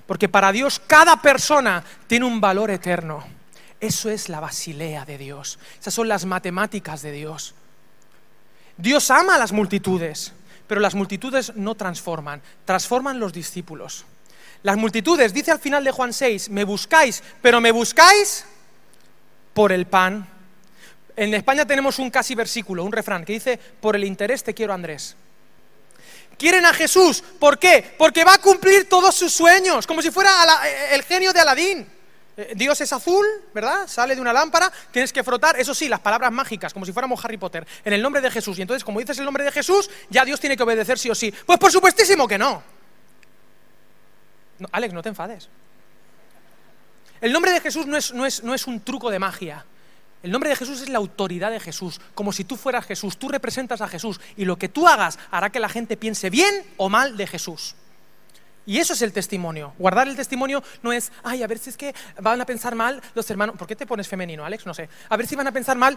Porque 0.07 0.29
para 0.29 0.53
Dios 0.53 0.81
cada 0.87 1.21
persona 1.21 1.85
tiene 2.07 2.25
un 2.25 2.41
valor 2.41 2.71
eterno. 2.71 3.38
Eso 3.81 4.11
es 4.11 4.29
la 4.29 4.41
basilea 4.41 5.05
de 5.05 5.19
Dios. 5.19 5.59
Esas 5.81 5.95
son 5.95 6.09
las 6.09 6.25
matemáticas 6.25 7.03
de 7.03 7.13
Dios. 7.13 7.55
Dios 8.77 9.11
ama 9.11 9.37
a 9.37 9.39
las 9.39 9.53
multitudes, 9.53 10.33
pero 10.67 10.81
las 10.81 10.95
multitudes 10.95 11.55
no 11.57 11.75
transforman, 11.75 12.43
transforman 12.65 13.19
los 13.19 13.33
discípulos. 13.33 14.05
Las 14.63 14.77
multitudes, 14.77 15.33
dice 15.33 15.53
al 15.53 15.61
final 15.61 15.85
de 15.85 15.93
Juan 15.93 16.13
6, 16.13 16.51
me 16.51 16.65
buscáis, 16.65 17.23
pero 17.41 17.61
me 17.61 17.71
buscáis 17.71 18.45
por 19.55 19.73
el 19.73 19.87
pan 19.87 20.39
en 21.19 21.35
España 21.35 21.67
tenemos 21.67 21.99
un 21.99 22.11
casi 22.11 22.37
versículo, 22.37 22.85
un 22.85 22.93
refrán, 22.93 23.25
que 23.25 23.33
dice, 23.33 23.59
por 23.81 23.97
el 23.97 24.05
interés 24.05 24.45
te 24.45 24.55
quiero 24.55 24.73
Andrés. 24.73 25.17
Quieren 26.39 26.65
a 26.65 26.73
Jesús, 26.73 27.25
¿por 27.41 27.59
qué? 27.59 27.97
Porque 27.99 28.23
va 28.23 28.35
a 28.35 28.39
cumplir 28.39 28.89
todos 28.89 29.17
sus 29.17 29.33
sueños, 29.33 29.85
como 29.85 30.01
si 30.01 30.13
fuera 30.13 30.31
el 30.93 31.03
genio 31.03 31.33
de 31.33 31.41
Aladín. 31.41 31.89
Eh, 32.39 32.53
Dios 32.55 32.81
es 32.81 32.93
azul, 32.93 33.27
¿verdad? 33.53 33.89
Sale 33.89 34.15
de 34.15 34.21
una 34.21 34.33
lámpara, 34.33 34.73
tienes 34.93 35.13
que 35.13 35.25
frotar, 35.25 35.59
eso 35.59 35.75
sí, 35.75 35.89
las 35.89 35.99
palabras 35.99 36.31
mágicas, 36.31 36.73
como 36.73 36.87
si 36.87 36.93
fuéramos 36.93 37.23
Harry 37.25 37.37
Potter, 37.37 37.67
en 37.85 37.93
el 37.93 38.01
nombre 38.01 38.21
de 38.21 38.31
Jesús. 38.31 38.57
Y 38.61 38.63
entonces, 38.63 38.85
como 38.85 39.01
dices 39.01 39.19
el 39.19 39.25
nombre 39.25 39.43
de 39.43 39.51
Jesús, 39.51 39.91
ya 40.09 40.25
Dios 40.25 40.39
tiene 40.39 40.57
que 40.57 40.63
obedecer 40.63 41.01
sí 41.01 41.11
o 41.11 41.17
sí. 41.17 41.35
Pues 41.45 41.59
por 41.59 41.73
supuestísimo 41.73 42.29
que 42.29 42.39
no. 42.39 42.63
no 44.61 44.69
Alex, 44.71 44.95
no 44.95 45.03
te 45.03 45.09
enfades. 45.09 45.49
El 47.21 47.33
nombre 47.33 47.51
de 47.51 47.61
Jesús 47.61 47.87
no 47.87 47.97
es, 47.97 48.15
no 48.15 48.25
es, 48.25 48.45
no 48.45 48.55
es 48.55 48.69
un 48.69 48.83
truco 48.83 49.11
de 49.11 49.19
magia. 49.19 49.67
El 50.23 50.31
nombre 50.31 50.49
de 50.51 50.55
Jesús 50.55 50.81
es 50.81 50.89
la 50.89 50.99
autoridad 50.99 51.51
de 51.51 51.59
Jesús, 51.59 52.01
como 52.15 52.33
si 52.33 52.45
tú 52.45 52.57
fueras 52.57 52.87
Jesús, 52.87 53.19
tú 53.19 53.29
representas 53.29 53.81
a 53.81 53.89
Jesús 53.89 54.21
y 54.37 54.45
lo 54.45 54.57
que 54.57 54.69
tú 54.69 54.87
hagas 54.87 55.19
hará 55.33 55.51
que 55.51 55.59
la 55.59 55.69
gente 55.69 55.97
piense 55.97 56.31
bien 56.31 56.65
o 56.77 56.89
mal 56.89 57.17
de 57.17 57.27
Jesús. 57.27 57.75
Y 58.69 58.77
eso 58.77 58.93
es 58.93 59.01
el 59.01 59.15
testimonio. 59.15 59.73
Guardar 59.79 60.09
el 60.09 60.15
testimonio 60.15 60.63
no 60.83 60.93
es, 60.93 61.11
ay, 61.23 61.43
a 61.43 61.47
ver 61.47 61.59
si 61.59 61.71
es 61.71 61.77
que 61.79 61.95
van 62.21 62.39
a 62.39 62.45
pensar 62.45 62.75
mal 62.75 63.01
los 63.15 63.31
hermanos. 63.31 63.57
¿Por 63.57 63.67
qué 63.67 63.75
te 63.75 63.87
pones 63.87 64.07
femenino, 64.07 64.45
Alex? 64.45 64.67
No 64.67 64.75
sé. 64.75 64.91
A 65.09 65.17
ver 65.17 65.27
si 65.27 65.35
van 65.35 65.47
a 65.47 65.53
pensar 65.53 65.79
mal. 65.79 65.97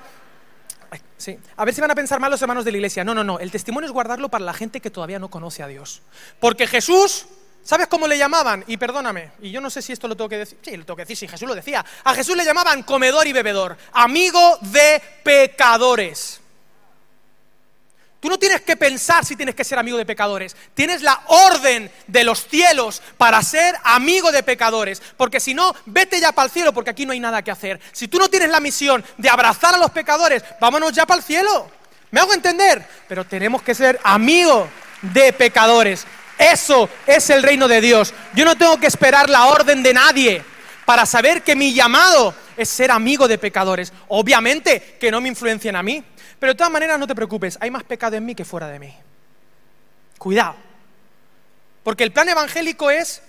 sí. 1.17 1.37
A 1.57 1.65
ver 1.65 1.73
si 1.73 1.81
van 1.81 1.91
a 1.91 1.95
pensar 1.95 2.21
mal 2.21 2.31
los 2.31 2.41
hermanos 2.41 2.63
de 2.63 2.71
la 2.71 2.77
iglesia. 2.77 3.03
No, 3.03 3.13
no, 3.13 3.25
no. 3.25 3.39
El 3.39 3.51
testimonio 3.51 3.87
es 3.87 3.91
guardarlo 3.91 4.29
para 4.29 4.45
la 4.45 4.53
gente 4.53 4.79
que 4.79 4.89
todavía 4.89 5.19
no 5.19 5.29
conoce 5.29 5.61
a 5.63 5.67
Dios. 5.67 6.01
Porque 6.39 6.65
Jesús 6.65 7.25
¿Sabes 7.63 7.87
cómo 7.87 8.07
le 8.07 8.17
llamaban? 8.17 8.63
Y 8.65 8.77
perdóname, 8.77 9.33
y 9.39 9.51
yo 9.51 9.61
no 9.61 9.69
sé 9.69 9.83
si 9.83 9.93
esto 9.93 10.07
lo 10.07 10.15
tengo 10.15 10.29
que 10.29 10.39
decir. 10.39 10.57
Sí, 10.63 10.75
lo 10.75 10.83
tengo 10.83 10.95
que 10.95 11.03
decir, 11.03 11.17
sí, 11.17 11.27
Jesús 11.27 11.47
lo 11.47 11.53
decía. 11.53 11.85
A 12.05 12.15
Jesús 12.15 12.35
le 12.35 12.43
llamaban 12.43 12.81
comedor 12.81 13.27
y 13.27 13.33
bebedor, 13.33 13.77
amigo 13.93 14.57
de 14.61 14.99
pecadores. 15.23 16.41
Tú 18.21 18.29
no 18.29 18.37
tienes 18.37 18.61
que 18.61 18.77
pensar 18.77 19.25
si 19.25 19.35
tienes 19.35 19.55
que 19.55 19.63
ser 19.63 19.79
amigo 19.79 19.97
de 19.97 20.05
pecadores. 20.05 20.55
Tienes 20.75 21.01
la 21.01 21.23
orden 21.25 21.91
de 22.05 22.23
los 22.23 22.47
cielos 22.47 23.01
para 23.17 23.41
ser 23.41 23.75
amigo 23.83 24.31
de 24.31 24.43
pecadores. 24.43 25.01
Porque 25.17 25.39
si 25.39 25.55
no, 25.55 25.73
vete 25.87 26.21
ya 26.21 26.31
para 26.31 26.45
el 26.45 26.51
cielo 26.51 26.71
porque 26.71 26.91
aquí 26.91 27.07
no 27.07 27.13
hay 27.13 27.19
nada 27.19 27.41
que 27.41 27.49
hacer. 27.49 27.81
Si 27.91 28.07
tú 28.07 28.19
no 28.19 28.29
tienes 28.29 28.51
la 28.51 28.59
misión 28.59 29.03
de 29.17 29.27
abrazar 29.27 29.73
a 29.73 29.79
los 29.79 29.89
pecadores, 29.89 30.43
vámonos 30.61 30.93
ya 30.93 31.07
para 31.07 31.17
el 31.17 31.25
cielo. 31.25 31.71
¿Me 32.11 32.19
hago 32.19 32.35
entender? 32.35 32.85
Pero 33.07 33.25
tenemos 33.25 33.63
que 33.63 33.73
ser 33.73 33.99
amigos 34.03 34.69
de 35.01 35.33
pecadores. 35.33 36.05
Eso 36.37 36.89
es 37.07 37.27
el 37.31 37.41
reino 37.41 37.67
de 37.67 37.81
Dios. 37.81 38.13
Yo 38.35 38.45
no 38.45 38.55
tengo 38.55 38.79
que 38.79 38.85
esperar 38.85 39.31
la 39.31 39.45
orden 39.45 39.81
de 39.81 39.95
nadie 39.95 40.43
para 40.85 41.07
saber 41.07 41.41
que 41.41 41.55
mi 41.55 41.73
llamado 41.73 42.35
es 42.57 42.69
ser 42.69 42.91
amigo 42.91 43.27
de 43.27 43.37
pecadores. 43.39 43.91
Obviamente 44.09 44.97
que 44.99 45.09
no 45.09 45.21
me 45.21 45.29
influencien 45.29 45.75
a 45.75 45.81
mí, 45.83 46.03
pero 46.41 46.53
de 46.53 46.57
todas 46.57 46.73
maneras 46.73 46.97
no 46.97 47.05
te 47.05 47.13
preocupes, 47.13 47.55
hay 47.61 47.69
más 47.69 47.83
pecado 47.83 48.15
en 48.15 48.25
mí 48.25 48.33
que 48.33 48.43
fuera 48.43 48.67
de 48.67 48.79
mí. 48.79 48.91
Cuidado, 50.17 50.55
porque 51.83 52.03
el 52.03 52.11
plan 52.11 52.27
evangélico 52.29 52.89
es 52.89 53.21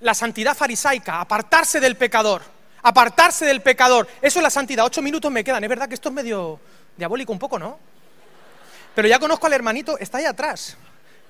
la 0.00 0.12
santidad 0.12 0.54
farisaica, 0.54 1.18
apartarse 1.18 1.80
del 1.80 1.96
pecador, 1.96 2.42
apartarse 2.82 3.46
del 3.46 3.62
pecador. 3.62 4.06
Eso 4.20 4.38
es 4.38 4.42
la 4.42 4.50
santidad. 4.50 4.84
Ocho 4.84 5.00
minutos 5.00 5.32
me 5.32 5.42
quedan. 5.42 5.64
Es 5.64 5.70
verdad 5.70 5.88
que 5.88 5.94
esto 5.94 6.10
es 6.10 6.14
medio 6.14 6.60
diabólico 6.94 7.32
un 7.32 7.38
poco, 7.38 7.58
¿no? 7.58 7.78
Pero 8.94 9.08
ya 9.08 9.18
conozco 9.18 9.46
al 9.46 9.54
hermanito, 9.54 9.96
está 9.98 10.18
ahí 10.18 10.26
atrás. 10.26 10.76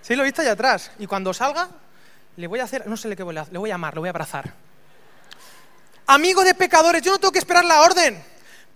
Sí, 0.02 0.16
lo 0.16 0.24
he 0.24 0.26
visto 0.26 0.42
allá 0.42 0.54
atrás. 0.54 0.90
Y 0.98 1.06
cuando 1.06 1.32
salga, 1.32 1.68
le 2.34 2.48
voy 2.48 2.58
a 2.58 2.64
hacer, 2.64 2.84
no 2.88 2.96
sé 2.96 3.06
le 3.06 3.14
qué 3.14 3.22
voy 3.22 3.36
a 3.36 3.46
le 3.48 3.58
voy 3.58 3.70
a 3.70 3.76
amar, 3.76 3.94
lo 3.94 4.00
voy 4.00 4.08
a 4.08 4.10
abrazar. 4.10 4.52
Amigo 6.04 6.42
de 6.42 6.56
pecadores, 6.56 7.00
yo 7.00 7.12
no 7.12 7.18
tengo 7.20 7.30
que 7.30 7.38
esperar 7.38 7.64
la 7.64 7.82
orden. 7.82 8.20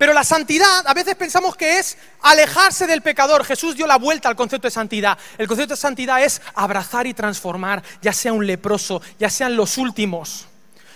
Pero 0.03 0.14
la 0.14 0.24
santidad, 0.24 0.84
a 0.84 0.94
veces 0.94 1.14
pensamos 1.14 1.55
que 1.55 1.78
es 1.78 1.96
alejarse 2.22 2.88
del 2.88 3.03
pecador. 3.03 3.44
Jesús 3.44 3.76
dio 3.76 3.86
la 3.86 3.98
vuelta 3.98 4.28
al 4.28 4.34
concepto 4.34 4.66
de 4.66 4.72
santidad. 4.72 5.16
El 5.38 5.46
concepto 5.46 5.74
de 5.74 5.80
santidad 5.80 6.20
es 6.20 6.42
abrazar 6.57 7.07
y 7.07 7.14
transformar, 7.14 7.84
ya 8.00 8.12
sea 8.12 8.32
un 8.32 8.44
leproso, 8.44 9.00
ya 9.20 9.30
sean 9.30 9.55
los 9.55 9.78
últimos, 9.78 10.48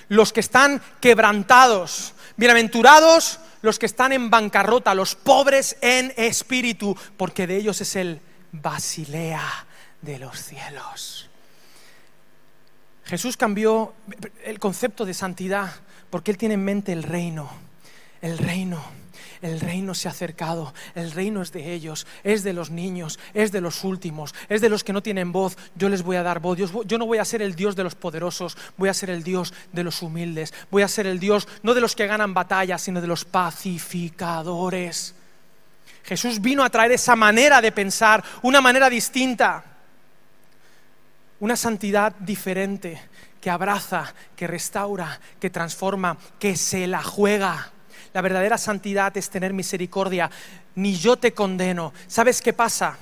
los 0.08 0.32
que 0.32 0.40
están 0.40 0.82
quebrantados. 1.00 2.14
Bienaventurados 2.36 3.38
los 3.62 3.78
que 3.78 3.86
están 3.86 4.12
en 4.12 4.28
bancarrota, 4.28 4.92
los 4.92 5.14
pobres 5.14 5.76
en 5.82 6.12
espíritu, 6.16 6.98
porque 7.16 7.46
de 7.46 7.58
ellos 7.58 7.80
es 7.80 7.94
el 7.94 8.20
Basilea 8.50 9.66
de 10.02 10.18
los 10.18 10.36
cielos. 10.42 11.30
Jesús 13.04 13.36
cambió 13.36 13.94
el 14.42 14.58
concepto 14.58 15.04
de 15.04 15.14
santidad 15.14 15.72
porque 16.10 16.32
Él 16.32 16.38
tiene 16.38 16.54
en 16.54 16.64
mente 16.64 16.92
el 16.92 17.04
reino, 17.04 17.65
el 18.26 18.38
reino. 18.38 18.82
El 19.42 19.60
reino 19.60 19.94
se 19.94 20.08
ha 20.08 20.12
acercado, 20.12 20.72
el 20.94 21.12
reino 21.12 21.42
es 21.42 21.52
de 21.52 21.74
ellos, 21.74 22.06
es 22.24 22.42
de 22.42 22.54
los 22.54 22.70
niños, 22.70 23.18
es 23.34 23.52
de 23.52 23.60
los 23.60 23.84
últimos, 23.84 24.34
es 24.48 24.62
de 24.62 24.70
los 24.70 24.82
que 24.82 24.94
no 24.94 25.02
tienen 25.02 25.30
voz. 25.30 25.58
Yo 25.74 25.90
les 25.90 26.02
voy 26.02 26.16
a 26.16 26.22
dar 26.22 26.40
voz. 26.40 26.58
Yo, 26.58 26.98
no 26.98 27.06
voy 27.06 27.18
a 27.18 27.24
ser 27.24 27.42
el 27.42 27.54
Dios 27.54 27.76
de 27.76 27.84
los 27.84 27.94
poderosos, 27.94 28.56
voy 28.78 28.88
a 28.88 28.94
ser 28.94 29.10
el 29.10 29.22
Dios 29.22 29.52
de 29.72 29.84
los 29.84 30.00
humildes. 30.02 30.54
Voy 30.70 30.82
a 30.82 30.88
ser 30.88 31.06
el 31.06 31.20
Dios 31.20 31.46
no 31.62 31.74
de 31.74 31.82
los 31.82 31.94
que 31.94 32.06
ganan 32.06 32.32
batallas, 32.32 32.80
sino 32.82 33.00
de 33.00 33.06
los 33.06 33.26
pacificadores. 33.26 35.14
Jesús 36.02 36.40
vino 36.40 36.64
a 36.64 36.70
traer 36.70 36.92
esa 36.92 37.14
manera 37.14 37.60
de 37.60 37.72
pensar, 37.72 38.24
una 38.42 38.62
manera 38.62 38.88
distinta, 38.88 39.64
una 41.40 41.56
santidad 41.56 42.14
diferente 42.16 43.00
que 43.40 43.50
abraza, 43.50 44.14
que 44.34 44.46
restaura, 44.46 45.20
que 45.38 45.50
transforma, 45.50 46.16
que 46.38 46.56
se 46.56 46.86
la 46.86 47.02
juega. 47.02 47.72
La 48.16 48.22
verdadera 48.22 48.56
santidad 48.56 49.14
es 49.18 49.28
tener 49.28 49.52
misericordia. 49.52 50.30
Ni 50.76 50.96
yo 50.96 51.18
te 51.18 51.34
condeno. 51.34 51.92
¿Sabes 52.06 52.40
qué 52.40 52.54
pasa? 52.54 52.96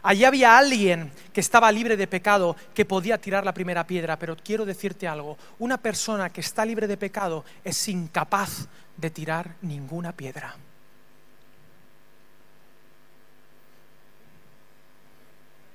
Allí 0.00 0.24
había 0.24 0.56
alguien 0.56 1.10
que 1.32 1.40
estaba 1.40 1.72
libre 1.72 1.96
de 1.96 2.06
pecado, 2.06 2.54
que 2.72 2.84
podía 2.84 3.20
tirar 3.20 3.44
la 3.44 3.52
primera 3.52 3.84
piedra, 3.84 4.16
pero 4.16 4.36
quiero 4.36 4.64
decirte 4.64 5.08
algo, 5.08 5.36
una 5.58 5.76
persona 5.76 6.30
que 6.30 6.40
está 6.40 6.64
libre 6.64 6.86
de 6.86 6.96
pecado 6.96 7.44
es 7.64 7.88
incapaz 7.88 8.68
de 8.96 9.10
tirar 9.10 9.56
ninguna 9.60 10.12
piedra. 10.12 10.54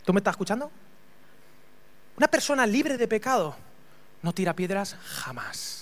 ¿Tú 0.05 0.13
me 0.13 0.21
estás 0.21 0.35
escuchando? 0.35 0.71
Una 2.15 2.29
persona 2.29 2.65
libre 2.65 2.97
de 2.97 3.09
pecado 3.09 3.57
no 4.21 4.31
tira 4.31 4.53
piedras 4.53 4.95
jamás 5.03 5.78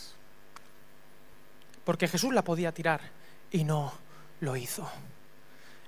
porque 1.88 2.10
Jesús 2.10 2.34
la 2.34 2.42
podía 2.42 2.74
tirar 2.74 3.00
y 3.50 3.64
no 3.64 3.94
lo 4.42 4.58
hizo. 4.58 4.92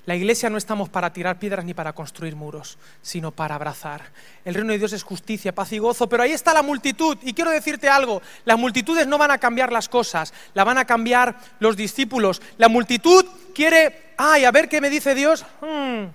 La 0.06 0.16
iglesia 0.16 0.50
no 0.50 0.58
estamos 0.58 0.88
para 0.88 1.12
tirar 1.12 1.38
piedras 1.38 1.66
ni 1.66 1.74
para 1.74 1.92
construir 1.92 2.38
muros, 2.38 2.78
sino 3.02 3.32
para 3.32 3.56
abrazar. 3.56 4.04
El 4.46 4.54
reino 4.54 4.72
de 4.72 4.78
Dios 4.78 4.94
es 4.94 5.04
justicia, 5.04 5.54
paz 5.54 5.74
y 5.74 5.78
gozo, 5.78 6.08
pero 6.08 6.24
ahí 6.24 6.32
está 6.32 6.54
la 6.54 6.62
multitud. 6.62 7.18
Y 7.22 7.34
quiero 7.34 7.52
decirte 7.52 7.90
algo, 7.90 8.22
las 8.46 8.58
multitudes 8.58 9.08
no 9.08 9.18
van 9.18 9.32
a 9.32 9.40
cambiar 9.40 9.74
las 9.74 9.90
cosas, 9.90 10.34
la 10.54 10.64
van 10.64 10.78
a 10.78 10.86
cambiar 10.86 11.36
los 11.60 11.76
discípulos. 11.76 12.42
La 12.58 12.70
multitud 12.70 13.26
quiere, 13.54 14.14
ay, 14.16 14.46
a 14.46 14.52
ver 14.52 14.70
qué 14.70 14.80
me 14.80 14.90
dice 14.90 15.14
Dios. 15.14 15.46
Hmm, 15.60 16.06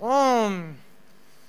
hmm, 0.00 0.76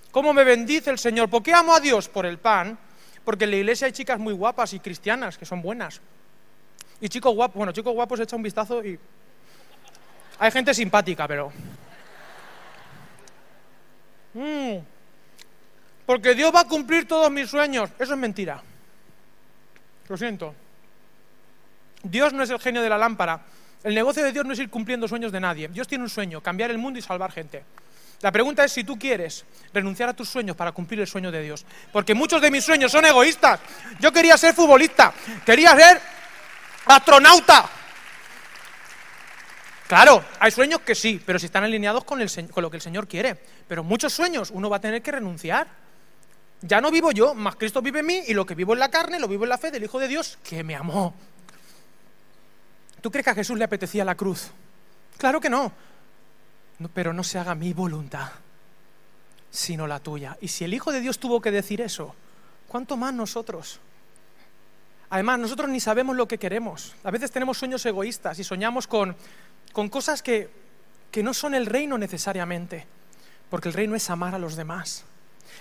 ¿Cómo 0.10 0.34
me 0.34 0.44
bendice 0.44 0.90
el 0.90 0.98
Señor? 0.98 1.30
¿Por 1.30 1.44
qué 1.44 1.54
amo 1.54 1.76
a 1.76 1.80
Dios? 1.80 2.10
Por 2.10 2.26
el 2.26 2.40
pan. 2.40 2.80
Porque 3.24 3.44
en 3.44 3.52
la 3.52 3.58
iglesia 3.58 3.86
hay 3.86 3.94
chicas 3.94 4.18
muy 4.18 4.34
guapas 4.34 4.74
y 4.74 4.80
cristianas 4.80 5.38
que 5.38 5.46
son 5.46 5.62
buenas. 5.62 6.02
Y 7.06 7.10
chicos 7.10 7.36
guapos, 7.36 7.56
bueno, 7.58 7.72
chicos 7.72 7.94
guapos 7.94 8.20
echa 8.20 8.36
un 8.36 8.42
vistazo 8.42 8.84
y. 8.84 8.98
Hay 10.40 10.50
gente 10.50 10.74
simpática, 10.74 11.28
pero. 11.28 11.52
Mm. 14.34 14.78
porque 16.08 16.34
Dios 16.34 16.52
va 16.54 16.62
a 16.62 16.68
cumplir 16.68 17.08
todos 17.08 17.30
mis 17.30 17.48
sueños. 17.48 17.92
Eso 18.00 18.14
es 18.14 18.20
mentira. 18.20 18.60
Lo 20.10 20.18
siento. 20.18 20.56
Dios 22.02 22.34
no 22.34 22.42
es 22.42 22.50
el 22.50 22.60
genio 22.60 22.82
de 22.82 22.90
la 22.90 22.98
lámpara. 22.98 23.40
El 23.84 23.94
negocio 23.94 24.24
de 24.24 24.32
Dios 24.32 24.44
no 24.44 24.54
es 24.54 24.60
ir 24.60 24.72
cumpliendo 24.72 25.08
sueños 25.08 25.32
de 25.32 25.40
nadie. 25.40 25.68
Dios 25.68 25.88
tiene 25.88 26.06
un 26.06 26.10
sueño, 26.10 26.42
cambiar 26.42 26.72
el 26.72 26.80
mundo 26.80 26.98
y 26.98 27.04
salvar 27.04 27.32
gente. 27.32 27.64
La 28.22 28.32
pregunta 28.32 28.64
es 28.64 28.72
si 28.72 28.84
tú 28.84 28.98
quieres 28.98 29.46
renunciar 29.72 30.10
a 30.10 30.14
tus 30.14 30.28
sueños 30.28 30.56
para 30.56 30.72
cumplir 30.72 31.02
el 31.02 31.08
sueño 31.08 31.32
de 31.32 31.44
Dios. 31.44 31.66
Porque 31.92 32.16
muchos 32.16 32.42
de 32.42 32.50
mis 32.50 32.64
sueños 32.64 32.92
son 32.92 33.06
egoístas. 33.06 33.60
Yo 34.00 34.12
quería 34.12 34.36
ser 34.38 34.56
futbolista, 34.56 35.14
quería 35.46 35.76
ser 35.76 36.15
astronauta. 36.86 37.70
Claro, 39.88 40.24
hay 40.40 40.52
sueños 40.52 40.82
que 40.82 40.96
sí, 40.96 41.22
pero 41.24 41.38
si 41.38 41.46
están 41.46 41.64
alineados 41.64 42.04
con, 42.04 42.20
lo 42.20 42.72
que 42.72 42.78
el 42.78 42.82
Señor 42.82 43.08
quiere. 43.08 43.36
Pero 43.68 43.84
muchos 43.84 44.14
sueños 44.14 44.50
uno 44.52 44.70
va 44.70 44.78
a 44.78 44.82
tener 44.82 45.02
que 45.02 45.12
renunciar. 45.12 45.68
Ya 46.62 46.82
no 46.82 46.90
vivo 46.90 47.12
yo, 47.12 47.36
más 47.36 47.56
Cristo 47.56 47.82
vive 47.82 48.00
en 48.00 48.06
mí 48.08 48.24
y 48.28 48.34
lo 48.34 48.46
que 48.46 48.56
vivo 48.56 48.74
en 48.74 48.80
la 48.80 48.90
carne 48.90 49.20
lo 49.20 49.28
vivo 49.28 49.44
en 49.44 49.50
la 49.50 49.58
fe 49.58 49.70
del 49.70 49.84
Hijo 49.84 50.00
de 50.00 50.08
Dios 50.08 50.40
que 50.44 50.64
me 50.64 50.76
amó. 50.76 51.14
¿Tú 53.02 53.12
crees 53.12 53.24
que 53.24 53.30
a 53.32 53.36
Jesús 53.36 53.60
le 53.60 53.66
apetecía 53.66 54.04
la 54.04 54.16
cruz? 54.16 54.50
Claro 55.20 55.40
que 55.40 55.50
no. 55.50 55.72
no. 56.80 56.90
Pero 56.90 57.14
no 57.14 57.24
se 57.24 57.38
haga 57.38 57.54
mi 57.54 57.72
voluntad, 57.72 58.32
sino 59.52 59.86
la 59.86 60.00
tuya. 60.00 60.36
Y 60.42 60.48
si 60.48 60.64
el 60.64 60.74
Hijo 60.74 60.92
de 60.92 61.02
Dios 61.02 61.20
tuvo 61.20 61.40
que 61.40 61.52
decir 61.52 61.82
eso, 61.82 62.16
¿cuánto 62.68 62.98
más 62.98 63.14
nosotros? 63.14 63.80
Además, 65.10 65.40
nosotros 65.40 65.70
ni 65.70 65.80
sabemos 65.80 66.16
lo 66.16 66.28
que 66.28 66.38
queremos. 66.38 66.96
A 67.04 67.12
veces 67.12 67.32
tenemos 67.32 67.58
sueños 67.58 67.86
egoístas 67.86 68.40
y 68.40 68.44
soñamos 68.44 68.88
con, 68.88 69.16
cosas 69.90 70.22
que, 70.22 70.50
que 71.12 71.24
no 71.24 71.34
son 71.34 71.54
el 71.54 71.66
reino 71.66 71.98
necesariamente, 71.98 72.86
porque 73.50 73.70
el 73.70 73.74
reino 73.74 73.96
es 73.96 74.10
amar 74.10 74.36
a 74.36 74.40
los 74.40 74.56
demás. 74.56 75.06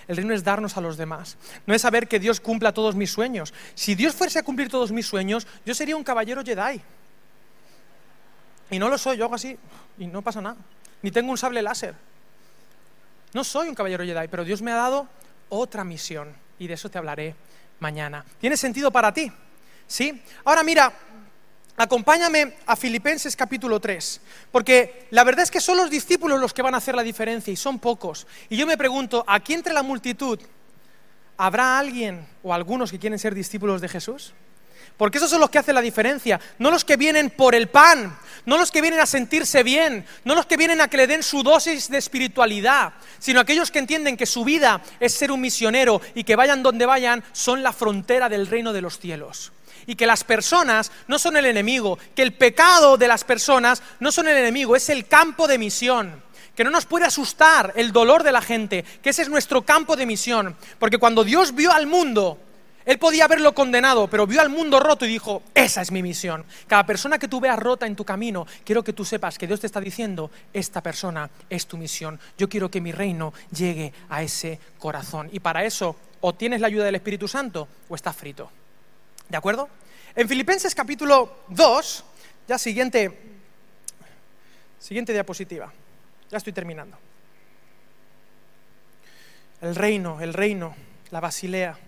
El 0.07 0.17
reino 0.17 0.33
es 0.33 0.43
darnos 0.43 0.77
a 0.77 0.81
los 0.81 0.97
demás. 0.97 1.37
No 1.65 1.73
es 1.73 1.81
saber 1.81 2.07
que 2.07 2.19
Dios 2.19 2.39
cumpla 2.39 2.73
todos 2.73 2.95
mis 2.95 3.11
sueños. 3.11 3.53
Si 3.73 3.95
Dios 3.95 4.13
fuese 4.13 4.39
a 4.39 4.43
cumplir 4.43 4.69
todos 4.69 4.91
mis 4.91 5.05
sueños, 5.05 5.47
yo 5.65 5.73
sería 5.73 5.95
un 5.95 6.03
caballero 6.03 6.43
Jedi. 6.43 6.81
Y 8.71 8.79
no 8.79 8.89
lo 8.89 8.97
soy, 8.97 9.17
yo 9.17 9.25
hago 9.25 9.35
así 9.35 9.57
y 9.97 10.07
no 10.07 10.21
pasa 10.21 10.41
nada. 10.41 10.57
Ni 11.01 11.11
tengo 11.11 11.31
un 11.31 11.37
sable 11.37 11.61
láser. 11.61 11.95
No 13.33 13.43
soy 13.43 13.67
un 13.67 13.75
caballero 13.75 14.03
Jedi, 14.03 14.27
pero 14.27 14.43
Dios 14.43 14.61
me 14.61 14.71
ha 14.71 14.75
dado 14.75 15.07
otra 15.49 15.83
misión 15.83 16.33
y 16.57 16.67
de 16.67 16.73
eso 16.73 16.89
te 16.89 16.97
hablaré 16.97 17.35
mañana. 17.85 18.25
¿Tiene 18.41 18.57
sentido 18.57 18.89
para 18.89 19.13
ti? 19.13 19.31
¿Sí? 19.85 20.19
Ahora 20.43 20.63
mira, 20.63 20.91
acompáñame 21.77 22.55
a 22.65 22.75
Filipenses 22.75 23.35
capítulo 23.35 23.79
3, 23.79 24.21
porque 24.51 25.05
la 25.11 25.23
verdad 25.23 25.43
es 25.43 25.51
que 25.51 25.61
son 25.61 25.77
los 25.77 25.91
discípulos 25.91 26.39
los 26.39 26.51
que 26.51 26.63
van 26.63 26.73
a 26.73 26.77
hacer 26.77 26.95
la 26.95 27.03
diferencia 27.03 27.53
y 27.53 27.55
son 27.55 27.77
pocos. 27.77 28.25
Y 28.49 28.57
yo 28.57 28.65
me 28.65 28.75
pregunto, 28.75 29.23
¿aquí 29.27 29.53
entre 29.53 29.71
la 29.71 29.83
multitud 29.83 30.39
habrá 31.37 31.77
alguien 31.77 32.25
o 32.41 32.55
algunos 32.55 32.89
que 32.89 32.97
quieren 32.97 33.19
ser 33.19 33.35
discípulos 33.35 33.81
de 33.81 33.89
Jesús? 33.89 34.33
Porque 34.97 35.17
esos 35.17 35.29
son 35.29 35.41
los 35.41 35.49
que 35.49 35.59
hacen 35.59 35.75
la 35.75 35.81
diferencia, 35.81 36.39
no 36.57 36.71
los 36.71 36.85
que 36.85 36.95
vienen 36.95 37.29
por 37.29 37.53
el 37.53 37.67
pan, 37.67 38.17
no 38.45 38.57
los 38.57 38.71
que 38.71 38.81
vienen 38.81 38.99
a 38.99 39.05
sentirse 39.05 39.63
bien, 39.63 40.05
no 40.23 40.35
los 40.35 40.45
que 40.45 40.57
vienen 40.57 40.79
a 40.79 40.87
que 40.87 40.97
le 40.97 41.07
den 41.07 41.23
su 41.23 41.43
dosis 41.43 41.89
de 41.89 41.97
espiritualidad, 41.97 42.93
sino 43.19 43.39
aquellos 43.39 43.71
que 43.71 43.79
entienden 43.79 44.15
que 44.15 44.25
su 44.25 44.45
vida 44.45 44.81
es 44.99 45.13
ser 45.13 45.31
un 45.31 45.41
misionero 45.41 46.01
y 46.13 46.23
que 46.23 46.35
vayan 46.35 46.63
donde 46.63 46.85
vayan 46.85 47.23
son 47.33 47.63
la 47.63 47.73
frontera 47.73 48.29
del 48.29 48.47
reino 48.47 48.71
de 48.71 48.81
los 48.81 48.99
cielos. 48.99 49.51
Y 49.87 49.95
que 49.95 50.07
las 50.07 50.23
personas 50.23 50.91
no 51.07 51.19
son 51.19 51.37
el 51.37 51.45
enemigo, 51.45 51.99
que 52.15 52.23
el 52.23 52.33
pecado 52.33 52.97
de 52.97 53.07
las 53.07 53.23
personas 53.23 53.83
no 53.99 54.11
son 54.11 54.27
el 54.27 54.37
enemigo, 54.37 54.75
es 54.75 54.89
el 54.89 55.07
campo 55.07 55.47
de 55.47 55.57
misión 55.57 56.23
que 56.55 56.63
no 56.63 56.69
nos 56.69 56.85
puede 56.85 57.05
asustar 57.05 57.73
el 57.75 57.91
dolor 57.91 58.23
de 58.23 58.31
la 58.31 58.41
gente, 58.41 58.85
que 59.03 59.09
ese 59.09 59.23
es 59.23 59.29
nuestro 59.29 59.63
campo 59.63 59.97
de 59.97 60.05
misión. 60.05 60.55
Porque 60.79 60.97
cuando 60.97 61.25
Dios 61.25 61.53
vio 61.53 61.73
al 61.73 61.85
mundo, 61.85 62.39
él 62.85 62.99
podía 62.99 63.25
haberlo 63.25 63.55
condenado, 63.55 64.07
pero 64.07 64.27
vio 64.27 64.41
al 64.41 64.49
mundo 64.49 64.79
roto 64.79 65.05
y 65.05 65.09
dijo, 65.09 65.41
esa 65.55 65.81
es 65.81 65.91
mi 65.91 66.03
misión. 66.03 66.45
Cada 66.67 66.85
persona 66.85 67.17
que 67.17 67.27
tú 67.27 67.39
veas 67.39 67.57
rota 67.57 67.87
en 67.87 67.95
tu 67.95 68.05
camino, 68.05 68.45
quiero 68.63 68.83
que 68.83 68.93
tú 68.93 69.03
sepas 69.03 69.39
que 69.39 69.47
Dios 69.47 69.59
te 69.59 69.65
está 69.65 69.81
diciendo, 69.81 70.29
esta 70.53 70.81
persona 70.81 71.29
es 71.49 71.65
tu 71.65 71.77
misión. 71.77 72.19
Yo 72.37 72.47
quiero 72.47 72.69
que 72.69 72.81
mi 72.81 72.91
reino 72.91 73.33
llegue 73.51 73.91
a 74.07 74.21
ese 74.21 74.59
corazón. 74.77 75.29
Y 75.31 75.39
para 75.39 75.65
eso, 75.65 75.95
o 76.21 76.33
tienes 76.35 76.61
la 76.61 76.67
ayuda 76.67 76.85
del 76.85 76.95
Espíritu 76.95 77.27
Santo 77.27 77.67
o 77.89 77.95
estás 77.95 78.15
frito. 78.15 78.51
¿De 79.29 79.37
acuerdo? 79.37 79.67
En 80.15 80.29
Filipenses 80.29 80.75
capítulo 80.75 81.39
2, 81.47 82.03
ya 82.47 82.59
siguiente, 82.59 83.39
siguiente 84.79 85.11
diapositiva, 85.11 85.73
ya 86.29 86.37
estoy 86.37 86.53
terminando. 86.53 86.97
El 89.61 89.75
reino, 89.75 90.21
el 90.21 90.33
reino, 90.33 90.75
la 91.09 91.19
Basilea. 91.19 91.79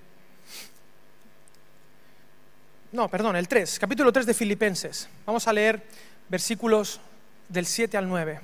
No, 2.91 3.09
perdón, 3.09 3.35
el 3.35 3.49
3, 3.49 3.79
capítulo 3.79 4.13
3 4.13 4.25
de 4.25 4.33
Filipenses. 4.33 5.09
Vamos 5.25 5.45
a 5.47 5.53
leer 5.53 5.83
versículos 6.29 7.01
del 7.49 7.65
7 7.65 7.97
al 7.97 8.07
9. 8.07 8.39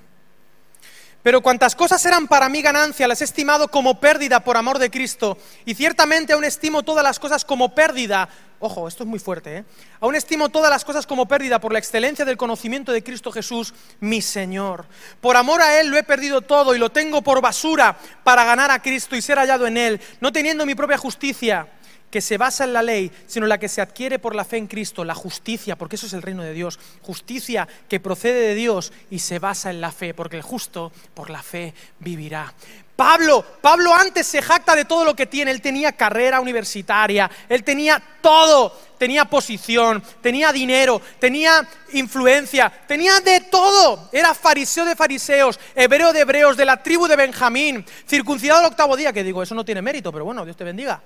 Pero 1.23 1.41
cuantas 1.41 1.73
cosas 1.75 2.05
eran 2.05 2.27
para 2.27 2.49
mí 2.49 2.61
ganancia, 2.61 3.07
las 3.07 3.21
he 3.21 3.23
estimado 3.23 3.69
como 3.69 4.01
pérdida 4.01 4.41
por 4.41 4.57
amor 4.57 4.79
de 4.79 4.91
Cristo. 4.91 5.37
Y 5.63 5.75
ciertamente 5.75 6.33
aún 6.33 6.43
estimo 6.43 6.83
todas 6.83 7.05
las 7.05 7.19
cosas 7.19 7.45
como 7.45 7.73
pérdida. 7.73 8.27
Ojo, 8.59 8.89
esto 8.89 9.03
es 9.03 9.09
muy 9.09 9.19
fuerte, 9.19 9.59
¿eh? 9.59 9.65
Aún 10.01 10.15
estimo 10.15 10.49
todas 10.49 10.69
las 10.69 10.83
cosas 10.83 11.07
como 11.07 11.25
pérdida 11.25 11.59
por 11.59 11.71
la 11.71 11.79
excelencia 11.79 12.25
del 12.25 12.35
conocimiento 12.35 12.91
de 12.91 13.01
Cristo 13.01 13.31
Jesús, 13.31 13.73
mi 14.01 14.21
Señor. 14.21 14.85
Por 15.21 15.37
amor 15.37 15.61
a 15.61 15.79
Él 15.79 15.87
lo 15.87 15.97
he 15.97 16.03
perdido 16.03 16.41
todo 16.41 16.75
y 16.75 16.79
lo 16.79 16.89
tengo 16.89 17.21
por 17.21 17.39
basura 17.39 17.97
para 18.25 18.43
ganar 18.43 18.71
a 18.71 18.81
Cristo 18.81 19.15
y 19.15 19.21
ser 19.21 19.37
hallado 19.37 19.65
en 19.67 19.77
Él, 19.77 20.01
no 20.19 20.33
teniendo 20.33 20.65
mi 20.65 20.75
propia 20.75 20.97
justicia 20.97 21.65
que 22.13 22.21
se 22.21 22.37
basa 22.37 22.63
en 22.63 22.73
la 22.73 22.83
ley, 22.83 23.11
sino 23.25 23.47
la 23.47 23.57
que 23.57 23.67
se 23.67 23.81
adquiere 23.81 24.19
por 24.19 24.35
la 24.35 24.45
fe 24.45 24.57
en 24.57 24.67
Cristo, 24.67 25.03
la 25.03 25.15
justicia, 25.15 25.75
porque 25.75 25.95
eso 25.95 26.05
es 26.05 26.13
el 26.13 26.21
reino 26.21 26.43
de 26.43 26.53
Dios, 26.53 26.77
justicia 27.01 27.67
que 27.89 27.99
procede 27.99 28.49
de 28.49 28.53
Dios 28.53 28.93
y 29.09 29.17
se 29.17 29.39
basa 29.39 29.71
en 29.71 29.81
la 29.81 29.91
fe, 29.91 30.13
porque 30.13 30.35
el 30.35 30.43
justo 30.43 30.91
por 31.15 31.31
la 31.31 31.41
fe 31.41 31.73
vivirá. 31.97 32.53
Pablo, 32.95 33.43
Pablo 33.59 33.95
antes 33.95 34.27
se 34.27 34.43
jacta 34.43 34.75
de 34.75 34.85
todo 34.85 35.03
lo 35.05 35.15
que 35.15 35.25
tiene, 35.25 35.49
él 35.49 35.59
tenía 35.59 35.93
carrera 35.93 36.39
universitaria, 36.39 37.31
él 37.49 37.63
tenía 37.63 37.99
todo, 38.21 38.79
tenía 38.99 39.25
posición, 39.25 40.03
tenía 40.21 40.51
dinero, 40.51 41.01
tenía 41.17 41.67
influencia, 41.93 42.71
tenía 42.87 43.21
de 43.21 43.41
todo. 43.49 44.09
Era 44.11 44.35
fariseo 44.35 44.85
de 44.85 44.95
fariseos, 44.95 45.59
hebreo 45.73 46.13
de 46.13 46.19
hebreos, 46.19 46.57
de 46.57 46.65
la 46.65 46.83
tribu 46.83 47.07
de 47.07 47.15
Benjamín, 47.15 47.83
circuncidado 48.07 48.59
al 48.59 48.67
octavo 48.67 48.95
día, 48.95 49.11
que 49.11 49.23
digo, 49.23 49.41
eso 49.41 49.55
no 49.55 49.65
tiene 49.65 49.81
mérito, 49.81 50.11
pero 50.11 50.25
bueno, 50.25 50.45
Dios 50.45 50.55
te 50.55 50.63
bendiga. 50.63 51.01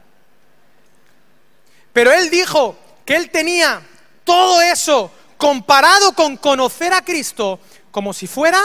Pero 1.97 2.13
él 2.13 2.29
dijo 2.29 2.77
que 3.03 3.15
él 3.15 3.31
tenía 3.31 3.81
todo 4.23 4.61
eso 4.61 5.11
comparado 5.35 6.13
con 6.13 6.37
conocer 6.37 6.93
a 6.93 7.01
Cristo 7.01 7.59
como 7.89 8.13
si 8.13 8.27
fuera 8.27 8.59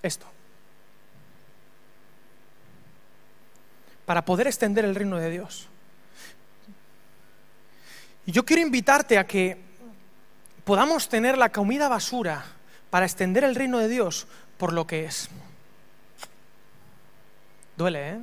esto. 0.00 0.24
Para 4.06 4.24
poder 4.24 4.46
extender 4.46 4.84
el 4.84 4.94
reino 4.94 5.16
de 5.16 5.28
Dios. 5.28 5.66
Y 8.24 8.30
yo 8.30 8.44
quiero 8.44 8.62
invitarte 8.62 9.18
a 9.18 9.26
que 9.26 9.60
podamos 10.62 11.08
tener 11.08 11.36
la 11.36 11.50
comida 11.50 11.88
basura 11.88 12.44
para 12.90 13.06
extender 13.06 13.42
el 13.42 13.56
reino 13.56 13.80
de 13.80 13.88
Dios 13.88 14.28
por 14.56 14.72
lo 14.72 14.86
que 14.86 15.06
es. 15.06 15.28
Duele, 17.76 18.08
¿eh? 18.10 18.20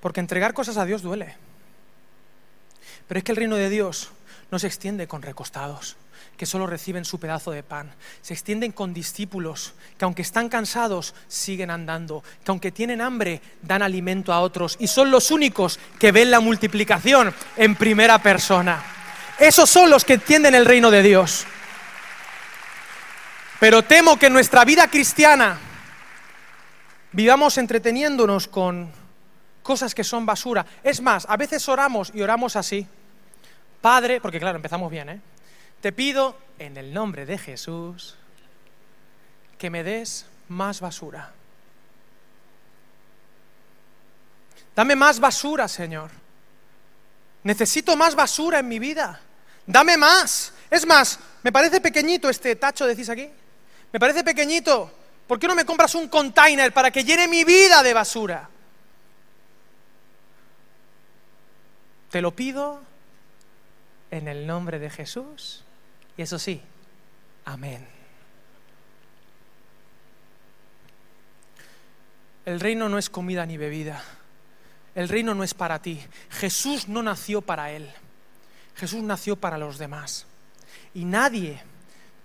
Porque 0.00 0.20
entregar 0.20 0.54
cosas 0.54 0.76
a 0.76 0.84
Dios 0.84 1.02
duele. 1.02 1.36
Pero 3.06 3.18
es 3.18 3.24
que 3.24 3.32
el 3.32 3.36
reino 3.36 3.56
de 3.56 3.70
Dios 3.70 4.10
no 4.50 4.58
se 4.58 4.66
extiende 4.66 5.06
con 5.08 5.22
recostados, 5.22 5.96
que 6.36 6.46
solo 6.46 6.66
reciben 6.66 7.04
su 7.04 7.18
pedazo 7.18 7.50
de 7.50 7.62
pan. 7.62 7.90
Se 8.22 8.34
extienden 8.34 8.72
con 8.72 8.94
discípulos 8.94 9.74
que 9.98 10.04
aunque 10.04 10.22
están 10.22 10.48
cansados, 10.48 11.14
siguen 11.26 11.70
andando, 11.70 12.22
que 12.44 12.50
aunque 12.50 12.70
tienen 12.70 13.00
hambre, 13.00 13.40
dan 13.62 13.82
alimento 13.82 14.32
a 14.32 14.40
otros 14.40 14.76
y 14.78 14.86
son 14.86 15.10
los 15.10 15.30
únicos 15.30 15.78
que 15.98 16.12
ven 16.12 16.30
la 16.30 16.40
multiplicación 16.40 17.34
en 17.56 17.76
primera 17.76 18.22
persona. 18.22 18.82
Esos 19.38 19.68
son 19.70 19.90
los 19.90 20.04
que 20.04 20.14
entienden 20.14 20.54
el 20.54 20.66
reino 20.66 20.90
de 20.90 21.02
Dios. 21.02 21.46
Pero 23.60 23.82
temo 23.82 24.18
que 24.18 24.26
en 24.26 24.32
nuestra 24.32 24.64
vida 24.64 24.88
cristiana 24.88 25.58
vivamos 27.12 27.58
entreteniéndonos 27.58 28.46
con 28.46 28.92
cosas 29.68 29.94
que 29.94 30.02
son 30.02 30.24
basura. 30.24 30.64
Es 30.82 31.02
más, 31.02 31.26
a 31.28 31.36
veces 31.36 31.68
oramos 31.68 32.10
y 32.14 32.22
oramos 32.22 32.56
así. 32.56 32.86
Padre, 33.82 34.18
porque 34.18 34.40
claro, 34.40 34.56
empezamos 34.56 34.90
bien, 34.90 35.10
¿eh? 35.10 35.20
Te 35.82 35.92
pido 35.92 36.38
en 36.58 36.78
el 36.78 36.94
nombre 36.94 37.26
de 37.26 37.36
Jesús 37.36 38.16
que 39.58 39.68
me 39.68 39.84
des 39.84 40.24
más 40.48 40.80
basura. 40.80 41.34
Dame 44.74 44.96
más 44.96 45.20
basura, 45.20 45.68
Señor. 45.68 46.12
Necesito 47.42 47.94
más 47.94 48.14
basura 48.14 48.60
en 48.60 48.68
mi 48.68 48.78
vida. 48.78 49.20
Dame 49.66 49.98
más. 49.98 50.54
Es 50.70 50.86
más, 50.86 51.18
me 51.42 51.52
parece 51.52 51.82
pequeñito 51.82 52.30
este 52.30 52.56
tacho, 52.56 52.86
decís 52.86 53.10
aquí. 53.10 53.28
Me 53.92 54.00
parece 54.00 54.24
pequeñito. 54.24 54.90
¿Por 55.26 55.38
qué 55.38 55.46
no 55.46 55.54
me 55.54 55.66
compras 55.66 55.94
un 55.94 56.08
container 56.08 56.72
para 56.72 56.90
que 56.90 57.04
llene 57.04 57.28
mi 57.28 57.44
vida 57.44 57.82
de 57.82 57.92
basura? 57.92 58.48
Te 62.10 62.22
lo 62.22 62.34
pido 62.34 62.80
en 64.10 64.28
el 64.28 64.46
nombre 64.46 64.78
de 64.78 64.90
Jesús. 64.90 65.64
Y 66.16 66.22
eso 66.22 66.38
sí, 66.38 66.60
amén. 67.44 67.86
El 72.44 72.60
reino 72.60 72.88
no 72.88 72.98
es 72.98 73.10
comida 73.10 73.44
ni 73.44 73.56
bebida. 73.56 74.02
El 74.94 75.08
reino 75.08 75.34
no 75.34 75.44
es 75.44 75.54
para 75.54 75.80
ti. 75.80 76.00
Jesús 76.30 76.88
no 76.88 77.02
nació 77.02 77.42
para 77.42 77.70
él. 77.72 77.90
Jesús 78.74 79.02
nació 79.02 79.36
para 79.36 79.58
los 79.58 79.76
demás. 79.76 80.26
Y 80.94 81.04
nadie 81.04 81.60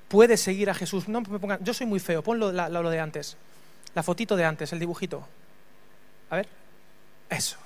puede 0.07 0.38
seguir 0.38 0.69
a 0.69 0.73
Jesús. 0.73 1.07
No 1.07 1.21
me 1.21 1.39
pongan, 1.39 1.63
yo 1.63 1.73
soy 1.73 1.88
muy 1.88 1.99
feo, 1.99 2.23
ponlo 2.23 2.51
lo 2.51 2.89
de 2.89 2.99
antes. 2.99 3.36
La 3.93 4.01
fotito 4.01 4.36
de 4.36 4.45
antes, 4.45 4.71
el 4.71 4.79
dibujito. 4.79 5.27
A 6.29 6.38
ver. 6.38 6.47
Eso. 7.29 7.57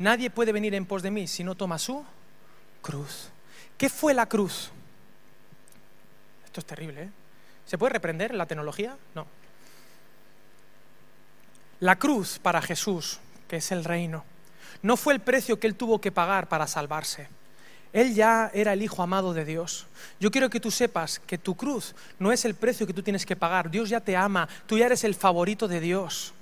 Nadie 0.00 0.30
puede 0.30 0.52
venir 0.52 0.74
en 0.74 0.86
pos 0.86 1.02
de 1.02 1.10
mí 1.10 1.28
si 1.28 1.44
no 1.44 1.54
toma 1.54 1.78
su 1.78 2.02
cruz. 2.80 3.28
¿Qué 3.76 3.90
fue 3.90 4.14
la 4.14 4.26
cruz? 4.26 4.70
Esto 6.42 6.60
es 6.60 6.66
terrible, 6.66 7.02
¿eh? 7.02 7.10
¿Se 7.66 7.76
puede 7.76 7.92
reprender 7.92 8.34
la 8.34 8.46
tecnología? 8.46 8.96
No. 9.14 9.26
La 11.80 11.96
cruz 11.96 12.38
para 12.38 12.62
Jesús, 12.62 13.20
que 13.46 13.56
es 13.56 13.72
el 13.72 13.84
reino, 13.84 14.24
no 14.80 14.96
fue 14.96 15.12
el 15.12 15.20
precio 15.20 15.60
que 15.60 15.66
él 15.66 15.74
tuvo 15.74 16.00
que 16.00 16.10
pagar 16.10 16.48
para 16.48 16.66
salvarse. 16.66 17.28
Él 17.92 18.14
ya 18.14 18.50
era 18.54 18.72
el 18.72 18.80
Hijo 18.80 19.02
amado 19.02 19.34
de 19.34 19.44
Dios. 19.44 19.86
Yo 20.18 20.30
quiero 20.30 20.48
que 20.48 20.60
tú 20.60 20.70
sepas 20.70 21.18
que 21.18 21.36
tu 21.36 21.56
cruz 21.56 21.94
no 22.18 22.32
es 22.32 22.46
el 22.46 22.54
precio 22.54 22.86
que 22.86 22.94
tú 22.94 23.02
tienes 23.02 23.26
que 23.26 23.36
pagar. 23.36 23.70
Dios 23.70 23.90
ya 23.90 24.00
te 24.00 24.16
ama, 24.16 24.48
tú 24.66 24.78
ya 24.78 24.86
eres 24.86 25.04
el 25.04 25.14
favorito 25.14 25.68
de 25.68 25.80
Dios. 25.80 26.32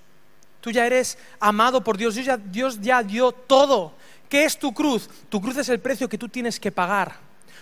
Tú 0.60 0.70
ya 0.70 0.86
eres 0.86 1.18
amado 1.40 1.82
por 1.82 1.96
Dios. 1.96 2.14
Dios 2.14 2.26
ya, 2.26 2.36
Dios 2.36 2.80
ya 2.80 3.02
dio 3.02 3.32
todo. 3.32 3.94
¿Qué 4.28 4.44
es 4.44 4.58
tu 4.58 4.72
cruz? 4.74 5.08
Tu 5.28 5.40
cruz 5.40 5.56
es 5.56 5.68
el 5.68 5.80
precio 5.80 6.08
que 6.08 6.18
tú 6.18 6.28
tienes 6.28 6.60
que 6.60 6.72
pagar. 6.72 7.16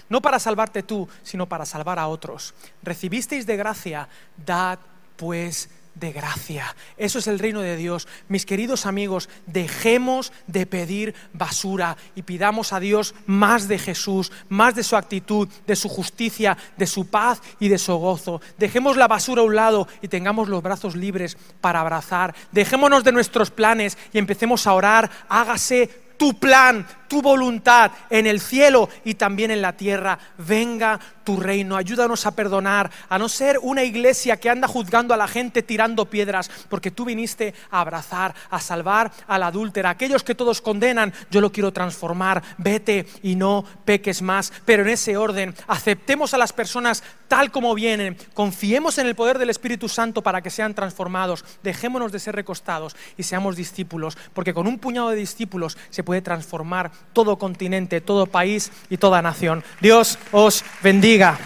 No 0.09 0.21
para 0.21 0.39
salvarte 0.39 0.83
tú, 0.83 1.09
sino 1.23 1.49
para 1.49 1.67
salvar 1.67 1.99
a 1.99 2.09
otros. 2.09 2.55
Recibisteis 2.83 3.47
de 3.47 3.57
gracia, 3.57 4.09
dad 4.37 4.79
pues 5.17 5.69
de 5.99 6.13
gracia. 6.13 6.77
Eso 6.97 7.19
es 7.19 7.27
el 7.27 7.39
reino 7.39 7.61
de 7.61 7.77
Dios. 7.77 8.07
Mis 8.29 8.47
queridos 8.47 8.87
amigos, 8.87 9.29
dejemos 9.47 10.33
de 10.47 10.67
pedir 10.67 11.15
basura 11.33 11.97
y 12.15 12.23
pidamos 12.23 12.73
a 12.73 12.81
Dios 12.81 13.15
más 13.27 13.67
de 13.67 13.79
Jesús, 13.79 14.31
más 14.49 14.75
de 14.75 14.85
su 14.85 14.97
actitud, 14.97 15.49
de 15.67 15.77
su 15.77 15.89
justicia, 15.89 16.57
de 16.77 16.87
su 16.87 17.09
paz 17.09 17.41
y 17.59 17.69
de 17.69 17.79
su 17.79 17.95
gozo. 17.97 18.41
Dejemos 18.59 18.97
la 18.97 19.09
basura 19.09 19.43
a 19.43 19.47
un 19.47 19.57
lado 19.57 19.89
y 20.03 20.09
tengamos 20.09 20.49
los 20.49 20.63
brazos 20.63 20.95
libres 20.95 21.37
para 21.61 21.81
abrazar. 21.81 22.35
Dejémonos 22.53 23.03
de 23.05 23.13
nuestros 23.13 23.51
planes 23.51 23.97
y 24.13 24.19
empecemos 24.19 24.67
a 24.67 24.75
orar. 24.75 25.11
Hágase 25.29 26.07
tu 26.17 26.35
plan, 26.35 26.87
tu 27.09 27.23
voluntad 27.23 27.91
en 28.11 28.27
el 28.27 28.41
cielo 28.41 28.89
y 29.05 29.15
también 29.15 29.51
en 29.51 29.63
la 29.63 29.73
tierra. 29.77 30.19
Venga 30.39 31.01
tu 31.25 31.39
reino, 31.39 31.77
ayúdanos 31.77 32.25
a 32.25 32.37
perdonar, 32.37 32.91
a 33.09 33.19
no 33.19 33.29
ser 33.29 33.59
una 33.61 33.83
iglesia 33.83 34.37
que 34.37 34.49
anda 34.49 34.69
juzgando 34.69 35.13
a 35.13 35.17
la 35.17 35.27
gente 35.27 35.63
tirando 35.63 36.09
piedras, 36.09 36.49
porque 36.69 36.93
tú 36.93 37.05
viniste 37.05 37.53
a 37.71 37.81
abrazar, 37.81 38.35
a 38.51 38.61
salvar 38.61 39.11
a 39.27 39.39
la. 39.39 39.47
Aquellos 39.85 40.23
que 40.23 40.35
todos 40.35 40.61
condenan, 40.61 41.15
yo 41.31 41.41
lo 41.41 41.51
quiero 41.51 41.73
transformar. 41.73 42.43
Vete 42.59 43.07
y 43.23 43.37
no 43.37 43.65
peques 43.85 44.21
más, 44.21 44.53
pero 44.65 44.83
en 44.83 44.91
ese 44.91 45.17
orden, 45.17 45.55
aceptemos 45.67 46.35
a 46.35 46.39
las 46.39 46.53
personas 46.53 47.03
tal 47.29 47.51
como 47.51 47.75
vienen, 47.75 48.17
confiemos 48.35 48.99
en 48.99 49.07
el 49.07 49.15
poder 49.15 49.39
del 49.39 49.51
Espíritu 49.51 49.89
Santo 49.89 50.23
para 50.23 50.43
que 50.43 50.51
sean 50.51 50.75
transformados, 50.75 51.45
dejémonos 51.63 52.13
de 52.13 52.21
ser 52.21 52.37
recostados 52.37 52.97
y 53.17 53.23
seamos 53.23 53.57
discípulos, 53.57 54.17
porque 54.33 54.55
con 54.55 54.67
un 54.67 54.79
puñado 54.79 55.11
de 55.11 55.17
discípulos 55.17 55.77
se 55.91 56.05
puede 56.05 56.23
transformar 56.23 56.93
todo 57.13 57.37
continente, 57.37 58.01
todo 58.01 58.27
país 58.27 58.71
y 58.91 58.97
toda 58.99 59.23
nación. 59.23 59.65
Dios 59.81 60.19
os 60.33 60.65
bendiga. 60.83 61.39